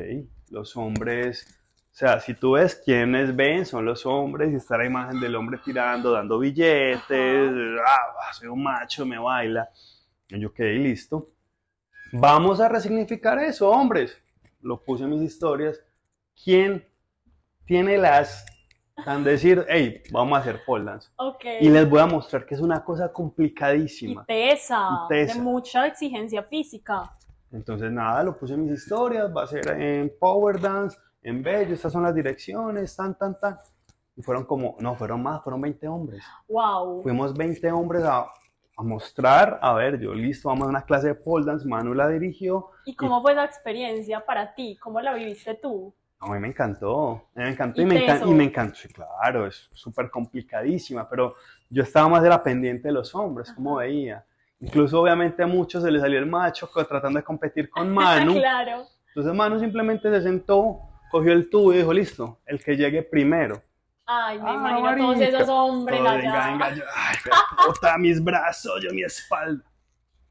los 0.50 0.76
hombres, 0.76 1.46
o 1.92 1.94
sea, 1.94 2.18
si 2.18 2.34
tú 2.34 2.54
ves 2.54 2.82
quiénes 2.84 3.36
ven, 3.36 3.64
son 3.64 3.84
los 3.84 4.04
hombres 4.06 4.50
y 4.52 4.56
está 4.56 4.76
la 4.76 4.86
imagen 4.86 5.20
del 5.20 5.36
hombre 5.36 5.60
tirando, 5.64 6.10
dando 6.10 6.40
billetes, 6.40 7.52
ah, 7.86 8.32
soy 8.32 8.48
un 8.48 8.60
macho, 8.60 9.06
me 9.06 9.20
baila. 9.20 9.70
Y 10.30 10.40
yo, 10.40 10.48
ok, 10.48 10.58
listo. 10.58 11.30
Vamos 12.10 12.60
a 12.60 12.68
resignificar 12.68 13.38
eso, 13.38 13.70
hombres. 13.70 14.20
Lo 14.62 14.82
puse 14.82 15.04
en 15.04 15.10
mis 15.10 15.22
historias. 15.22 15.80
¿Quién 16.42 16.84
tiene 17.66 17.98
las 17.98 18.44
tan 19.04 19.24
decir, 19.24 19.64
hey, 19.68 20.02
vamos 20.12 20.36
a 20.38 20.40
hacer 20.40 20.60
pole 20.64 20.84
dance? 20.84 21.08
ok. 21.16 21.44
Y 21.60 21.68
les 21.70 21.88
voy 21.88 22.00
a 22.00 22.06
mostrar 22.06 22.46
que 22.46 22.54
es 22.54 22.60
una 22.60 22.84
cosa 22.84 23.06
Y 23.06 23.12
complicadísima. 23.12 24.24
tesa, 24.26 24.88
Y 25.06 25.08
tesa. 25.08 25.34
de 25.34 25.40
mucha 25.40 25.86
exigencia 25.86 26.42
física. 26.44 27.10
Entonces, 27.52 27.90
nada, 27.90 28.22
lo 28.22 28.38
puse 28.38 28.54
en 28.54 28.64
mis 28.64 28.72
historias. 28.72 29.30
Va 29.34 29.42
a 29.44 29.46
ser 29.46 29.68
en 29.80 30.12
Power 30.20 30.60
Dance, 30.60 30.96
en 31.22 31.42
Bello. 31.42 31.74
Estas 31.74 31.92
son 31.92 32.02
las 32.04 32.14
direcciones, 32.14 32.94
tan, 32.96 33.16
tan, 33.18 33.38
tan. 33.40 33.58
Y 34.16 34.22
fueron 34.22 34.44
como, 34.44 34.76
no, 34.80 34.94
fueron 34.94 35.22
más, 35.22 35.42
fueron 35.42 35.60
20 35.60 35.88
hombres. 35.88 36.22
Wow. 36.48 37.02
Fuimos 37.02 37.34
20 37.34 37.72
hombres 37.72 38.04
a, 38.04 38.26
a 38.76 38.82
mostrar, 38.82 39.58
a 39.62 39.74
ver, 39.74 39.98
yo 40.00 40.14
listo, 40.14 40.48
vamos 40.48 40.66
a 40.66 40.70
una 40.70 40.82
clase 40.84 41.08
de 41.08 41.14
pole 41.14 41.44
dance. 41.46 41.66
Manu 41.66 41.94
la 41.94 42.08
dirigió. 42.08 42.68
¿Y 42.84 42.94
cómo 42.94 43.20
fue 43.22 43.32
esa 43.32 43.44
experiencia 43.44 44.24
para 44.24 44.54
ti? 44.54 44.76
¿Cómo 44.80 45.00
la 45.00 45.12
viviste 45.14 45.54
tú? 45.54 45.92
A 46.22 46.28
mí 46.30 46.38
me 46.38 46.48
encantó, 46.48 47.12
a 47.34 47.38
mí 47.38 47.44
me 47.44 47.48
encantó 47.50 47.80
y, 47.80 47.84
¿Y 47.84 47.86
me, 47.86 48.06
encan- 48.06 48.28
y 48.28 48.34
me 48.34 48.44
encantó, 48.44 48.74
sí, 48.76 48.88
claro, 48.88 49.46
es 49.46 49.68
súper 49.72 50.10
complicadísima, 50.10 51.08
pero 51.08 51.34
yo 51.70 51.82
estaba 51.82 52.08
más 52.08 52.22
de 52.22 52.28
la 52.28 52.42
pendiente 52.42 52.88
de 52.88 52.92
los 52.92 53.14
hombres, 53.14 53.50
como 53.52 53.76
veía. 53.76 54.24
Incluso 54.60 55.00
obviamente 55.00 55.42
a 55.42 55.46
muchos 55.46 55.82
se 55.82 55.90
les 55.90 56.02
salió 56.02 56.18
el 56.18 56.26
macho 56.26 56.68
tratando 56.86 57.18
de 57.18 57.24
competir 57.24 57.70
con 57.70 57.88
Manu. 57.94 58.34
claro. 58.34 58.84
Entonces 59.08 59.34
Manu 59.34 59.58
simplemente 59.58 60.10
se 60.10 60.20
sentó, 60.22 60.80
cogió 61.10 61.32
el 61.32 61.48
tubo 61.48 61.72
y 61.72 61.78
dijo, 61.78 61.92
listo, 61.92 62.38
el 62.44 62.62
que 62.62 62.76
llegue 62.76 63.02
primero. 63.02 63.62
Ay, 64.04 64.38
me 64.42 64.50
Ah, 64.50 64.54
imagino 64.54 64.88
a 64.88 64.96
todos 64.96 65.16
marica. 65.20 65.38
esos 65.38 65.48
hombres 65.48 65.98
Todo, 66.00 66.08
allá. 66.10 66.18
venga, 66.22 66.46
venga, 66.50 66.74
yo, 66.74 66.82
ay, 66.94 67.16
puta, 67.66 67.96
mis 67.96 68.22
brazos, 68.22 68.82
yo 68.82 68.92
mi 68.92 69.02
espalda. 69.04 69.64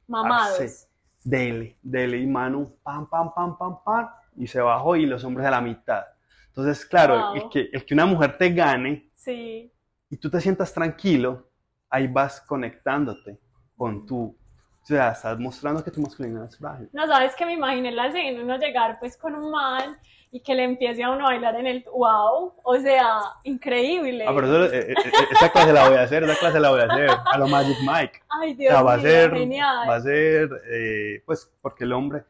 Mamados. 0.08 0.58
Parce, 0.58 0.88
Dele, 1.24 1.76
dele 1.82 2.18
y 2.20 2.28
Manu, 2.28 2.72
pam, 2.84 3.08
pam, 3.10 3.34
pam, 3.34 3.58
pam, 3.58 3.78
pam, 3.84 4.10
y 4.36 4.48
se 4.48 4.62
bajó 4.62 4.96
y 4.96 5.06
los 5.06 5.24
hombres 5.24 5.46
a 5.48 5.52
la 5.52 5.62
mitad. 5.62 6.04
Entonces, 6.48 6.86
claro, 6.86 7.16
Wow. 7.30 7.36
el, 7.36 7.50
que, 7.50 7.70
el 7.72 7.86
que 7.86 7.94
una 7.94 8.06
mujer 8.06 8.38
te 8.38 8.50
gane 8.52 9.10
Sí. 9.16 9.72
y 10.10 10.18
tú 10.18 10.30
te 10.30 10.42
sientas 10.42 10.74
tranquilo, 10.74 11.50
ahí 11.90 12.08
vas 12.08 12.42
conectándote 12.42 13.38
con 13.78 14.06
tu, 14.06 14.36
o 14.82 14.86
sea, 14.86 15.12
estás 15.12 15.38
mostrando 15.40 15.84
que 15.84 15.92
tu 15.92 16.02
masculinidad 16.02 16.46
es 16.46 16.58
frágil. 16.58 16.90
No, 16.94 17.06
sabes 17.08 17.36
que 17.36 17.46
me 17.46 17.54
imaginé 17.54 17.92
la 17.92 18.08
escena, 18.08 18.42
uno 18.44 18.58
llegar 18.58 18.98
pues 19.00 19.16
con 19.18 19.36
un 19.36 19.52
man 19.52 19.98
y 20.32 20.42
que 20.42 20.54
le 20.54 20.64
empiece 20.64 21.04
a 21.04 21.10
uno 21.12 21.26
a 21.26 21.32
bailar 21.32 21.56
en 21.56 21.66
el 21.68 21.84
wow, 21.92 22.54
o 22.64 22.76
sea, 22.80 23.20
increíble. 23.44 24.26
Ah, 24.28 24.32
pero 24.36 24.48
eso, 24.66 24.74
eh, 24.76 24.92
eh, 24.92 24.94
eh, 24.96 25.12
esa 25.32 25.50
clase 25.52 25.74
la 25.74 25.88
voy 25.90 25.98
a 25.98 26.04
hacer, 26.04 26.24
esa 26.24 26.36
clase 26.36 26.60
la 26.60 26.70
voy 26.70 26.82
a 26.82 26.86
hacer, 26.86 27.10
a 27.26 27.38
lo 27.38 27.48
Magic 27.48 27.78
Mike. 27.82 28.22
Ay, 28.30 28.54
O 28.54 28.56
Dios 28.58 28.72
sea, 28.74 28.82
va 28.84 28.94
a 28.94 28.98
mío, 28.98 29.06
ser, 29.08 29.32
genial. 29.34 29.90
va 29.90 29.96
a 29.96 30.02
ser, 30.02 30.50
eh, 30.72 31.24
pues, 31.26 31.52
porque 31.62 31.84
el 31.84 31.94
hombre, 31.94 32.24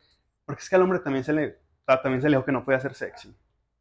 porque 0.45 0.61
es 0.61 0.69
que 0.69 0.75
al 0.75 0.81
hombre 0.83 0.99
también 0.99 1.23
se 1.25 1.33
le, 1.33 1.57
también 1.97 2.21
se 2.21 2.29
le 2.29 2.37
dijo 2.37 2.45
que 2.45 2.51
no 2.51 2.63
puede 2.63 2.79
ser 2.79 2.93
sexy. 2.93 3.33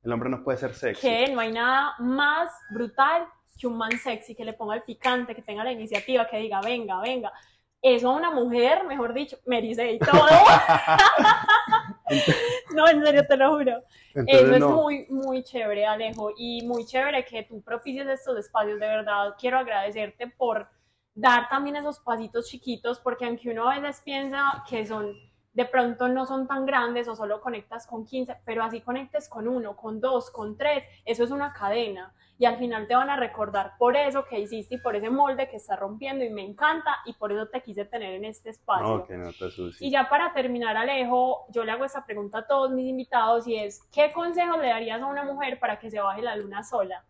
El 0.03 0.13
hombre 0.13 0.31
no 0.31 0.43
puede 0.43 0.59
ser 0.59 0.75
sexy. 0.75 1.01
Que 1.01 1.33
no 1.33 1.41
hay 1.41 1.53
nada 1.53 1.95
más 1.99 2.51
brutal 2.71 3.27
que 3.59 3.67
un 3.67 3.77
man 3.77 3.99
sexy 3.99 4.35
que 4.35 4.45
le 4.45 4.53
ponga 4.53 4.77
el 4.77 4.83
picante, 4.83 5.35
que 5.35 5.43
tenga 5.43 5.65
la 5.65 5.73
iniciativa, 5.73 6.27
que 6.27 6.39
diga, 6.39 6.61
venga, 6.61 7.01
venga. 7.01 7.33
Eso 7.81 8.11
a 8.11 8.17
una 8.17 8.31
mujer, 8.31 8.85
mejor 8.85 9.15
dicho, 9.15 9.39
me 9.47 9.61
dice 9.61 9.93
y 9.93 9.99
todo. 9.99 10.27
no, 12.75 12.89
en 12.89 13.05
serio, 13.05 13.27
te 13.27 13.37
lo 13.37 13.57
juro. 13.57 13.83
Entonces, 14.15 14.43
Eso 14.43 14.55
es 14.55 14.61
no. 14.61 14.71
muy, 14.71 15.07
muy 15.09 15.45
chévere, 15.45 15.87
Alejo, 15.87 16.33
y 16.37 16.67
muy 16.67 16.85
chévere 16.85 17.25
que 17.25 17.45
tú 17.45 17.63
propicias 17.63 18.09
estos 18.09 18.39
espacios. 18.39 18.81
De 18.81 18.87
verdad, 18.87 19.35
quiero 19.39 19.59
agradecerte 19.59 20.27
por 20.27 20.69
dar 21.15 21.49
también 21.49 21.77
esos 21.77 22.01
pasitos 22.01 22.49
chiquitos, 22.49 22.99
porque 22.99 23.27
aunque 23.27 23.51
uno 23.51 23.69
a 23.69 23.79
veces 23.79 24.03
piensa 24.05 24.65
que 24.69 24.85
son, 24.85 25.15
de 25.59 25.65
pronto 25.65 26.07
no 26.07 26.25
son 26.25 26.47
tan 26.47 26.67
grandes 26.67 27.09
o 27.09 27.17
solo 27.17 27.41
conectas 27.41 27.85
con 27.85 28.07
15, 28.07 28.43
pero 28.45 28.63
así 28.63 28.81
conectes 28.81 29.29
con 29.29 29.49
uno, 29.49 29.75
con 29.75 30.01
dos, 30.01 30.31
con 30.31 30.57
tres, 30.57 30.85
eso 31.05 31.25
es 31.25 31.33
una 31.33 31.53
cadena. 31.53 32.15
Y 32.39 32.45
al 32.45 32.59
final 32.59 32.87
te 32.87 32.95
van 32.95 33.11
a 33.11 33.17
recordar 33.17 33.73
por 33.77 33.97
eso 33.97 34.25
que 34.25 34.39
hiciste 34.39 34.77
y 34.77 34.79
por 34.79 34.95
ese 34.95 35.11
molde 35.11 35.49
que 35.49 35.57
está 35.57 35.75
rompiendo 35.75 36.25
y 36.25 36.31
me 36.31 36.45
encanta 36.45 36.99
y 37.07 37.15
por 37.15 37.33
eso 37.33 37.49
te 37.49 37.61
quise 37.61 37.85
tener 37.85 38.13
en 38.13 38.25
este 38.25 38.51
espacio. 38.51 38.99
No, 38.99 39.05
que 39.05 39.17
no 39.17 39.33
te 39.33 39.47
asustes. 39.47 39.83
Y 39.83 39.91
ya 39.91 40.09
para 40.09 40.33
terminar, 40.33 40.77
Alejo, 40.77 41.47
yo 41.49 41.65
le 41.65 41.73
hago 41.73 41.85
esta 41.85 42.07
pregunta 42.07 42.39
a 42.39 42.47
todos 42.47 42.71
mis 42.71 42.89
invitados 42.89 43.49
y 43.49 43.57
es, 43.57 43.83
¿qué 43.93 44.13
consejo 44.13 44.59
le 44.59 44.69
darías 44.69 45.03
a 45.03 45.07
una 45.07 45.25
mujer 45.25 45.59
para 45.59 45.81
que 45.81 45.91
se 45.91 45.99
baje 45.99 46.23
la 46.23 46.37
luna 46.37 46.63
sola? 46.63 47.05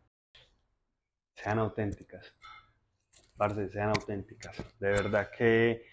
Sean 1.35 1.59
auténticas. 1.59 2.35
Parce, 3.37 3.69
sean 3.69 3.91
auténticas. 3.91 4.57
De 4.81 4.89
verdad 4.89 5.29
que 5.37 5.85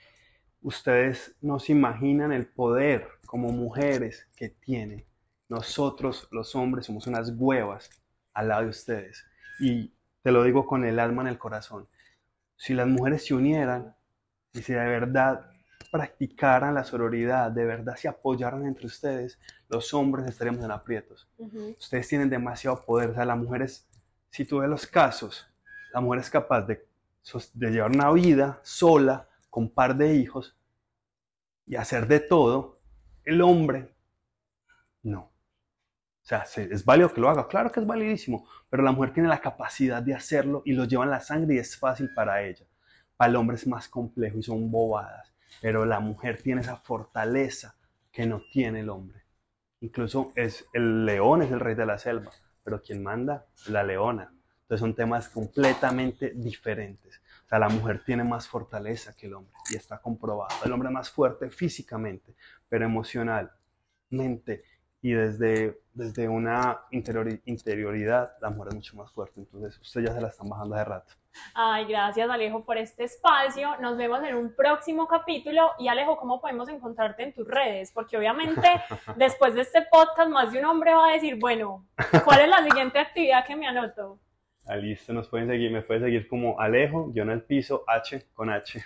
ustedes 0.66 1.36
no 1.42 1.60
se 1.60 1.74
imaginan 1.74 2.32
el 2.32 2.48
poder 2.48 3.08
como 3.28 3.50
mujeres 3.50 4.28
que 4.36 4.50
tienen. 4.50 5.06
Nosotros, 5.48 6.28
los 6.32 6.56
hombres, 6.56 6.88
somos 6.88 7.06
unas 7.06 7.32
huevas 7.38 7.88
al 8.34 8.48
lado 8.48 8.64
de 8.64 8.70
ustedes. 8.70 9.24
Y 9.60 9.94
te 10.24 10.32
lo 10.32 10.44
digo 10.44 10.66
con 10.66 10.84
el 10.84 11.00
alma 11.00 11.22
en 11.22 11.28
el 11.28 11.38
corazón. 11.38 11.88
Si 12.58 12.74
las 12.74 12.88
mujeres 12.88 13.28
se 13.28 13.36
unieran 13.36 13.96
y 14.54 14.64
si 14.64 14.74
de 14.74 14.84
verdad 14.84 15.52
practicaran 15.92 16.74
la 16.74 16.84
sororidad, 16.84 17.52
de 17.52 17.64
verdad 17.64 17.96
se 17.96 18.08
apoyaran 18.08 18.66
entre 18.66 18.88
ustedes, 18.88 19.38
los 19.70 19.94
hombres 19.94 20.26
estaríamos 20.26 20.66
en 20.66 20.72
aprietos. 20.72 21.30
Ustedes 21.80 22.08
tienen 22.08 22.32
demasiado 22.32 22.84
poder. 22.84 23.12
O 23.12 23.14
sea, 23.14 23.26
la 23.26 23.36
mujer 23.36 23.62
es, 23.62 23.88
si 24.32 24.46
tú 24.46 24.58
ves 24.58 24.70
los 24.70 24.88
casos, 24.88 25.48
la 25.94 26.02
mujer 26.02 26.22
es 26.22 26.30
capaz 26.32 26.64
de, 26.64 26.88
de 27.54 27.70
llevar 27.70 27.92
una 27.92 28.12
vida 28.12 28.60
sola, 28.64 29.30
con 29.56 29.70
par 29.70 29.96
de 29.96 30.16
hijos, 30.16 30.58
y 31.68 31.76
hacer 31.76 32.08
de 32.08 32.20
todo. 32.22 32.80
El 33.24 33.42
hombre, 33.44 33.94
no. 35.04 35.20
O 36.24 36.28
sea, 36.28 36.46
se- 36.46 36.74
es 36.74 36.86
válido 36.86 37.14
que 37.14 37.22
lo 37.22 37.30
haga, 37.30 37.48
claro 37.48 37.72
que 37.72 37.80
es 37.82 37.88
validísimo, 37.88 38.48
pero 38.70 38.84
la 38.84 38.92
mujer 38.92 39.14
tiene 39.14 39.30
la 39.30 39.42
capacidad 39.42 40.04
de 40.04 40.16
hacerlo 40.16 40.64
y 40.66 40.74
lo 40.74 40.86
lleva 40.86 41.06
en 41.06 41.12
la 41.12 41.22
sangre 41.22 41.56
y 41.56 41.60
es 41.60 41.78
fácil 41.78 42.14
para 42.16 42.44
ella. 42.44 42.66
Para 43.18 43.30
el 43.32 43.36
hombre 43.38 43.56
es 43.58 43.68
más 43.68 43.90
complejo 43.90 44.40
y 44.40 44.44
son 44.44 44.72
bobadas, 44.72 45.34
pero 45.62 45.86
la 45.86 46.00
mujer 46.00 46.42
tiene 46.42 46.62
esa 46.62 46.78
fortaleza 46.78 47.76
que 48.12 48.26
no 48.26 48.42
tiene 48.52 48.82
el 48.82 48.90
hombre. 48.90 49.24
Incluso 49.82 50.34
es 50.36 50.66
el 50.74 51.06
león 51.06 51.44
es 51.44 51.52
el 51.52 51.60
rey 51.62 51.76
de 51.76 51.86
la 51.86 52.00
selva, 52.00 52.32
pero 52.64 52.82
quien 52.82 53.04
manda 53.04 53.48
la 53.70 53.84
leona. 53.84 54.34
Entonces 54.64 54.82
son 54.82 54.96
temas 54.96 55.30
completamente 55.30 56.32
diferentes. 56.36 57.22
Sea, 57.56 57.60
la 57.60 57.70
mujer 57.70 58.04
tiene 58.04 58.24
más 58.24 58.48
fortaleza 58.48 59.16
que 59.16 59.28
el 59.28 59.36
hombre 59.36 59.54
y 59.72 59.76
está 59.76 60.00
comprobado. 60.00 60.54
El 60.66 60.74
hombre 60.74 60.90
es 60.90 60.94
más 60.94 61.10
fuerte 61.10 61.50
físicamente, 61.50 62.36
pero 62.68 62.86
emocionalmente 62.86 64.64
y 65.02 65.12
desde, 65.14 65.80
desde 65.94 66.28
una 66.28 66.82
interioridad, 66.90 68.34
la 68.42 68.50
mujer 68.50 68.70
es 68.70 68.76
mucho 68.76 68.98
más 68.98 69.12
fuerte. 69.12 69.40
Entonces, 69.40 69.80
ustedes 69.80 70.10
ya 70.10 70.16
se 70.16 70.20
la 70.20 70.30
están 70.30 70.50
bajando 70.50 70.76
de 70.76 70.84
rato. 70.84 71.14
Ay, 71.54 71.86
gracias 71.86 72.30
Alejo 72.30 72.66
por 72.66 72.78
este 72.78 73.04
espacio. 73.04 73.78
Nos 73.80 73.96
vemos 73.96 74.24
en 74.24 74.36
un 74.36 74.56
próximo 74.56 75.08
capítulo. 75.08 75.74
Y 75.78 75.88
Alejo, 75.88 76.18
¿cómo 76.18 76.42
podemos 76.42 76.68
encontrarte 76.70 77.24
en 77.24 77.34
tus 77.34 77.48
redes? 77.48 77.92
Porque 77.94 78.18
obviamente 78.18 78.68
después 79.16 79.54
de 79.54 79.62
este 79.62 79.84
podcast 79.84 80.30
más 80.30 80.52
de 80.52 80.60
un 80.60 80.66
hombre 80.66 80.94
va 80.94 81.10
a 81.10 81.14
decir, 81.14 81.38
bueno, 81.40 81.86
¿cuál 82.26 82.42
es 82.42 82.50
la 82.50 82.64
siguiente 82.64 83.00
actividad 83.00 83.46
que 83.46 83.56
me 83.56 83.68
anoto? 83.68 84.20
Ah, 84.68 84.76
listo, 84.76 85.14
nos 85.14 85.28
pueden 85.28 85.48
seguir, 85.48 85.72
me 85.72 85.82
pueden 85.82 86.04
seguir 86.04 86.28
como 86.28 86.60
Alejo, 86.60 87.12
yo 87.14 87.24
en 87.24 87.30
el 87.30 87.42
piso, 87.44 87.84
H 87.88 88.26
con 88.34 88.50
H. 88.50 88.84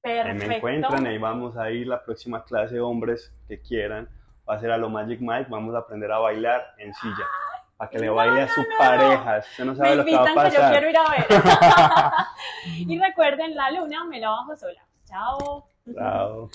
Perfecto. 0.00 0.28
Ahí 0.28 0.48
me 0.48 0.56
encuentran, 0.56 1.06
ahí 1.06 1.18
vamos 1.18 1.56
a 1.56 1.70
ir 1.70 1.86
la 1.86 2.02
próxima 2.02 2.44
clase 2.44 2.80
hombres 2.80 3.34
que 3.48 3.60
quieran. 3.60 4.08
Va 4.48 4.54
a 4.54 4.60
ser 4.60 4.70
a 4.70 4.78
lo 4.78 4.88
Magic 4.88 5.20
Mike, 5.20 5.46
vamos 5.50 5.74
a 5.74 5.78
aprender 5.78 6.10
a 6.10 6.18
bailar 6.18 6.74
en 6.78 6.94
silla 6.94 7.26
para 7.76 7.90
que 7.90 7.98
le 7.98 8.10
baile 8.10 8.42
a 8.42 8.48
su 8.48 8.62
pareja. 8.78 9.38
Usted 9.38 9.64
no 9.64 9.74
sabe 9.74 9.96
lo 9.96 10.04
que 10.04 10.14
va 10.14 10.22
a 10.22 10.34
pasar. 10.34 10.50
Que 10.50 10.56
yo 10.56 10.70
quiero 10.70 10.90
ir 10.90 10.96
a 10.98 11.10
ver. 11.10 11.26
y 12.88 12.98
recuerden, 12.98 13.54
la 13.54 13.70
luna 13.70 14.04
me 14.04 14.20
la 14.20 14.30
bajo 14.30 14.54
sola. 14.54 14.86
Chao. 15.06 15.66
Chao. 15.94 16.50